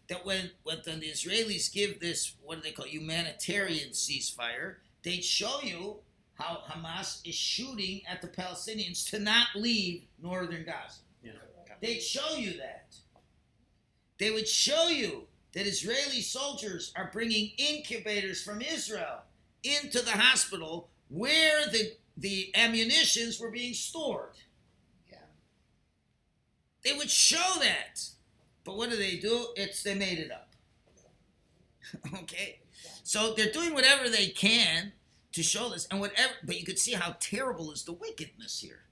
that 0.08 0.24
when 0.24 0.50
when 0.62 0.78
the 0.84 0.92
Israelis 1.10 1.72
give 1.72 2.00
this 2.00 2.34
what 2.42 2.56
do 2.56 2.62
they 2.62 2.72
call 2.72 2.86
it, 2.86 2.92
humanitarian 2.92 3.90
ceasefire, 3.90 4.76
they'd 5.02 5.24
show 5.24 5.60
you 5.62 5.98
how 6.34 6.62
Hamas 6.68 7.20
is 7.28 7.34
shooting 7.34 8.02
at 8.08 8.22
the 8.22 8.28
Palestinians 8.28 9.08
to 9.10 9.18
not 9.18 9.48
leave 9.54 10.04
northern 10.20 10.64
Gaza. 10.64 11.00
They'd 11.82 12.00
show 12.00 12.36
you 12.36 12.56
that. 12.58 12.94
They 14.18 14.30
would 14.30 14.48
show 14.48 14.86
you 14.86 15.24
that 15.52 15.66
Israeli 15.66 16.22
soldiers 16.22 16.92
are 16.96 17.10
bringing 17.12 17.50
incubators 17.58 18.40
from 18.40 18.62
Israel 18.62 19.22
into 19.64 20.00
the 20.00 20.12
hospital 20.12 20.88
where 21.08 21.66
the, 21.66 21.92
the 22.16 22.52
ammunitions 22.54 23.40
were 23.40 23.50
being 23.50 23.74
stored. 23.74 24.36
Yeah. 25.10 25.18
They 26.84 26.92
would 26.92 27.10
show 27.10 27.58
that. 27.58 28.00
But 28.64 28.76
what 28.76 28.90
do 28.90 28.96
they 28.96 29.16
do? 29.16 29.48
It's 29.56 29.82
they 29.82 29.96
made 29.96 30.20
it 30.20 30.30
up. 30.30 30.50
okay? 32.22 32.60
So 33.02 33.34
they're 33.34 33.50
doing 33.50 33.74
whatever 33.74 34.08
they 34.08 34.28
can 34.28 34.92
to 35.32 35.42
show 35.42 35.68
this 35.68 35.88
and 35.90 35.98
whatever 35.98 36.34
but 36.44 36.60
you 36.60 36.64
could 36.64 36.78
see 36.78 36.92
how 36.92 37.16
terrible 37.18 37.72
is 37.72 37.82
the 37.82 37.92
wickedness 37.92 38.60
here. 38.60 38.84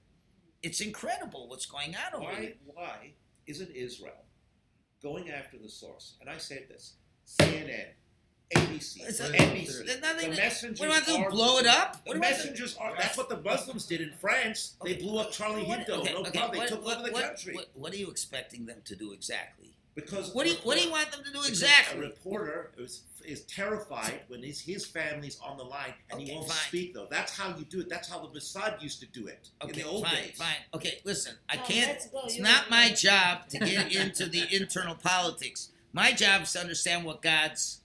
It's 0.63 0.81
incredible 0.81 1.47
what's 1.47 1.65
going 1.65 1.95
on 1.95 2.21
over 2.21 2.31
here. 2.35 2.53
Why 2.65 2.73
why 2.83 3.11
isn't 3.47 3.71
Israel 3.71 4.25
going 5.01 5.29
after 5.29 5.57
the 5.57 5.69
source? 5.69 6.15
And 6.21 6.29
I 6.29 6.37
said 6.37 6.67
this: 6.69 6.93
CNN, 7.27 7.87
ABC, 8.55 9.01
NBC. 9.01 9.85
The 9.87 10.29
messengers 10.29 10.79
what 10.79 10.79
do 10.79 10.83
you 10.85 10.89
want 10.89 11.05
to 11.05 11.11
do? 11.23 11.29
Blow 11.29 11.57
it 11.57 11.65
up? 11.65 11.93
The 12.05 12.09
What 12.09 12.13
do 12.13 12.17
you 12.17 12.21
want 12.21 12.35
to 12.35 12.43
do? 12.43 12.49
messengers 12.49 12.77
are. 12.77 12.93
That's 12.97 13.17
what 13.17 13.29
the 13.29 13.41
Muslims 13.41 13.85
did 13.87 14.01
in 14.01 14.13
France. 14.19 14.75
They 14.83 14.95
blew 14.95 15.17
up 15.19 15.31
Charlie 15.31 15.63
Hebdo. 15.63 15.89
okay, 16.01 16.13
no 16.13 16.19
okay, 16.21 16.31
problem. 16.39 16.51
They 16.51 16.57
what- 16.59 16.67
took 16.69 16.85
what- 16.85 16.97
over 16.97 17.07
the 17.07 17.13
what- 17.13 17.23
country 17.23 17.55
What, 17.55 17.69
what 17.73 17.93
are 17.93 17.97
you 17.97 18.09
expecting 18.11 18.65
them 18.65 18.81
to 18.85 18.95
do 18.95 19.13
exactly? 19.13 19.75
because 19.95 20.33
What 20.33 20.45
do 20.45 20.51
you 20.51 20.57
What 20.63 20.77
do 20.77 20.83
you 20.83 20.91
want 20.91 21.11
them 21.11 21.23
to 21.23 21.31
do 21.31 21.43
exactly? 21.43 21.99
A 21.99 22.01
reporter 22.09 22.71
is, 22.77 23.01
is 23.25 23.41
terrified 23.41 24.21
when 24.27 24.41
his, 24.43 24.59
his 24.61 24.85
family's 24.85 25.37
on 25.45 25.57
the 25.57 25.63
line 25.63 25.93
and 26.09 26.19
Okay, 26.21 26.29
he 26.31 26.35
won't 26.35 26.47
fine. 26.47 26.57
speak. 26.67 26.93
Though 26.93 27.07
that's 27.09 27.37
how 27.37 27.49
you 27.57 27.65
do 27.65 27.79
it. 27.81 27.89
That's 27.89 28.09
how 28.09 28.19
the 28.19 28.27
Mossad 28.27 28.81
used 28.81 28.99
to 29.01 29.05
do 29.07 29.27
it 29.27 29.49
in 29.61 29.69
Okay, 29.69 29.81
the 29.81 29.87
old 29.87 30.05
fine, 30.05 30.15
days. 30.15 30.35
fine. 30.37 30.55
Okay, 30.73 30.99
listen, 31.03 31.35
I 31.49 31.57
Tom, 31.57 31.65
can't. 31.65 31.99
It's 32.25 32.37
You- 32.37 32.43
not 32.43 32.69
my 32.69 32.89
job 32.91 33.47
to 33.49 33.59
get 33.59 33.91
into 33.95 34.27
the 34.27 34.43
internal 34.55 34.95
politics. 34.95 35.69
My 35.93 36.13
job 36.13 36.43
is 36.43 36.53
to 36.53 36.59
understand 36.61 37.03
what 37.05 37.21
God's 37.21 37.80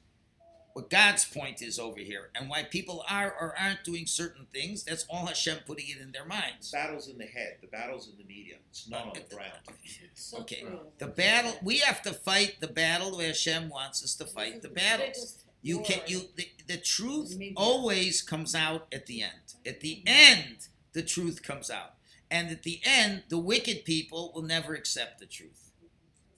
what 0.76 0.90
God's 0.90 1.24
point 1.24 1.62
is 1.62 1.78
over 1.78 2.00
here 2.00 2.28
and 2.34 2.50
why 2.50 2.62
people 2.62 3.02
are 3.08 3.34
or 3.40 3.54
aren't 3.58 3.82
doing 3.82 4.04
certain 4.04 4.44
things. 4.52 4.84
That's 4.84 5.06
all 5.08 5.24
Hashem 5.24 5.60
putting 5.66 5.86
it 5.88 6.02
in 6.02 6.12
their 6.12 6.26
minds. 6.26 6.70
Battles 6.70 7.08
in 7.08 7.16
the 7.16 7.24
head. 7.24 7.56
The 7.62 7.66
battles 7.66 8.10
in 8.10 8.18
the 8.18 8.24
media. 8.24 8.56
It's 8.68 8.86
not 8.86 9.06
on 9.06 9.12
the 9.14 9.34
ground. 9.34 9.52
So 10.12 10.36
Okay. 10.40 10.60
true. 10.60 10.80
The 10.98 11.06
battle 11.06 11.54
we 11.62 11.78
have 11.78 12.02
to 12.02 12.12
fight 12.12 12.56
the 12.60 12.66
battle 12.66 13.16
where 13.16 13.28
Hashem 13.28 13.70
wants 13.70 14.04
us 14.04 14.14
to 14.16 14.26
fight 14.26 14.60
the 14.60 14.68
battles. 14.68 15.38
You 15.62 15.80
can 15.80 16.00
you 16.06 16.24
the, 16.36 16.46
the 16.68 16.76
truth 16.76 17.40
always 17.56 18.20
comes 18.20 18.54
out 18.54 18.86
at 18.92 19.06
the 19.06 19.22
end. 19.22 19.54
At 19.66 19.80
the 19.80 20.02
end, 20.06 20.68
the 20.92 21.02
truth 21.02 21.42
comes 21.42 21.70
out. 21.70 21.94
And 22.30 22.50
at 22.50 22.64
the 22.64 22.82
end, 22.84 23.22
the 23.30 23.38
wicked 23.38 23.86
people 23.86 24.30
will 24.34 24.42
never 24.42 24.74
accept 24.74 25.20
the 25.20 25.26
truth. 25.26 25.70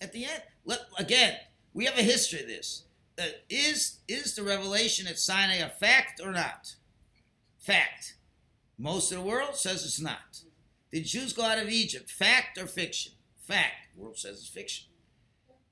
At 0.00 0.12
the 0.12 0.26
end, 0.26 0.42
let, 0.64 0.82
again, 0.96 1.38
we 1.74 1.86
have 1.86 1.98
a 1.98 2.02
history 2.02 2.42
of 2.42 2.46
this. 2.46 2.84
Uh, 3.18 3.24
is 3.50 3.98
is 4.06 4.34
the 4.36 4.42
revelation 4.42 5.06
at 5.06 5.18
Sinai 5.18 5.56
a 5.56 5.68
fact 5.68 6.20
or 6.22 6.32
not? 6.32 6.76
Fact. 7.58 8.14
Most 8.78 9.10
of 9.10 9.18
the 9.18 9.24
world 9.24 9.56
says 9.56 9.84
it's 9.84 10.00
not. 10.00 10.42
Did 10.92 11.04
Jews 11.04 11.32
go 11.32 11.42
out 11.42 11.58
of 11.58 11.68
Egypt? 11.68 12.10
Fact 12.10 12.56
or 12.58 12.66
fiction? 12.66 13.12
Fact. 13.40 13.88
The 13.94 14.02
world 14.02 14.16
says 14.18 14.38
it's 14.38 14.48
fiction. 14.48 14.86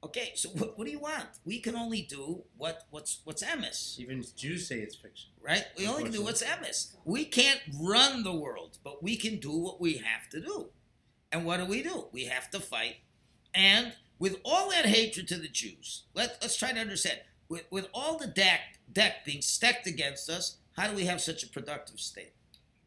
Okay, 0.02 0.32
so 0.34 0.50
what, 0.50 0.76
what 0.76 0.84
do 0.84 0.90
you 0.90 0.98
want? 0.98 1.26
We 1.44 1.58
can 1.60 1.74
only 1.74 2.02
do 2.02 2.42
what 2.56 2.82
what's 2.90 3.20
what's 3.24 3.42
emes, 3.42 3.98
Even 3.98 4.24
Jews 4.36 4.68
say 4.68 4.80
it's 4.80 4.94
fiction. 4.96 5.30
right? 5.40 5.64
We 5.78 5.86
only 5.86 6.02
can 6.04 6.12
do 6.12 6.22
what's 6.22 6.42
emes. 6.42 6.94
We 7.04 7.24
can't 7.24 7.60
run 7.80 8.22
the 8.22 8.34
world, 8.34 8.78
but 8.84 9.02
we 9.02 9.16
can 9.16 9.38
do 9.38 9.52
what 9.56 9.80
we 9.80 9.94
have 9.94 10.28
to 10.30 10.40
do. 10.40 10.66
And 11.32 11.44
what 11.44 11.58
do 11.58 11.66
we 11.66 11.82
do? 11.82 12.06
We 12.12 12.24
have 12.26 12.50
to 12.50 12.60
fight. 12.60 12.96
And 13.54 13.94
with 14.18 14.36
all 14.44 14.70
that 14.70 14.86
hatred 14.86 15.28
to 15.28 15.36
the 15.36 15.48
Jews, 15.48 16.04
let, 16.14 16.38
let's 16.40 16.56
try 16.56 16.72
to 16.72 16.78
understand. 16.80 17.20
With, 17.48 17.64
with 17.70 17.88
all 17.94 18.18
the 18.18 18.26
deck 18.26 18.60
deck 18.92 19.24
being 19.24 19.42
stacked 19.42 19.86
against 19.86 20.28
us, 20.28 20.56
how 20.76 20.88
do 20.88 20.96
we 20.96 21.04
have 21.06 21.20
such 21.20 21.42
a 21.42 21.48
productive 21.48 22.00
state? 22.00 22.32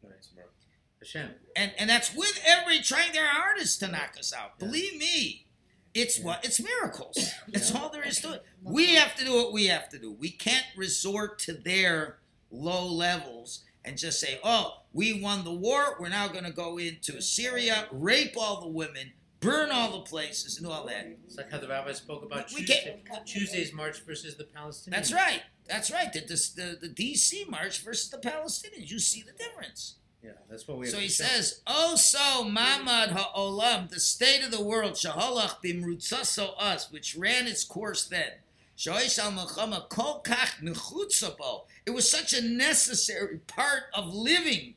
Nice, 0.03 0.29
Mark. 0.35 0.53
Hashem. 0.99 1.29
And 1.55 1.71
and 1.77 1.89
that's 1.89 2.13
with 2.13 2.41
every 2.45 2.79
trying 2.79 3.13
their 3.13 3.27
hardest 3.27 3.79
to 3.81 3.87
knock 3.87 4.15
us 4.19 4.33
out. 4.33 4.53
Yeah. 4.59 4.65
Believe 4.65 4.97
me, 4.97 5.45
it's 5.93 6.19
Yeah. 6.19 6.25
what 6.25 6.45
it's 6.45 6.59
miracles. 6.61 7.17
That's 7.47 7.73
all 7.73 7.89
there 7.89 8.05
is 8.05 8.19
to 8.21 8.33
it. 8.33 8.45
We 8.61 8.95
have 8.95 9.15
to 9.15 9.25
do 9.25 9.33
what 9.33 9.53
we 9.53 9.67
have 9.67 9.89
to 9.89 9.99
do. 9.99 10.11
We 10.11 10.29
can't 10.29 10.65
resort 10.75 11.39
to 11.39 11.53
their 11.53 12.19
low 12.51 12.85
levels 12.85 13.63
and 13.85 13.97
just 13.97 14.19
say, 14.19 14.39
"Oh, 14.43 14.81
we 14.93 15.21
won 15.21 15.45
the 15.45 15.53
war. 15.53 15.95
We're 15.99 16.09
now 16.09 16.27
going 16.27 16.43
to 16.43 16.51
go 16.51 16.77
into 16.77 17.21
Syria, 17.21 17.87
rape 17.91 18.35
all 18.37 18.59
the 18.61 18.67
women, 18.67 19.13
burn 19.39 19.71
all 19.71 19.91
the 19.91 20.01
places, 20.01 20.57
and 20.57 20.67
all 20.67 20.85
that." 20.87 21.07
It's 21.25 21.37
like 21.37 21.51
how 21.51 21.59
the 21.59 21.67
rabbi 21.67 21.93
spoke 21.93 22.23
about 22.23 22.51
We 22.53 22.65
Tuesday, 22.65 23.01
Tuesday's 23.25 23.73
march 23.73 24.01
versus 24.01 24.35
the 24.35 24.45
Palestinians. 24.45 24.91
That's 24.91 25.13
right. 25.13 25.41
That's 25.67 25.91
right. 25.91 26.11
The, 26.11 26.21
the, 26.21 26.77
the, 26.81 26.87
the 26.87 26.93
DC 26.93 27.49
march 27.49 27.81
versus 27.83 28.09
the 28.09 28.17
Palestinians. 28.17 28.89
You 28.89 28.99
see 28.99 29.21
the 29.21 29.33
difference. 29.33 29.95
Yeah, 30.21 30.31
that's 30.49 30.67
what 30.67 30.77
we 30.77 30.87
have 30.87 30.95
So 30.95 30.99
he 30.99 31.07
says, 31.07 31.61
"Oh, 31.65 31.95
so 31.95 32.43
Mamad 32.43 33.11
Ha'olam, 33.11 33.89
the 33.89 33.99
state 33.99 34.43
of 34.43 34.51
the 34.51 34.61
world, 34.61 34.93
Shaholach 34.93 35.63
bimrutzaso 35.63 36.53
us, 36.57 36.91
which 36.91 37.15
ran 37.15 37.47
its 37.47 37.63
course 37.63 38.05
then. 38.05 38.31
Shoish 38.77 39.19
al 39.19 39.31
Melchama 39.31 39.87
kol 39.89 40.21
kach 40.23 40.61
nechutzabo. 40.61 41.65
It 41.85 41.91
was 41.91 42.09
such 42.09 42.33
a 42.33 42.41
necessary 42.41 43.39
part 43.39 43.83
of 43.93 44.13
living. 44.13 44.75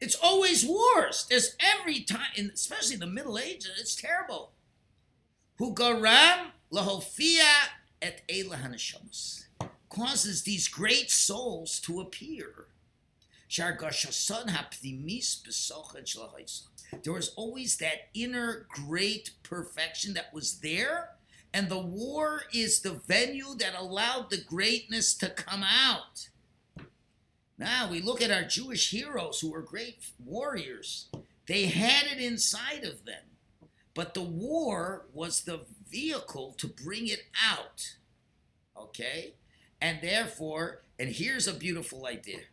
It's 0.00 0.16
always 0.16 0.64
wars. 0.64 1.26
There's 1.28 1.56
every 1.60 2.00
time, 2.00 2.50
especially 2.54 2.94
in 2.94 3.00
the 3.00 3.06
Middle 3.06 3.38
Ages, 3.38 3.72
it's 3.78 3.94
terrible. 3.94 4.52
Hu 5.58 5.74
garam 5.74 6.52
lahofia 6.72 7.52
et 8.00 8.22
ela 8.28 8.56
haneshamos 8.56 9.44
causes 9.90 10.44
these 10.44 10.68
great 10.68 11.10
souls 11.10 11.78
to 11.80 12.00
appear." 12.00 12.68
There 17.02 17.12
was 17.12 17.28
always 17.36 17.76
that 17.76 18.08
inner 18.14 18.66
great 18.70 19.30
perfection 19.42 20.14
that 20.14 20.32
was 20.32 20.60
there, 20.60 21.18
and 21.52 21.68
the 21.68 21.78
war 21.78 22.44
is 22.52 22.80
the 22.80 22.94
venue 22.94 23.54
that 23.56 23.74
allowed 23.74 24.30
the 24.30 24.38
greatness 24.38 25.14
to 25.14 25.28
come 25.28 25.64
out. 25.64 26.29
Now 27.60 27.90
we 27.90 28.00
look 28.00 28.22
at 28.22 28.30
our 28.30 28.42
Jewish 28.42 28.90
heroes 28.90 29.40
who 29.40 29.50
were 29.50 29.60
great 29.60 29.98
warriors. 30.18 31.10
They 31.46 31.66
had 31.66 32.06
it 32.06 32.18
inside 32.18 32.84
of 32.84 33.04
them, 33.04 33.22
but 33.92 34.14
the 34.14 34.22
war 34.22 35.04
was 35.12 35.42
the 35.42 35.66
vehicle 35.86 36.54
to 36.56 36.66
bring 36.66 37.06
it 37.06 37.24
out. 37.46 37.96
Okay? 38.74 39.34
And 39.78 39.98
therefore, 40.00 40.84
and 40.98 41.10
here's 41.10 41.46
a 41.46 41.52
beautiful 41.52 42.06
idea 42.06 42.44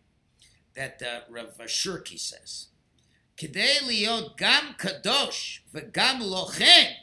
that 0.75 1.01
uh, 1.01 1.21
Rav 1.29 1.57
Sherki 1.57 2.19
says. 2.19 2.67
Gam 3.37 4.75
kadosh 4.77 5.59
v'gam 5.73 6.19
lochen 6.19 6.95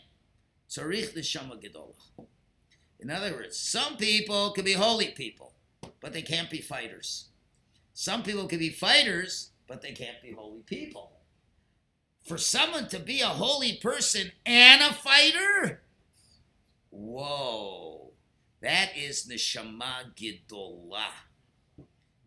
tzarich 0.68 1.14
neshama 1.16 1.58
gedola. 1.58 2.26
In 3.00 3.10
other 3.10 3.32
words, 3.32 3.58
some 3.58 3.96
people 3.96 4.50
can 4.50 4.66
be 4.66 4.74
holy 4.74 5.12
people, 5.12 5.54
but 6.02 6.12
they 6.12 6.22
can't 6.22 6.50
be 6.50 6.60
fighters. 6.60 7.28
Some 7.94 8.24
people 8.24 8.46
can 8.48 8.58
be 8.58 8.70
fighters, 8.70 9.50
but 9.68 9.80
they 9.80 9.92
can't 9.92 10.20
be 10.20 10.32
holy 10.32 10.62
people. 10.62 11.12
For 12.24 12.36
someone 12.36 12.88
to 12.88 12.98
be 12.98 13.20
a 13.20 13.26
holy 13.26 13.74
person 13.76 14.32
and 14.44 14.82
a 14.82 14.92
fighter, 14.92 15.82
whoa, 16.90 18.10
that 18.60 18.90
is 18.96 19.28
neshama 19.30 20.12
gedola. 20.16 21.06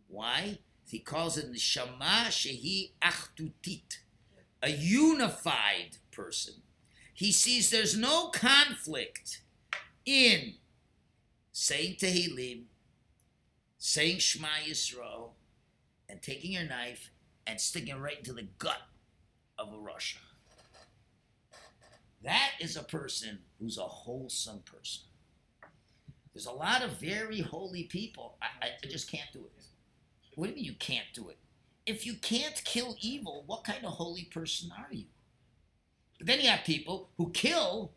Why? 0.08 0.60
He 0.88 1.00
calls 1.00 1.38
it 1.38 1.52
neshama 1.52 2.28
shehi 2.28 2.92
achdutit, 3.02 3.98
a 4.64 4.70
unified 4.70 5.98
person. 6.12 6.54
He 7.14 7.34
sees 7.34 7.72
there's 7.72 7.98
no 7.98 8.30
conflict 8.30 9.42
in 10.06 10.54
saying 11.52 11.96
Tehillim, 11.96 12.66
saying 13.78 14.20
Shema 14.20 14.48
Yisrael 14.66 15.32
and 16.10 16.22
taking 16.22 16.52
your 16.52 16.64
knife 16.64 17.10
and 17.46 17.60
sticking 17.60 17.96
it 17.96 18.00
right 18.00 18.18
into 18.18 18.34
the 18.34 18.48
gut 18.60 18.82
of 19.58 19.74
a 19.74 19.78
Russia. 19.78 20.18
That 22.24 22.52
is 22.60 22.76
a 22.76 22.84
person 22.84 23.40
who's 23.60 23.78
a 23.78 23.84
wholesome 23.84 24.62
person. 24.66 25.04
There's 26.34 26.46
a 26.46 26.52
lot 26.52 26.84
of 26.84 27.00
very 27.00 27.42
holy 27.42 27.84
people. 27.84 28.38
I, 28.42 28.66
I, 28.66 28.70
I 28.84 28.88
just 28.88 29.10
can't 29.10 29.32
do 29.34 29.40
it. 29.40 29.64
What 30.36 30.46
do 30.46 30.50
you 30.52 30.56
mean 30.56 30.66
you 30.66 30.76
can't 30.78 31.08
do 31.14 31.30
it? 31.30 31.38
If 31.86 32.06
you 32.06 32.14
can't 32.16 32.62
kill 32.64 32.96
evil, 33.02 33.44
what 33.48 33.64
kind 33.64 33.84
of 33.86 33.94
holy 33.94 34.26
person 34.26 34.72
are 34.78 34.94
you? 34.94 35.06
But 36.18 36.28
then 36.28 36.42
you 36.42 36.50
have 36.50 36.64
people 36.64 37.10
who 37.18 37.32
kill 37.32 37.92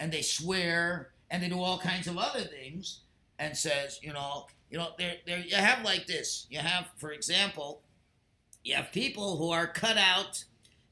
and 0.00 0.12
they 0.12 0.22
swear 0.22 1.10
and 1.30 1.42
they 1.42 1.48
do 1.48 1.60
all 1.60 1.78
kinds 1.78 2.06
of 2.06 2.16
other 2.16 2.40
things 2.40 3.00
and 3.38 3.56
says, 3.56 3.98
you 4.02 4.12
know, 4.12 4.46
you 4.70 4.78
know, 4.78 4.88
there, 4.98 5.14
there 5.26 5.38
you 5.38 5.56
have 5.56 5.84
like 5.84 6.06
this. 6.06 6.46
You 6.50 6.58
have, 6.58 6.88
for 6.96 7.12
example, 7.12 7.82
you 8.62 8.74
have 8.74 8.92
people 8.92 9.36
who 9.36 9.50
are 9.50 9.66
cut 9.66 9.96
out 9.96 10.44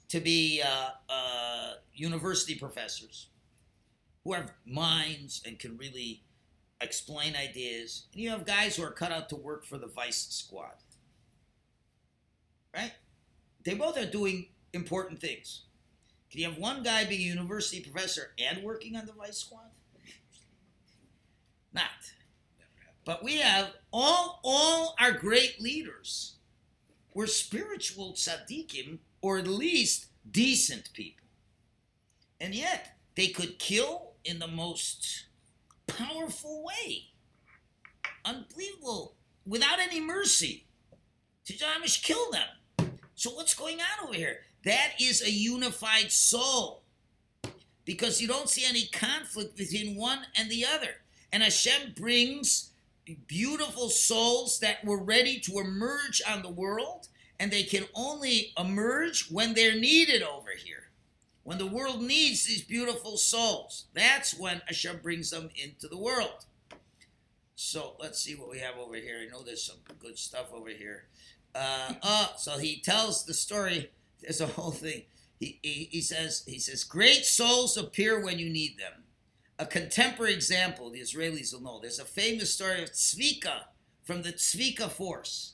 to 0.09 0.21
be 0.21 0.63
uh, 0.65 0.91
uh, 1.09 1.73
university 1.95 2.55
professors 2.55 3.29
who 4.25 4.35
have 4.35 4.53
minds 4.67 5.43
and 5.47 5.59
can 5.59 5.77
really 5.77 6.23
explain 6.81 7.35
ideas. 7.35 8.05
And 8.13 8.23
you 8.23 8.31
have 8.31 8.45
guys 8.45 8.77
who 8.77 8.85
are 8.85 8.91
cut 8.91 9.13
out 9.13 9.29
to 9.31 9.37
work 9.37 9.65
for 9.65 9.79
the 9.79 9.87
vice 9.87 10.27
squad. 10.31 10.75
Right? 12.75 12.93
They 13.65 13.75
both 13.75 13.99
are 13.99 14.07
doing 14.07 14.47
important 14.73 15.21
things. 15.21 15.63
Can 16.31 16.41
you 16.41 16.49
have 16.49 16.59
one 16.59 16.83
guy 16.83 17.05
being 17.05 17.21
a 17.21 17.25
university 17.25 17.81
professor 17.81 18.33
and 18.39 18.63
working 18.63 18.97
on 18.97 19.07
the 19.07 19.13
vice 19.13 19.39
squad? 19.39 19.71
Not. 21.75 21.91
But 23.05 23.25
we 23.25 23.39
have 23.39 23.73
all 23.93 24.41
all 24.45 24.95
our 25.01 25.13
great 25.13 25.61
leaders 25.61 26.37
were 27.15 27.27
spiritual 27.27 28.13
tzaddikim, 28.13 28.99
or 29.21 29.39
at 29.39 29.47
least 29.47 30.07
decent 30.31 30.93
people. 30.93 31.27
And 32.41 32.55
yet 32.55 32.97
they 33.15 33.29
could 33.29 33.59
kill 33.59 34.13
in 34.25 34.39
the 34.39 34.49
most 34.49 35.27
powerful 35.87 36.65
way. 36.65 37.09
Unbelievable. 38.25 39.17
Without 39.47 39.79
any 39.79 40.01
mercy. 40.01 40.67
Tijamish 41.47 42.03
kill 42.03 42.31
them. 42.31 42.91
So 43.15 43.31
what's 43.31 43.55
going 43.55 43.79
on 43.81 44.07
over 44.07 44.15
here? 44.15 44.39
That 44.65 44.93
is 45.01 45.23
a 45.23 45.31
unified 45.31 46.13
soul. 46.13 46.83
Because 47.85 48.21
you 48.21 48.29
don't 48.29 48.49
see 48.49 48.65
any 48.65 48.87
conflict 48.87 49.57
between 49.57 49.97
one 49.97 50.21
and 50.37 50.49
the 50.49 50.65
other. 50.65 51.03
And 51.33 51.43
Hashem 51.43 51.95
brings 51.97 52.72
beautiful 53.27 53.89
souls 53.89 54.61
that 54.61 54.85
were 54.85 55.03
ready 55.03 55.41
to 55.41 55.59
emerge 55.59 56.23
on 56.29 56.43
the 56.43 56.51
world, 56.51 57.09
and 57.39 57.51
they 57.51 57.63
can 57.65 57.85
only 57.95 58.53
emerge 58.59 59.29
when 59.31 59.55
they're 59.55 59.79
needed 59.79 60.23
over 60.23 60.51
here. 60.57 60.91
When 61.45 61.59
the 61.59 61.67
world 61.67 62.01
needs 62.01 62.45
these 62.45 62.63
beautiful 62.63 63.17
souls, 63.17 63.87
that's 63.95 64.39
when 64.39 64.63
Hashem 64.67 65.01
brings 65.03 65.31
them 65.31 65.51
into 65.57 65.89
the 65.89 65.99
world. 65.99 66.47
So 67.57 67.97
let's 68.01 68.21
see 68.21 68.35
what 68.35 68.51
we 68.51 68.59
have 68.61 68.77
over 68.79 68.95
here. 68.95 69.19
I 69.21 69.31
know 69.31 69.43
there's 69.43 69.65
some 69.65 69.79
good 69.99 70.19
stuff 70.19 70.53
over 70.53 70.71
here. 70.71 71.05
Uh, 71.55 71.95
oh, 72.03 72.33
so 72.37 72.59
he 72.59 72.81
tells 72.81 73.25
the 73.25 73.35
story. 73.35 73.91
There's 74.21 74.41
a 74.41 74.47
whole 74.47 74.71
thing. 74.71 75.03
He, 75.41 75.59
he, 75.63 75.89
he 75.91 76.01
says 76.01 76.45
he 76.47 76.59
says 76.61 76.85
great 76.85 77.25
souls 77.25 77.77
appear 77.77 78.25
when 78.25 78.39
you 78.39 78.49
need 78.49 78.79
them. 78.79 79.03
A 79.63 79.65
contemporary 79.65 80.35
example, 80.35 80.91
the 80.91 80.99
Israelis 80.99 81.55
will 81.55 81.63
know. 81.63 81.79
There's 81.81 82.01
a 82.01 82.05
famous 82.05 82.53
story 82.53 82.83
of 82.83 82.91
Tzvika 82.91 83.67
from 84.03 84.23
the 84.23 84.33
Tzvika 84.33 84.91
Force. 84.91 85.53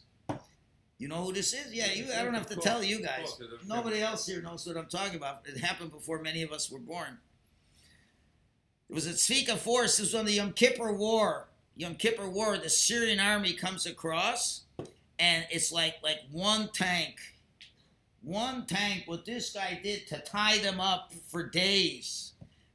You 0.96 1.08
know 1.08 1.24
who 1.24 1.34
this 1.34 1.52
is? 1.52 1.74
Yeah, 1.74 1.92
you. 1.92 2.06
I 2.16 2.24
don't 2.24 2.32
have 2.32 2.46
to 2.46 2.56
tell 2.56 2.82
you 2.82 3.02
guys. 3.02 3.38
Nobody 3.66 4.00
else 4.00 4.26
here 4.26 4.40
knows 4.40 4.66
what 4.66 4.78
I'm 4.78 4.86
talking 4.86 5.16
about. 5.16 5.42
It 5.44 5.58
happened 5.58 5.92
before 5.92 6.22
many 6.22 6.42
of 6.42 6.52
us 6.52 6.70
were 6.70 6.78
born. 6.78 7.18
It 8.88 8.94
was 8.94 9.06
a 9.06 9.10
Tzvika 9.10 9.58
Force. 9.58 9.98
This 9.98 10.06
was 10.06 10.14
on 10.14 10.24
the 10.24 10.32
Yom 10.32 10.54
Kippur 10.54 10.90
War. 10.90 11.48
Yom 11.76 11.94
Kippur 11.94 12.30
War. 12.30 12.56
The 12.56 12.70
Syrian 12.70 13.20
army 13.20 13.52
comes 13.52 13.84
across, 13.84 14.62
and 15.18 15.44
it's 15.50 15.70
like 15.70 15.96
like 16.02 16.20
one 16.32 16.70
tank, 16.72 17.16
one 18.22 18.64
tank. 18.64 19.02
What 19.04 19.26
this 19.26 19.52
guy 19.52 19.78
did 19.82 20.06
to 20.06 20.18
tie 20.20 20.56
them 20.56 20.80
up 20.80 21.12
for 21.30 21.42
days. 21.46 22.27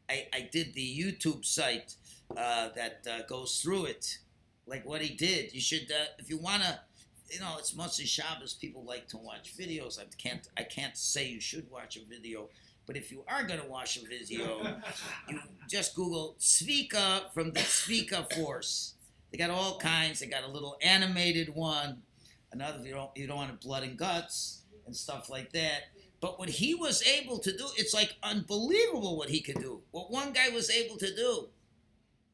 I, 0.10 0.28
I 0.34 0.50
did 0.52 0.74
the 0.74 0.98
YouTube 0.98 1.46
site 1.46 1.96
uh, 2.36 2.70
that 2.76 3.08
uh, 3.10 3.24
goes 3.28 3.62
through 3.62 3.86
it, 3.86 4.20
like 4.68 4.86
what 4.86 5.02
he 5.02 5.16
did. 5.16 5.54
You 5.54 5.62
should, 5.62 5.92
uh, 5.92 6.06
if 6.20 6.30
you 6.30 6.38
wanna, 6.38 6.82
you 7.30 7.40
know, 7.40 7.56
it's 7.58 7.76
mostly 7.76 8.06
Shabbos. 8.06 8.54
People 8.54 8.84
like 8.84 9.08
to 9.10 9.18
watch 9.18 9.56
videos. 9.58 10.00
I 10.00 10.04
can't, 10.18 10.48
I 10.58 10.64
can't 10.64 10.98
say 10.98 11.28
you 11.28 11.42
should 11.42 11.70
watch 11.70 11.98
a 11.98 12.06
video, 12.08 12.50
but 12.86 12.98
if 12.98 13.12
you 13.12 13.24
are 13.28 13.44
gonna 13.44 13.68
watch 13.68 13.98
a 13.98 14.06
video, 14.08 14.62
you 15.30 15.40
just 15.70 15.96
Google 15.96 16.36
Tzvika 16.40 17.34
from 17.34 17.52
the 17.52 17.60
Tzvika 17.62 18.32
Force. 18.34 18.96
They 19.32 19.38
got 19.38 19.50
all 19.50 19.80
kinds. 19.80 20.20
They 20.20 20.28
got 20.28 20.44
a 20.44 20.52
little 20.52 20.78
animated 20.82 21.54
one. 21.56 22.04
Another, 22.52 22.86
you 22.86 22.94
don't, 22.94 23.10
you 23.16 23.26
don't 23.26 23.38
want 23.38 23.62
blood 23.62 23.82
and 23.82 23.98
guts 23.98 24.62
and 24.86 24.96
stuff 24.96 25.30
like 25.30 25.52
that. 25.54 25.86
But 26.24 26.40
what 26.40 26.48
he 26.48 26.74
was 26.74 27.04
able 27.06 27.38
to 27.40 27.52
do, 27.52 27.66
it's 27.76 27.94
like 27.94 28.16
unbelievable 28.24 29.18
what 29.18 29.28
he 29.28 29.42
could 29.42 29.60
do. 29.60 29.82
What 29.92 30.10
one 30.10 30.32
guy 30.32 30.48
was 30.48 30.70
able 30.70 30.96
to 31.00 31.14
do. 31.14 31.50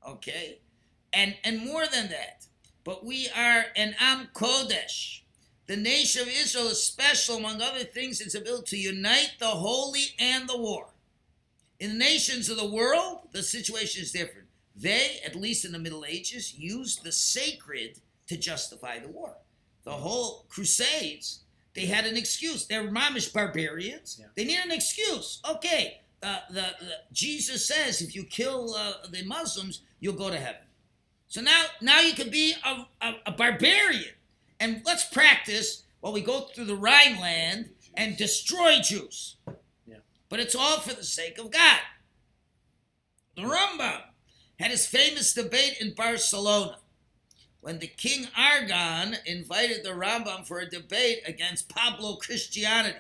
Okay? 0.08 0.60
And 1.12 1.36
and 1.44 1.66
more 1.66 1.88
than 1.88 2.10
that. 2.10 2.46
But 2.84 3.04
we 3.04 3.30
are 3.36 3.66
an 3.76 3.96
Am 4.00 4.28
Kodesh. 4.36 5.22
The 5.66 5.76
nation 5.76 6.22
of 6.22 6.28
Israel 6.28 6.68
is 6.68 6.84
special, 6.84 7.38
among 7.38 7.64
other 7.64 7.84
things, 7.84 8.22
its 8.22 8.36
ability 8.36 8.78
to 8.78 8.90
unite 8.90 9.32
the 9.40 9.48
holy 9.48 10.14
and 10.20 10.48
the 10.48 10.58
war. 10.58 10.90
In 11.80 11.94
the 11.94 11.98
nations 11.98 12.48
of 12.48 12.58
the 12.58 12.70
world, 12.70 13.30
the 13.32 13.42
situation 13.42 14.04
is 14.04 14.12
different. 14.12 14.50
They, 14.76 15.20
at 15.26 15.36
least 15.36 15.66
in 15.66 15.72
the 15.72 15.80
Middle 15.80 16.06
Ages, 16.06 16.54
used 16.54 17.04
the 17.04 17.12
sacred 17.12 18.02
to 18.28 18.38
justify 18.38 19.00
the 19.00 19.08
war. 19.08 19.38
The 19.84 19.94
whole 19.94 20.46
Crusades 20.48 21.40
they 21.74 21.86
had 21.86 22.06
an 22.06 22.18
excuse. 22.18 22.66
They're 22.66 22.90
mamish 22.90 23.32
barbarians. 23.34 24.18
Yeah. 24.20 24.28
They 24.36 24.44
need 24.44 24.60
an 24.60 24.72
excuse. 24.72 25.42
Okay, 25.50 26.02
uh, 26.22 26.40
the, 26.50 26.66
the 26.80 26.94
Jesus 27.12 27.68
says 27.68 28.02
if 28.02 28.16
you 28.16 28.24
kill 28.24 28.76
uh, 28.76 28.94
the 29.10 29.24
Muslims, 29.24 29.82
you'll 30.00 30.14
go 30.14 30.30
to 30.30 30.38
heaven. 30.38 30.62
So 31.28 31.42
now, 31.42 31.66
now 31.82 32.02
you 32.02 32.14
can 32.14 32.30
be 32.30 32.56
a, 32.66 32.88
a, 33.06 33.14
a 33.28 33.32
barbarian, 33.32 34.16
and 34.60 34.82
let's 34.86 35.06
practice 35.06 35.84
while 36.02 36.14
we 36.14 36.22
go 36.22 36.42
through 36.42 36.66
the 36.66 36.76
Rhineland 36.76 37.70
and 37.94 38.18
destroy 38.18 38.80
Jews. 38.82 39.36
Yeah. 39.86 39.98
But 40.30 40.40
it's 40.40 40.56
all 40.56 40.80
for 40.80 40.94
the 40.94 41.04
sake 41.04 41.38
of 41.38 41.52
God. 41.52 41.80
The 43.36 43.44
Ramban 43.44 44.02
had 44.60 44.72
his 44.72 44.88
famous 44.88 45.34
debate 45.34 45.78
in 45.80 45.94
Barcelona 45.94 46.78
when 47.62 47.80
the 47.80 47.88
King 47.88 48.28
Argon 48.38 49.18
invited 49.26 49.84
the 49.84 49.90
Ramban 49.90 50.48
for 50.48 50.60
a 50.60 50.70
debate 50.70 51.22
against 51.26 51.70
Pablo 51.70 52.18
Christiani. 52.18 52.94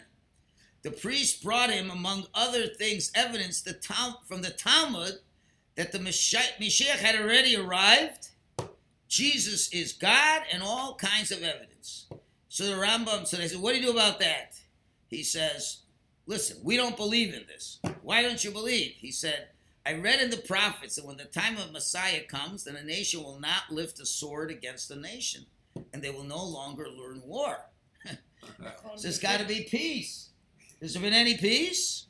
The 0.82 0.92
priest 0.92 1.44
brought 1.44 1.70
him, 1.70 1.90
among 1.90 2.28
other 2.34 2.68
things, 2.68 3.12
evidence 3.16 3.62
from 4.28 4.42
the 4.42 4.50
Talmud 4.50 5.20
that 5.76 5.92
the 5.92 6.00
Mashiach 6.00 6.98
had 6.98 7.16
already 7.20 7.56
arrived. 7.56 8.30
Jesus 9.08 9.72
is 9.74 9.94
God, 9.94 10.44
and 10.52 10.62
all 10.62 10.96
kinds 10.96 11.32
of 11.32 11.42
evidence. 11.42 12.06
So 12.48 12.66
the 12.66 12.82
Ramban 12.82 13.28
said, 13.28 13.42
I 13.42 13.48
said, 13.48 13.62
what 13.62 13.74
do 13.74 13.80
you 13.80 13.88
do 13.88 13.92
about 13.92 14.20
that? 14.20 14.60
He 15.08 15.24
says, 15.24 15.80
listen, 16.28 16.58
we 16.64 16.78
don't 16.78 16.98
believe 16.98 17.34
in 17.34 17.46
this. 17.48 17.80
Why 18.02 18.22
don't 18.22 18.44
you 18.44 18.52
believe? 18.52 18.96
He 18.98 19.12
said, 19.12 19.48
I 19.90 19.94
read 19.94 20.22
in 20.22 20.30
the 20.30 20.38
prophets 20.38 20.98
that 20.98 21.06
when 21.06 21.18
the 21.18 21.26
time 21.26 21.58
of 21.58 21.72
Messiah 21.72 22.22
comes, 22.22 22.64
then 22.64 22.76
a 22.76 22.84
nation 22.84 23.24
will 23.24 23.40
not 23.40 23.72
lift 23.72 24.00
a 24.00 24.06
sword 24.06 24.52
against 24.52 24.92
a 24.92 24.96
nation, 24.96 25.48
and 25.92 26.04
they 26.04 26.12
will 26.12 26.24
no 26.24 26.44
longer 26.44 26.88
learn 26.88 27.24
war. 27.26 27.58
so 28.06 29.02
there's 29.02 29.18
got 29.18 29.40
to 29.40 29.48
be 29.48 29.64
peace. 29.64 30.30
Has 30.80 30.94
there 30.94 31.02
been 31.02 31.14
any 31.14 31.38
peace? 31.38 32.06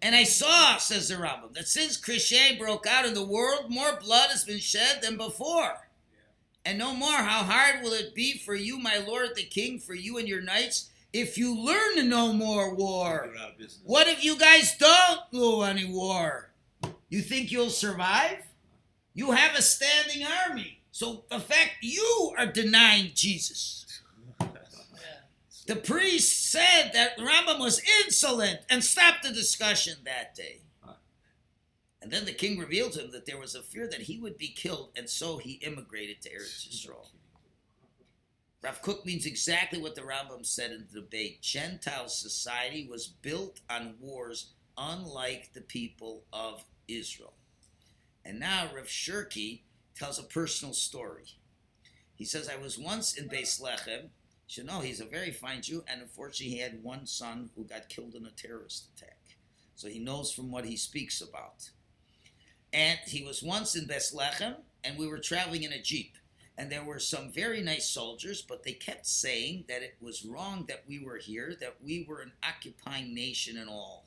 And 0.00 0.16
I 0.16 0.24
saw, 0.24 0.78
says 0.78 1.08
the 1.08 1.16
Ramban, 1.16 1.52
that 1.52 1.68
since 1.68 1.98
Christianity 1.98 2.58
broke 2.58 2.86
out 2.86 3.04
in 3.04 3.12
the 3.12 3.22
world, 3.22 3.66
more 3.68 3.98
blood 4.00 4.30
has 4.30 4.44
been 4.44 4.58
shed 4.58 5.02
than 5.02 5.18
before. 5.18 5.90
And 6.64 6.78
no 6.78 6.94
more, 6.94 7.12
how 7.12 7.42
hard 7.42 7.82
will 7.82 7.92
it 7.92 8.14
be 8.14 8.38
for 8.38 8.54
you, 8.54 8.78
my 8.78 8.96
lord 8.96 9.34
the 9.34 9.44
king, 9.44 9.78
for 9.78 9.92
you 9.92 10.16
and 10.16 10.26
your 10.26 10.40
knights, 10.40 10.88
if 11.12 11.36
you 11.36 11.54
learn 11.54 11.96
to 11.96 12.02
no 12.02 12.32
more 12.32 12.74
war? 12.74 13.28
You're 13.30 13.42
out 13.42 13.52
of 13.52 13.58
business. 13.58 13.82
What 13.84 14.08
if 14.08 14.24
you 14.24 14.38
guys 14.38 14.74
don't 14.78 15.20
know 15.34 15.60
any 15.60 15.84
war? 15.84 16.51
You 17.12 17.20
think 17.20 17.52
you'll 17.52 17.68
survive? 17.68 18.38
You 19.12 19.32
have 19.32 19.54
a 19.54 19.60
standing 19.60 20.26
army. 20.48 20.80
So, 20.92 21.24
in 21.30 21.40
fact, 21.40 21.72
you 21.82 22.32
are 22.38 22.46
denying 22.46 23.10
Jesus. 23.14 24.00
The 25.66 25.76
priest 25.76 26.50
said 26.50 26.92
that 26.94 27.18
Ramban 27.18 27.60
was 27.60 27.82
insolent 28.02 28.60
and 28.70 28.82
stopped 28.82 29.24
the 29.24 29.30
discussion 29.30 29.96
that 30.06 30.34
day. 30.34 30.62
And 32.00 32.10
then 32.10 32.24
the 32.24 32.32
king 32.32 32.58
revealed 32.58 32.92
to 32.92 33.02
him 33.02 33.10
that 33.10 33.26
there 33.26 33.38
was 33.38 33.54
a 33.54 33.62
fear 33.62 33.86
that 33.88 34.00
he 34.00 34.18
would 34.18 34.38
be 34.38 34.48
killed, 34.48 34.92
and 34.96 35.08
so 35.08 35.36
he 35.36 35.60
immigrated 35.60 36.22
to 36.22 36.30
Eretz 36.30 36.66
Yisrael. 36.66 37.08
Rav 38.64 38.80
Kook 38.80 39.04
means 39.04 39.26
exactly 39.26 39.78
what 39.78 39.94
the 39.94 40.00
Ramban 40.00 40.46
said 40.46 40.70
in 40.70 40.86
the 40.90 41.00
debate. 41.02 41.42
Gentile 41.42 42.08
society 42.08 42.88
was 42.90 43.06
built 43.06 43.60
on 43.68 43.96
wars 44.00 44.52
unlike 44.78 45.50
the 45.52 45.60
people 45.60 46.24
of 46.32 46.64
Israel. 46.88 47.34
And 48.24 48.38
now 48.38 48.68
Rav 48.74 48.86
Sherki 48.86 49.62
tells 49.96 50.18
a 50.18 50.24
personal 50.24 50.74
story. 50.74 51.24
He 52.14 52.24
says, 52.24 52.48
I 52.48 52.56
was 52.56 52.78
once 52.78 53.16
in 53.16 53.28
Beis 53.28 53.60
Lechem. 53.60 54.10
You 54.48 54.64
know 54.64 54.80
he's 54.80 55.00
a 55.00 55.06
very 55.06 55.30
fine 55.30 55.62
Jew, 55.62 55.82
and 55.88 56.02
unfortunately, 56.02 56.54
he 56.54 56.60
had 56.60 56.82
one 56.82 57.06
son 57.06 57.48
who 57.56 57.64
got 57.64 57.88
killed 57.88 58.14
in 58.14 58.26
a 58.26 58.30
terrorist 58.30 58.88
attack. 58.94 59.18
So 59.76 59.88
he 59.88 59.98
knows 59.98 60.30
from 60.30 60.50
what 60.50 60.66
he 60.66 60.76
speaks 60.76 61.22
about. 61.22 61.70
And 62.72 62.98
he 63.06 63.22
was 63.22 63.42
once 63.42 63.74
in 63.74 63.86
Beis 63.86 64.14
Lechem, 64.14 64.56
and 64.84 64.98
we 64.98 65.08
were 65.08 65.18
traveling 65.18 65.62
in 65.62 65.72
a 65.72 65.80
jeep. 65.80 66.16
And 66.58 66.70
there 66.70 66.84
were 66.84 66.98
some 66.98 67.32
very 67.32 67.62
nice 67.62 67.88
soldiers, 67.88 68.42
but 68.42 68.62
they 68.62 68.72
kept 68.72 69.06
saying 69.06 69.64
that 69.68 69.82
it 69.82 69.96
was 70.00 70.24
wrong 70.24 70.66
that 70.68 70.84
we 70.86 71.02
were 71.02 71.16
here, 71.16 71.56
that 71.60 71.76
we 71.82 72.04
were 72.06 72.20
an 72.20 72.32
occupying 72.46 73.14
nation 73.14 73.56
and 73.56 73.70
all. 73.70 74.06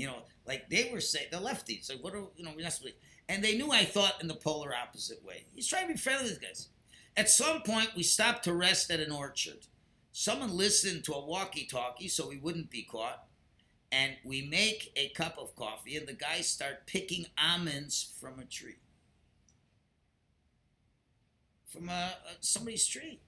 You 0.00 0.06
know, 0.06 0.22
like 0.46 0.70
they 0.70 0.88
were 0.90 1.00
saying, 1.02 1.26
the 1.30 1.36
lefties, 1.36 1.90
like, 1.90 2.02
what 2.02 2.14
are, 2.14 2.24
you 2.34 2.42
know, 2.42 2.52
we're 2.56 2.62
not 2.62 2.72
supposed 2.72 2.94
And 3.28 3.44
they 3.44 3.54
knew 3.58 3.70
I 3.70 3.84
thought 3.84 4.14
in 4.22 4.28
the 4.28 4.34
polar 4.34 4.74
opposite 4.74 5.22
way. 5.22 5.44
He's 5.54 5.66
trying 5.66 5.88
to 5.88 5.92
be 5.92 5.98
friendly 5.98 6.24
with 6.30 6.40
these 6.40 6.48
guys. 6.48 6.68
At 7.18 7.28
some 7.28 7.60
point, 7.60 7.90
we 7.94 8.02
stopped 8.02 8.44
to 8.44 8.54
rest 8.54 8.90
at 8.90 9.00
an 9.00 9.12
orchard. 9.12 9.66
Someone 10.10 10.56
listened 10.56 11.04
to 11.04 11.12
a 11.12 11.26
walkie 11.26 11.66
talkie 11.66 12.08
so 12.08 12.26
we 12.30 12.38
wouldn't 12.38 12.70
be 12.70 12.82
caught. 12.82 13.24
And 13.92 14.16
we 14.24 14.40
make 14.40 14.90
a 14.96 15.10
cup 15.10 15.36
of 15.38 15.54
coffee, 15.54 15.96
and 15.96 16.08
the 16.08 16.14
guys 16.14 16.48
start 16.48 16.86
picking 16.86 17.26
almonds 17.36 18.14
from 18.18 18.38
a 18.38 18.46
tree. 18.46 18.78
From 21.66 21.88
a, 21.88 21.92
a- 21.92 22.36
somebody's 22.40 22.86
tree. 22.86 23.20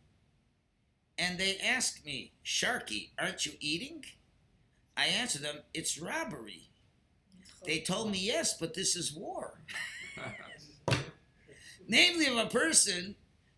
And 1.18 1.38
they 1.38 1.58
ask 1.58 2.04
me, 2.04 2.32
Sherki, 2.44 3.10
aren't 3.18 3.46
you 3.46 3.52
eating? 3.60 4.04
I 4.96 5.06
answer 5.06 5.38
them, 5.38 5.56
it's 5.72 5.98
robbery. 5.98 6.68
They 7.64 7.80
told 7.80 8.10
me 8.10 8.18
yes, 8.18 8.56
but 8.58 8.74
this 8.74 8.96
is 8.96 9.12
war. 9.12 9.60
Namely, 11.88 12.26
if 12.26 12.46
a 12.46 12.48
person 12.48 13.16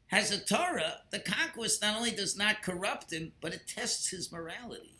has 0.09 0.31
a 0.31 0.39
Torah, 0.39 1.01
the 1.11 1.19
conquest 1.19 1.83
not 1.83 1.97
only 1.97 2.11
does 2.11 2.37
not 2.37 2.63
corrupt 2.63 3.13
him, 3.13 3.33
but 3.41 3.55
it 3.55 3.67
tests 3.67 4.11
his 4.11 4.31
morality. 4.31 4.95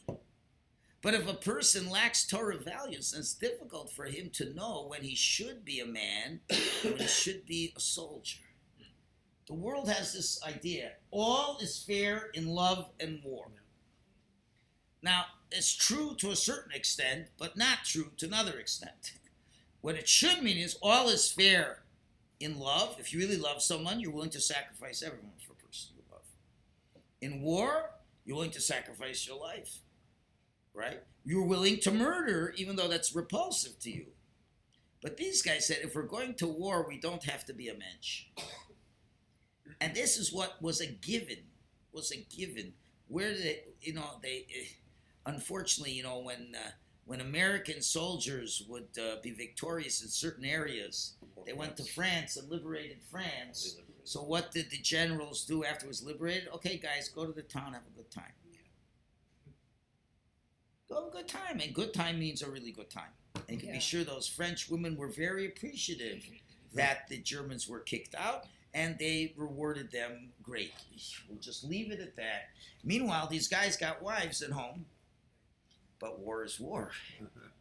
But 1.03 1.13
if 1.13 1.29
a 1.29 1.35
person 1.35 1.91
lacks 1.91 2.27
Torah 2.27 2.57
values, 2.59 3.11
then 3.11 3.21
it's 3.21 3.35
difficult 3.35 3.93
for 3.93 4.07
him 4.07 4.31
to 4.35 4.55
know 4.55 4.87
when 4.89 5.03
he 5.03 5.15
should 5.15 5.63
be 5.63 5.81
a 5.81 5.87
man 5.87 6.41
and 6.49 6.61
when 6.83 6.97
he 6.97 7.07
should 7.07 7.45
be 7.45 7.75
a 7.77 7.81
soldier. 7.81 8.41
The 9.47 9.55
world 9.55 9.91
has 9.91 10.15
this 10.15 10.43
idea 10.43 10.93
all 11.11 11.59
is 11.59 11.85
fair 11.87 12.31
in 12.33 12.47
love 12.47 12.89
and 12.99 13.21
war. 13.23 13.49
Now, 15.03 15.27
it's 15.55 15.75
true 15.75 16.15
to 16.19 16.31
a 16.31 16.37
certain 16.37 16.73
extent, 16.73 17.29
but 17.39 17.57
not 17.57 17.85
true 17.85 18.11
to 18.19 18.27
another 18.27 18.59
extent. 18.59 19.13
What 19.81 19.97
it 19.97 20.09
should 20.09 20.43
mean 20.43 20.57
is 20.57 20.77
all 20.83 21.09
is 21.09 21.31
fair 21.31 21.83
in 22.41 22.59
love. 22.59 22.97
If 22.99 23.13
you 23.13 23.21
really 23.21 23.37
love 23.37 23.63
someone, 23.63 24.01
you're 24.01 24.11
willing 24.11 24.31
to 24.31 24.41
sacrifice 24.41 25.03
everyone 25.03 25.33
for 25.47 25.53
a 25.53 25.67
person 25.67 25.91
you 25.97 26.03
love. 26.11 26.23
In 27.21 27.43
war, 27.43 27.91
you're 28.25 28.37
willing 28.37 28.51
to 28.53 28.61
sacrifice 28.61 29.27
your 29.27 29.39
life, 29.39 29.81
right? 30.73 31.03
You're 31.25 31.47
willing 31.47 31.81
to 31.81 31.91
murder, 31.91 32.55
even 32.57 32.77
though 32.77 32.89
that's 32.89 33.15
repulsive 33.15 33.79
to 33.81 33.91
you. 33.91 34.07
But 35.03 35.19
these 35.19 35.43
guys 35.43 35.67
said 35.67 35.79
if 35.83 35.95
we're 35.95 36.03
going 36.03 36.35
to 36.37 36.47
war, 36.47 36.87
we 36.89 36.99
don't 36.99 37.25
have 37.25 37.45
to 37.47 37.53
be 37.53 37.69
a 37.69 37.75
mensch. 37.75 38.25
And 39.81 39.95
this 39.95 40.17
is 40.17 40.33
what 40.33 40.63
was 40.63 40.81
a 40.81 40.87
given, 40.87 41.45
was 41.93 42.11
a 42.11 42.25
given. 42.35 42.73
Where 43.09 43.33
did 43.33 43.45
it, 43.45 43.77
you 43.83 43.93
know, 43.93 44.19
they, 44.23 44.47
eh, 44.49 44.65
unfortunately, 45.27 45.93
you 45.93 46.03
know, 46.03 46.19
when 46.21 46.55
uh, 46.55 46.71
when 47.07 47.21
American 47.21 47.83
soldiers 47.83 48.65
would 48.69 48.89
uh, 48.99 49.17
be 49.23 49.31
victorious 49.31 50.03
in 50.03 50.09
certain 50.09 50.45
areas, 50.45 51.15
they 51.47 51.53
went 51.53 51.77
to 51.77 51.85
France 51.85 52.37
and 52.37 52.51
liberated 52.51 52.99
France. 53.11 53.77
So 54.05 54.21
what 54.21 54.53
did 54.53 54.71
the 54.71 54.79
generals 54.79 55.45
do 55.45 55.65
after 55.65 55.85
it 55.87 55.89
was 55.89 56.03
liberated? 56.03 56.49
Okay, 56.55 56.79
guys, 56.79 57.09
go 57.09 57.27
to 57.27 57.33
the 57.33 57.43
town, 57.43 57.75
have 57.75 57.83
a 57.87 57.97
good 57.97 58.11
time. 58.11 58.33
Go 60.89 60.97
have 60.97 61.09
a 61.13 61.17
good 61.17 61.29
time, 61.29 61.61
and 61.61 61.75
good 61.75 61.95
time 61.95 62.19
means 62.19 62.43
a 62.43 62.51
really 62.51 62.73
good 62.73 62.91
time. 62.91 63.11
And 63.35 63.45
you 63.51 63.59
can 63.59 63.69
Yeah. 63.69 63.75
be 63.75 63.81
sure 63.81 64.05
those 64.05 64.29
French 64.29 64.69
women 64.69 64.97
were 64.97 65.09
very 65.09 65.47
appreciative 65.47 66.25
that 66.75 67.09
the 67.09 67.19
Germans 67.19 67.69
were 67.69 67.81
kicked 67.81 68.15
out, 68.15 68.47
and 68.75 68.99
they 68.99 69.33
rewarded 69.37 69.91
them 69.91 70.33
greatly. 70.43 71.01
We'll 71.29 71.39
just 71.39 71.65
leave 71.65 71.91
it 71.91 72.01
at 72.01 72.17
that. 72.17 72.51
Meanwhile, 72.83 73.29
these 73.29 73.49
guys 73.49 73.77
got 73.77 74.03
wives 74.03 74.43
at 74.43 74.51
home, 74.51 74.87
but 76.01 76.19
war 76.21 76.45
is 76.45 76.61
war. 76.61 76.91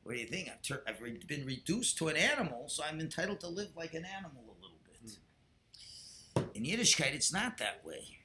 What 0.03 0.13
do 0.15 0.19
you 0.19 0.27
think? 0.27 0.49
I've, 0.49 0.61
tur- 0.61 0.83
I've 0.87 1.01
re- 1.01 1.19
been 1.27 1.45
reduced 1.45 1.97
to 1.99 2.09
an 2.09 2.17
animal, 2.17 2.67
so 2.67 2.83
I'm 2.83 2.99
entitled 2.99 3.39
to 3.41 3.47
live 3.47 3.69
like 3.75 3.93
an 3.93 4.05
animal 4.05 4.43
a 4.47 4.55
little 4.61 4.79
bit. 4.83 6.53
In 6.55 6.63
Yiddishkeit, 6.63 7.13
it's 7.13 7.31
not 7.31 7.57
that 7.59 7.85
way, 7.85 8.19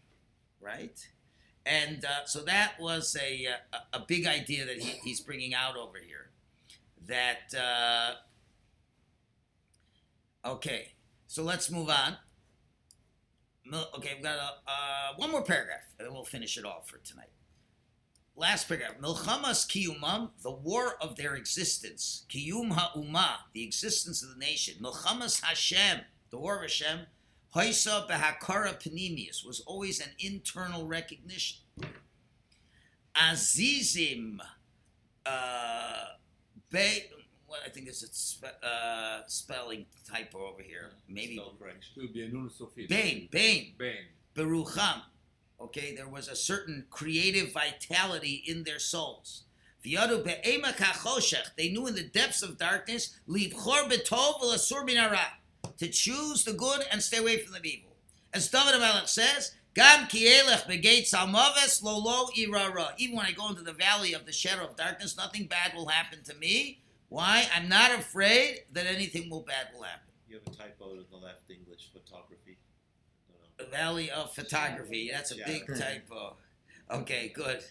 right? 0.60 1.06
And 1.66 2.04
uh, 2.04 2.24
so 2.26 2.42
that 2.44 2.74
was 2.80 3.16
a, 3.20 3.46
uh, 3.46 3.78
a 3.92 3.98
a 3.98 4.04
big 4.06 4.26
idea 4.26 4.64
that 4.66 4.78
he, 4.80 4.98
he's 5.04 5.20
bringing 5.20 5.54
out 5.54 5.76
over 5.76 5.98
here. 5.98 6.30
That 7.06 7.54
uh, 7.58 8.14
okay, 10.44 10.92
so 11.26 11.42
let's 11.42 11.70
move 11.70 11.88
on. 11.90 12.16
Okay, 13.96 14.12
we've 14.14 14.22
got 14.24 14.36
a, 14.36 14.70
uh, 14.70 15.14
one 15.16 15.30
more 15.30 15.42
paragraph, 15.42 15.82
and 15.98 16.06
then 16.06 16.14
we'll 16.14 16.24
finish 16.24 16.56
it 16.56 16.64
off 16.64 16.88
for 16.88 16.98
tonight. 16.98 17.28
Last 18.38 18.68
paragraph. 18.68 19.00
Milchamas 19.02 19.66
kiyumam, 19.66 20.30
the 20.42 20.52
war 20.52 20.94
of 21.00 21.16
their 21.16 21.34
existence. 21.34 22.24
Kiyum 22.30 22.70
ha'umah, 22.70 23.38
the 23.52 23.64
existence 23.64 24.22
of 24.22 24.28
the 24.30 24.38
nation. 24.38 24.76
Milchamas 24.80 25.42
Hashem, 25.42 26.02
the 26.30 26.38
war 26.38 26.54
of 26.56 26.62
Hashem. 26.62 27.00
Hoisa 27.56 28.08
behakara 28.08 28.80
panemius, 28.80 29.44
was 29.44 29.58
always 29.66 30.00
an 30.00 30.10
internal 30.20 30.86
recognition. 30.86 31.58
Azizim, 33.16 34.38
uh, 35.26 36.04
be, 36.70 37.06
what 37.48 37.62
I 37.66 37.70
think 37.70 37.88
is 37.88 38.04
a 38.04 38.06
spe- 38.06 38.62
uh, 38.62 39.22
spelling 39.26 39.86
typo 40.08 40.46
over 40.46 40.62
here. 40.62 40.92
Maybe 41.08 41.34
Spell 41.34 41.54
correction. 41.58 41.92
It 41.96 42.00
would 42.02 42.12
be 42.12 42.22
a 42.22 42.28
nun. 42.28 42.50
Bain, 42.88 43.28
Bain, 43.32 43.74
Bain. 43.76 43.94
Berucham. 44.36 45.02
Okay, 45.60 45.94
there 45.94 46.08
was 46.08 46.28
a 46.28 46.36
certain 46.36 46.86
creative 46.90 47.52
vitality 47.52 48.44
in 48.46 48.62
their 48.62 48.78
souls. 48.78 49.44
They 49.82 49.90
knew 51.70 51.86
in 51.86 51.94
the 51.94 52.10
depths 52.12 52.42
of 52.42 52.58
darkness. 52.58 53.16
To 55.78 55.88
choose 55.88 56.44
the 56.44 56.52
good 56.52 56.84
and 56.90 57.02
stay 57.02 57.18
away 57.18 57.38
from 57.38 57.52
the 57.54 57.66
evil. 57.68 57.96
As 58.32 58.48
David 58.48 58.74
Amelech 58.74 59.08
says, 59.08 59.52
Gam 59.74 60.06
kielech 60.06 60.66
begate 60.66 61.04
salmaves 61.06 61.82
lolo 61.82 62.28
irara. 62.36 62.94
Even 62.98 63.16
when 63.16 63.26
I 63.26 63.32
go 63.32 63.48
into 63.48 63.62
the 63.62 63.72
valley 63.72 64.12
of 64.12 64.26
the 64.26 64.32
shadow 64.32 64.64
of 64.64 64.76
darkness, 64.76 65.16
nothing 65.16 65.46
bad 65.46 65.72
will 65.74 65.86
happen 65.86 66.22
to 66.24 66.34
me. 66.34 66.82
Why? 67.08 67.48
I'm 67.54 67.68
not 67.68 67.92
afraid 67.92 68.64
that 68.72 68.86
anything 68.86 69.30
will 69.30 69.42
bad 69.42 69.68
will 69.72 69.82
happen. 69.82 70.08
You 70.28 70.40
have 70.44 70.52
a 70.52 70.56
typo 70.56 70.92
in 70.92 71.04
the 71.10 71.16
left 71.16 71.48
English 71.48 71.90
photography. 71.92 72.58
I 73.28 73.32
The 73.32 73.38
don't 73.38 73.40
know. 73.40 73.57
Valley 73.70 74.10
of 74.10 74.34
Photography. 74.34 75.10
That's 75.12 75.32
a 75.32 75.36
big 75.46 75.66
typo. 75.66 76.36
Okay, 76.90 77.30
good. 77.34 77.62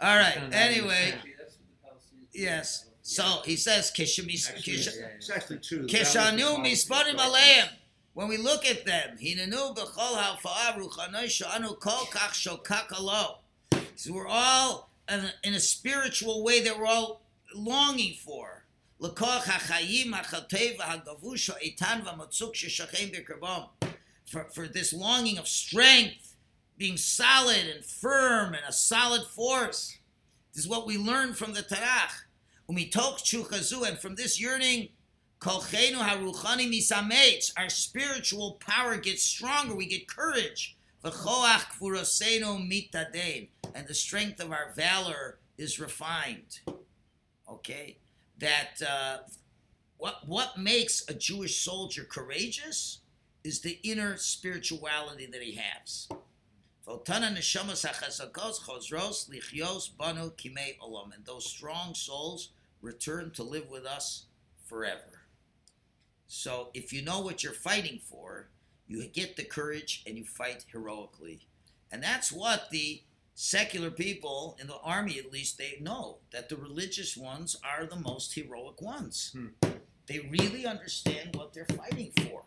All 0.00 0.16
right. 0.16 0.34
Found 0.34 0.52
that 0.52 0.70
in 0.72 0.78
Anyway, 0.78 1.14
the- 1.22 1.30
That's 1.38 1.56
what 1.58 1.68
the 1.68 2.16
Palestinians- 2.16 2.28
yes. 2.32 2.86
So 3.02 3.40
he 3.44 3.56
says, 3.56 3.90
Actually, 3.90 4.06
Kishamis. 4.06 4.50
it's, 4.66 4.86
it's 4.96 5.30
actually 5.30 5.58
true. 5.58 5.86
Kishanu 5.86 6.58
mispanim 6.64 7.16
aleim. 7.16 7.68
When 8.14 8.28
we 8.28 8.36
look 8.38 8.64
at 8.64 8.84
them, 8.86 9.16
hinanu 9.20 9.76
b'chol 9.76 10.16
ha'fa'a 10.16 10.78
ruchanoi 10.78 11.24
sha'anu 11.26 11.78
kol 11.80 12.06
kach 12.06 12.32
shokak 12.32 12.90
alo. 12.92 13.38
So 13.96 14.12
we're 14.12 14.26
all 14.28 14.88
in 15.08 15.20
a, 15.20 15.30
in 15.42 15.54
a 15.54 15.60
spiritual 15.60 16.42
way 16.42 16.62
that 16.62 16.78
we're 16.78 16.86
all 16.86 17.20
longing 17.54 18.14
for. 18.24 18.64
L'koch 19.00 19.44
ha'chayim 19.44 20.12
ha'chatev 20.12 20.78
ha'gavush 20.78 21.50
ha'etan 21.50 22.04
v'matzuk 22.06 22.54
sheshachem 22.54 23.12
b'kerbam. 23.14 23.68
For, 24.26 24.44
for 24.44 24.66
this 24.66 24.92
longing 24.92 25.38
of 25.38 25.46
strength, 25.46 26.34
being 26.76 26.96
solid 26.96 27.66
and 27.74 27.84
firm 27.84 28.54
and 28.54 28.64
a 28.66 28.72
solid 28.72 29.22
force. 29.26 29.98
This 30.52 30.64
is 30.64 30.70
what 30.70 30.86
we 30.86 30.96
learn 30.96 31.34
from 31.34 31.52
the 31.52 31.62
Tanakh. 31.62 32.24
Umitok 32.68 33.22
chuchazu, 33.22 33.86
and 33.86 33.98
from 33.98 34.14
this 34.14 34.40
yearning, 34.40 34.88
kolchenu 35.38 35.96
haruchani 35.96 36.70
misameitz, 36.70 37.52
our 37.58 37.68
spiritual 37.68 38.58
power 38.66 38.96
gets 38.96 39.22
stronger. 39.22 39.74
We 39.74 39.86
get 39.86 40.08
courage. 40.08 40.76
V'choach 41.04 41.78
kfurosenu 41.78 42.66
mitadein, 42.66 43.48
and 43.74 43.86
the 43.86 43.94
strength 43.94 44.40
of 44.40 44.50
our 44.50 44.72
valor 44.74 45.38
is 45.58 45.78
refined. 45.78 46.60
Okay, 47.46 47.98
that 48.38 48.80
uh, 48.88 49.18
what 49.98 50.26
what 50.26 50.56
makes 50.56 51.04
a 51.08 51.14
Jewish 51.14 51.60
soldier 51.60 52.04
courageous 52.04 53.00
is 53.44 53.60
the 53.60 53.78
inner 53.82 54.16
spirituality 54.16 55.26
that 55.26 55.42
he 55.42 55.54
has. 55.54 56.08
Votana 56.86 57.34
neshamas 57.34 57.86
hachazakos 57.86 58.60
chosros 58.62 59.28
lichios 59.30 59.90
banu 59.96 60.30
kimei 60.30 60.78
olam. 60.78 61.14
And 61.14 61.24
those 61.24 61.46
strong 61.46 61.94
souls 61.94 62.50
return 62.80 63.30
to 63.32 63.42
live 63.42 63.70
with 63.70 63.86
us 63.86 64.26
forever. 64.66 65.22
So 66.26 66.70
if 66.74 66.92
you 66.92 67.02
know 67.02 67.20
what 67.20 67.42
you're 67.42 67.52
fighting 67.52 68.00
for, 68.02 68.48
you 68.86 69.06
get 69.06 69.36
the 69.36 69.44
courage 69.44 70.02
and 70.06 70.18
you 70.18 70.24
fight 70.24 70.64
heroically. 70.72 71.46
And 71.92 72.02
that's 72.02 72.32
what 72.32 72.70
the 72.70 73.02
secular 73.34 73.90
people 73.90 74.56
in 74.60 74.66
the 74.66 74.78
army 74.78 75.18
at 75.18 75.32
least 75.32 75.58
they 75.58 75.78
know 75.80 76.18
that 76.32 76.48
the 76.48 76.56
religious 76.56 77.16
ones 77.16 77.56
are 77.64 77.86
the 77.86 77.96
most 77.96 78.34
heroic 78.34 78.80
ones. 78.80 79.34
Hmm. 79.34 79.68
They 80.06 80.28
really 80.30 80.66
understand 80.66 81.34
what 81.34 81.54
they're 81.54 81.66
fighting 81.66 82.12
for. 82.16 82.42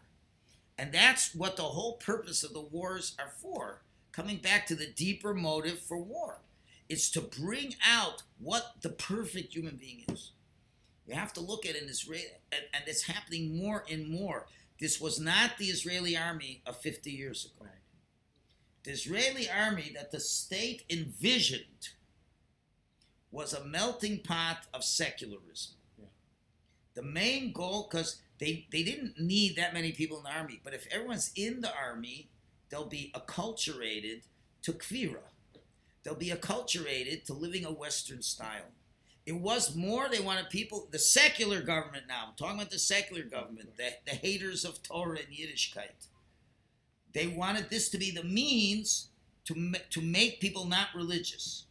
And 0.77 0.91
that's 0.91 1.33
what 1.33 1.57
the 1.57 1.63
whole 1.63 1.93
purpose 1.93 2.43
of 2.43 2.53
the 2.53 2.61
wars 2.61 3.15
are 3.19 3.31
for. 3.41 3.81
Coming 4.11 4.37
back 4.37 4.67
to 4.67 4.75
the 4.75 4.87
deeper 4.87 5.33
motive 5.33 5.79
for 5.79 5.97
war. 5.97 6.41
It's 6.89 7.09
to 7.11 7.21
bring 7.21 7.75
out 7.85 8.23
what 8.39 8.75
the 8.81 8.89
perfect 8.89 9.53
human 9.53 9.75
being 9.75 10.05
is. 10.09 10.31
You 11.07 11.15
have 11.15 11.33
to 11.33 11.41
look 11.41 11.65
at 11.65 11.75
an 11.75 11.87
Israeli, 11.89 12.25
and, 12.51 12.63
and 12.73 12.83
it's 12.87 13.03
happening 13.03 13.57
more 13.57 13.83
and 13.89 14.09
more. 14.09 14.47
This 14.79 15.01
was 15.01 15.19
not 15.19 15.57
the 15.57 15.65
Israeli 15.65 16.15
army 16.15 16.61
of 16.65 16.77
50 16.77 17.09
years 17.11 17.45
ago. 17.45 17.65
Right. 17.65 17.73
The 18.83 18.91
Israeli 18.91 19.49
army 19.49 19.91
that 19.95 20.11
the 20.11 20.19
state 20.19 20.83
envisioned 20.89 21.89
was 23.31 23.53
a 23.53 23.65
melting 23.65 24.19
pot 24.19 24.65
of 24.73 24.83
secularism. 24.83 25.75
Yeah. 25.97 26.05
The 26.95 27.03
main 27.03 27.51
goal, 27.51 27.87
because 27.89 28.21
they, 28.39 28.67
they 28.71 28.83
didn't 28.83 29.19
need 29.19 29.55
that 29.55 29.73
many 29.73 29.91
people 29.91 30.17
in 30.17 30.23
the 30.23 30.31
army, 30.31 30.59
but 30.63 30.73
if 30.73 30.87
everyone's 30.91 31.31
in 31.35 31.61
the 31.61 31.73
army, 31.75 32.29
they'll 32.69 32.85
be 32.85 33.11
acculturated 33.15 34.21
to 34.61 34.73
kvira. 34.73 35.23
They'll 36.03 36.15
be 36.15 36.29
acculturated 36.29 37.25
to 37.25 37.33
living 37.33 37.65
a 37.65 37.71
Western 37.71 38.21
style. 38.21 38.71
It 39.25 39.35
was 39.35 39.75
more 39.75 40.07
they 40.07 40.21
wanted 40.21 40.49
people, 40.49 40.87
the 40.91 40.99
secular 40.99 41.61
government 41.61 42.05
now, 42.07 42.27
I'm 42.27 42.35
talking 42.37 42.59
about 42.59 42.71
the 42.71 42.79
secular 42.79 43.23
government, 43.23 43.75
the, 43.75 43.89
the 44.05 44.15
haters 44.15 44.63
of 44.63 44.81
Torah 44.81 45.17
and 45.17 45.35
Yiddishkeit. 45.35 46.07
They 47.13 47.27
wanted 47.27 47.69
this 47.69 47.89
to 47.89 47.97
be 47.97 48.11
the 48.11 48.23
means 48.23 49.09
to, 49.45 49.73
to 49.89 50.01
make 50.01 50.39
people 50.39 50.65
not 50.65 50.87
religious. 50.95 51.65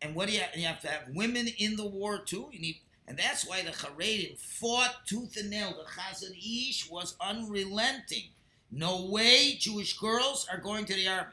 And 0.00 0.14
what 0.14 0.28
do 0.28 0.34
you 0.34 0.40
have? 0.40 0.50
You 0.54 0.66
have 0.66 0.80
to 0.82 0.88
have 0.88 1.02
women 1.14 1.48
in 1.58 1.76
the 1.76 1.86
war 1.86 2.18
too. 2.18 2.48
You 2.52 2.60
need, 2.60 2.80
and 3.08 3.18
that's 3.18 3.46
why 3.46 3.62
the 3.62 3.70
Haredim 3.70 4.38
fought 4.38 5.06
tooth 5.06 5.36
and 5.36 5.50
nail. 5.50 5.70
The 5.76 5.90
Chazon 6.00 6.36
Ish 6.36 6.88
was 6.90 7.16
unrelenting. 7.20 8.28
No 8.70 9.06
way 9.06 9.54
Jewish 9.58 9.98
girls 9.98 10.46
are 10.52 10.58
going 10.60 10.84
to 10.84 10.94
the 10.94 11.08
army. 11.08 11.32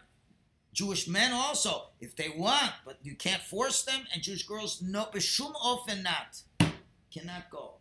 Jewish 0.73 1.07
men 1.07 1.31
also, 1.33 1.87
if 2.01 2.15
they 2.15 2.29
want, 2.35 2.71
but 2.85 2.97
you 3.03 3.15
can't 3.15 3.41
force 3.41 3.83
them. 3.83 4.01
And 4.13 4.21
Jewish 4.23 4.43
girls, 4.45 4.81
no, 4.81 5.05
b'shum 5.05 5.53
ofen 5.55 6.01
not, 6.03 6.41
cannot 7.13 7.49
go, 7.49 7.75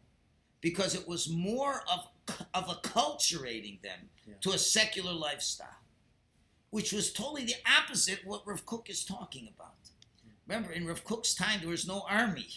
because 0.60 0.94
it 0.94 1.06
was 1.08 1.28
more 1.28 1.82
of 1.92 2.08
of 2.54 2.64
acculturating 2.66 3.80
them 3.82 4.08
Yeah. 4.26 4.34
to 4.40 4.52
a 4.52 4.58
secular 4.58 5.12
lifestyle, 5.12 5.80
which 6.70 6.92
was 6.92 7.12
totally 7.12 7.44
the 7.44 7.56
opposite 7.78 8.20
of 8.22 8.26
what 8.26 8.46
Rav 8.46 8.64
Kook 8.64 8.88
is 8.88 9.04
talking 9.04 9.48
about. 9.54 9.74
Remember, 10.46 10.72
in 10.72 10.86
Rav 10.86 11.04
Kook's 11.04 11.34
time, 11.34 11.60
there 11.60 11.68
was 11.68 11.86
no 11.86 12.00
army. 12.08 12.48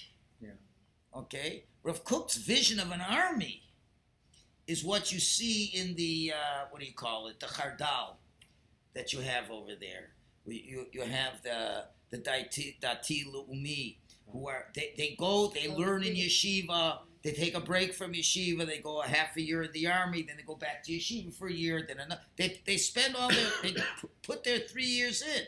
Okay, 1.17 1.63
Rav 1.83 2.03
Kook's 2.03 2.35
vision 2.37 2.79
of 2.79 2.91
an 2.91 3.01
army 3.01 3.63
is 4.67 4.83
what 4.83 5.11
you 5.11 5.19
see 5.19 5.65
in 5.73 5.95
the 5.95 6.33
uh, 6.35 6.65
what 6.69 6.79
do 6.79 6.85
you 6.85 6.93
call 6.93 7.27
it, 7.27 7.39
the 7.39 7.47
Chardal 7.47 8.17
that 8.93 9.13
you 9.13 9.21
have 9.21 9.49
over 9.49 9.71
there. 9.79 10.09
We- 10.45 10.63
You, 10.67 10.87
you 10.91 11.01
have 11.01 11.41
the 11.43 11.85
the 12.09 12.19
Dati, 12.19 12.79
Dati 12.79 13.25
Leumi, 13.25 13.97
who 14.31 14.47
are 14.47 14.65
they, 14.75 14.93
they 14.97 15.15
go 15.17 15.47
they 15.47 15.67
learn 15.67 16.03
in 16.03 16.13
yeshiva. 16.15 16.99
They 17.23 17.31
take 17.33 17.55
a 17.55 17.59
break 17.59 17.93
from 17.93 18.13
yeshiva. 18.13 18.65
They 18.65 18.77
go 18.77 19.01
a 19.01 19.07
half 19.07 19.35
a 19.37 19.41
year 19.41 19.63
in 19.63 19.71
the 19.71 19.87
army. 19.87 20.21
Then 20.21 20.37
they 20.37 20.43
go 20.43 20.55
back 20.55 20.83
to 20.83 20.91
yeshiva 20.93 21.33
for 21.33 21.47
a 21.47 21.53
year. 21.53 21.83
Then 21.87 21.99
another. 21.99 22.21
They, 22.37 22.61
they 22.65 22.77
spend 22.77 23.15
all 23.15 23.29
their 23.29 23.49
they 23.63 23.75
put 24.21 24.43
their 24.43 24.59
three 24.59 24.85
years 24.85 25.21
in, 25.23 25.43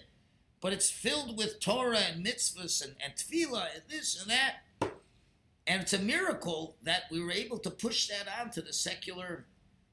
but 0.62 0.74
it's 0.74 0.90
filled 0.90 1.38
with 1.38 1.60
Torah 1.60 2.00
and 2.00 2.26
mitzvahs 2.26 2.84
and, 2.84 2.96
and 3.04 3.14
tefillah 3.16 3.68
and 3.76 3.84
this 3.88 4.20
and 4.20 4.30
that. 4.32 4.64
And 5.70 5.84
it's 5.84 5.94
a 5.94 6.00
miracle 6.00 6.76
that 6.82 7.04
we 7.12 7.22
were 7.22 7.32
able 7.32 7.60
to 7.60 7.70
push 7.70 8.08
that 8.08 8.28
on 8.42 8.50
to 8.52 8.62
the 8.62 8.74
secular 8.74 9.46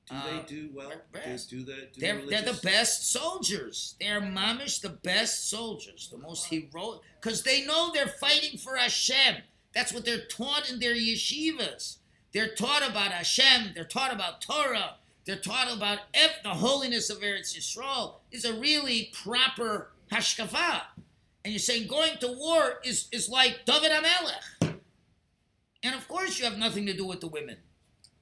Do 0.08 0.14
Uh, 0.14 0.24
they 0.24 0.46
do 0.46 0.70
well? 0.72 0.90
Do, 1.12 1.58
do 1.58 1.64
the, 1.64 1.88
do 1.92 2.00
they're, 2.00 2.20
the 2.20 2.26
they're 2.26 2.52
the 2.52 2.60
best 2.62 3.12
soldiers. 3.12 3.94
They're 4.00 4.20
mamish 4.22 4.80
the 4.80 4.88
best 4.88 5.50
soldiers, 5.50 6.08
the 6.10 6.18
most 6.18 6.46
heroic, 6.46 7.00
because 7.20 7.42
they 7.42 7.66
know 7.66 7.90
they're 7.92 8.06
fighting 8.06 8.56
for 8.56 8.76
Hashem. 8.76 9.42
That's 9.74 9.92
what 9.92 10.04
they're 10.04 10.26
taught 10.26 10.70
in 10.70 10.78
their 10.78 10.94
yeshivas. 10.94 11.98
They're 12.32 12.54
taught 12.54 12.88
about 12.88 13.10
Hashem. 13.12 13.72
They're 13.74 13.84
taught 13.84 14.14
about 14.14 14.40
Torah. 14.40 14.96
They're 15.24 15.36
taught 15.36 15.70
about 15.76 15.98
ev- 16.14 16.40
the 16.42 16.50
holiness 16.50 17.10
of 17.10 17.18
Eretz 17.18 17.54
Yisrael. 17.54 18.20
Is 18.30 18.44
a 18.44 18.54
really 18.54 19.10
proper 19.12 19.90
hashkafa. 20.10 20.82
And 21.44 21.52
you're 21.52 21.58
saying 21.58 21.88
going 21.88 22.16
to 22.20 22.28
war 22.28 22.80
is, 22.84 23.08
is 23.12 23.28
like 23.28 23.64
David 23.66 23.90
HaMelech. 23.90 24.75
And 25.82 25.94
of 25.94 26.08
course, 26.08 26.38
you 26.38 26.44
have 26.44 26.58
nothing 26.58 26.86
to 26.86 26.94
do 26.94 27.06
with 27.06 27.20
the 27.20 27.28
women. 27.28 27.58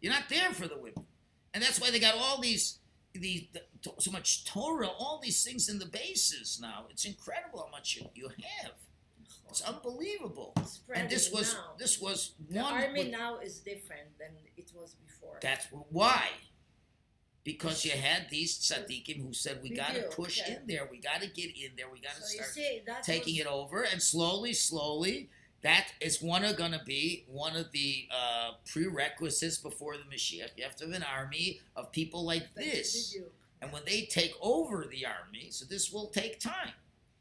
You're 0.00 0.12
not 0.12 0.28
there 0.28 0.50
for 0.52 0.68
the 0.68 0.76
women, 0.76 1.06
and 1.54 1.62
that's 1.62 1.80
why 1.80 1.90
they 1.90 1.98
got 1.98 2.14
all 2.14 2.40
these, 2.40 2.78
these 3.14 3.44
so 3.98 4.10
much 4.10 4.44
Torah, 4.44 4.88
all 4.88 5.20
these 5.22 5.42
things 5.42 5.68
in 5.68 5.78
the 5.78 5.86
bases 5.86 6.58
now. 6.60 6.86
It's 6.90 7.04
incredible 7.04 7.64
how 7.64 7.70
much 7.70 7.96
you, 7.96 8.08
you 8.14 8.28
have. 8.28 8.72
It's 9.48 9.62
unbelievable. 9.62 10.52
And 10.94 11.08
this 11.08 11.30
was 11.30 11.54
now. 11.54 11.74
this 11.78 12.00
was 12.00 12.32
the 12.50 12.60
one. 12.60 12.74
army 12.74 13.04
with- 13.04 13.12
now 13.12 13.38
is 13.38 13.60
different 13.60 14.18
than 14.18 14.32
it 14.56 14.72
was 14.74 14.94
before. 14.94 15.38
that's 15.40 15.66
why. 15.90 16.28
Because 17.44 17.84
you 17.84 17.92
had 17.92 18.30
these 18.30 18.58
tzaddikim 18.58 19.22
who 19.22 19.34
said 19.34 19.60
we 19.62 19.70
got 19.70 19.94
to 19.94 20.02
push 20.04 20.38
yeah. 20.38 20.56
in 20.56 20.66
there, 20.66 20.88
we 20.90 20.98
got 20.98 21.20
to 21.20 21.28
get 21.28 21.54
in 21.56 21.72
there, 21.76 21.90
we 21.92 22.00
got 22.00 22.14
to 22.14 22.22
so 22.22 22.36
start 22.36 22.50
see, 22.50 22.80
taking 23.02 23.34
was, 23.34 23.40
it 23.42 23.46
over, 23.46 23.82
and 23.82 24.02
slowly, 24.02 24.54
slowly, 24.54 25.28
that 25.64 25.88
is 25.98 26.20
one 26.20 26.44
of 26.44 26.58
to 26.58 26.80
be 26.84 27.24
one 27.26 27.56
of 27.56 27.72
the 27.72 28.06
uh, 28.10 28.52
prerequisites 28.70 29.56
before 29.56 29.96
the 29.96 30.04
Mashiach. 30.14 30.50
You 30.56 30.62
have 30.62 30.76
to 30.76 30.84
have 30.84 30.94
an 30.94 31.02
army 31.02 31.60
of 31.74 31.90
people 31.90 32.22
like 32.24 32.54
this, 32.54 33.16
and 33.62 33.72
when 33.72 33.82
they 33.86 34.02
take 34.02 34.34
over 34.42 34.86
the 34.88 35.06
army, 35.06 35.48
so 35.50 35.64
this 35.64 35.90
will 35.90 36.08
take 36.08 36.38
time. 36.38 36.72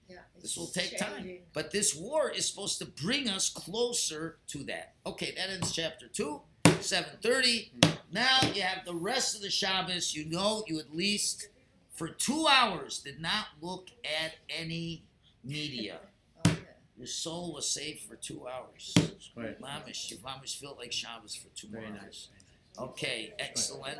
Yeah, 0.09 0.17
This 0.41 0.57
will 0.57 0.67
take 0.67 0.97
time. 0.97 1.37
But 1.53 1.71
this 1.71 1.95
war 1.95 2.29
is 2.29 2.45
supposed 2.45 2.77
to 2.79 2.85
bring 2.85 3.29
us 3.29 3.49
closer 3.49 4.35
to 4.47 4.63
that. 4.65 4.93
Okay, 5.05 5.33
that 5.37 5.49
ends 5.49 5.71
chapter 5.71 6.07
two, 6.09 6.41
seven 6.81 7.11
thirty. 7.21 7.71
Now 8.11 8.39
you 8.53 8.61
have 8.61 8.85
the 8.85 8.93
rest 8.93 9.35
of 9.37 9.41
the 9.41 9.49
Shabbos. 9.49 10.13
You 10.13 10.25
know, 10.25 10.65
you 10.67 10.79
at 10.79 10.93
least 10.93 11.47
for 11.93 12.09
two 12.09 12.45
hours 12.51 12.99
did 12.99 13.21
not 13.21 13.45
look 13.61 13.87
at 14.03 14.33
any 14.49 15.03
media. 15.45 15.99
Your 17.03 17.09
soul 17.09 17.51
was 17.53 17.69
saved 17.69 17.99
for 17.99 18.15
two 18.15 18.47
hours. 18.47 18.93
Right. 19.35 19.59
Mamish, 19.61 20.09
your 20.09 20.21
mamish 20.21 20.57
felt 20.57 20.77
like 20.77 20.93
Shabbos 20.93 21.35
for 21.35 21.49
two 21.53 21.67
Very 21.67 21.87
more 21.87 21.95
nice. 21.95 22.29
hours. 22.79 22.91
Okay, 22.91 23.33
excellent. 23.39 23.99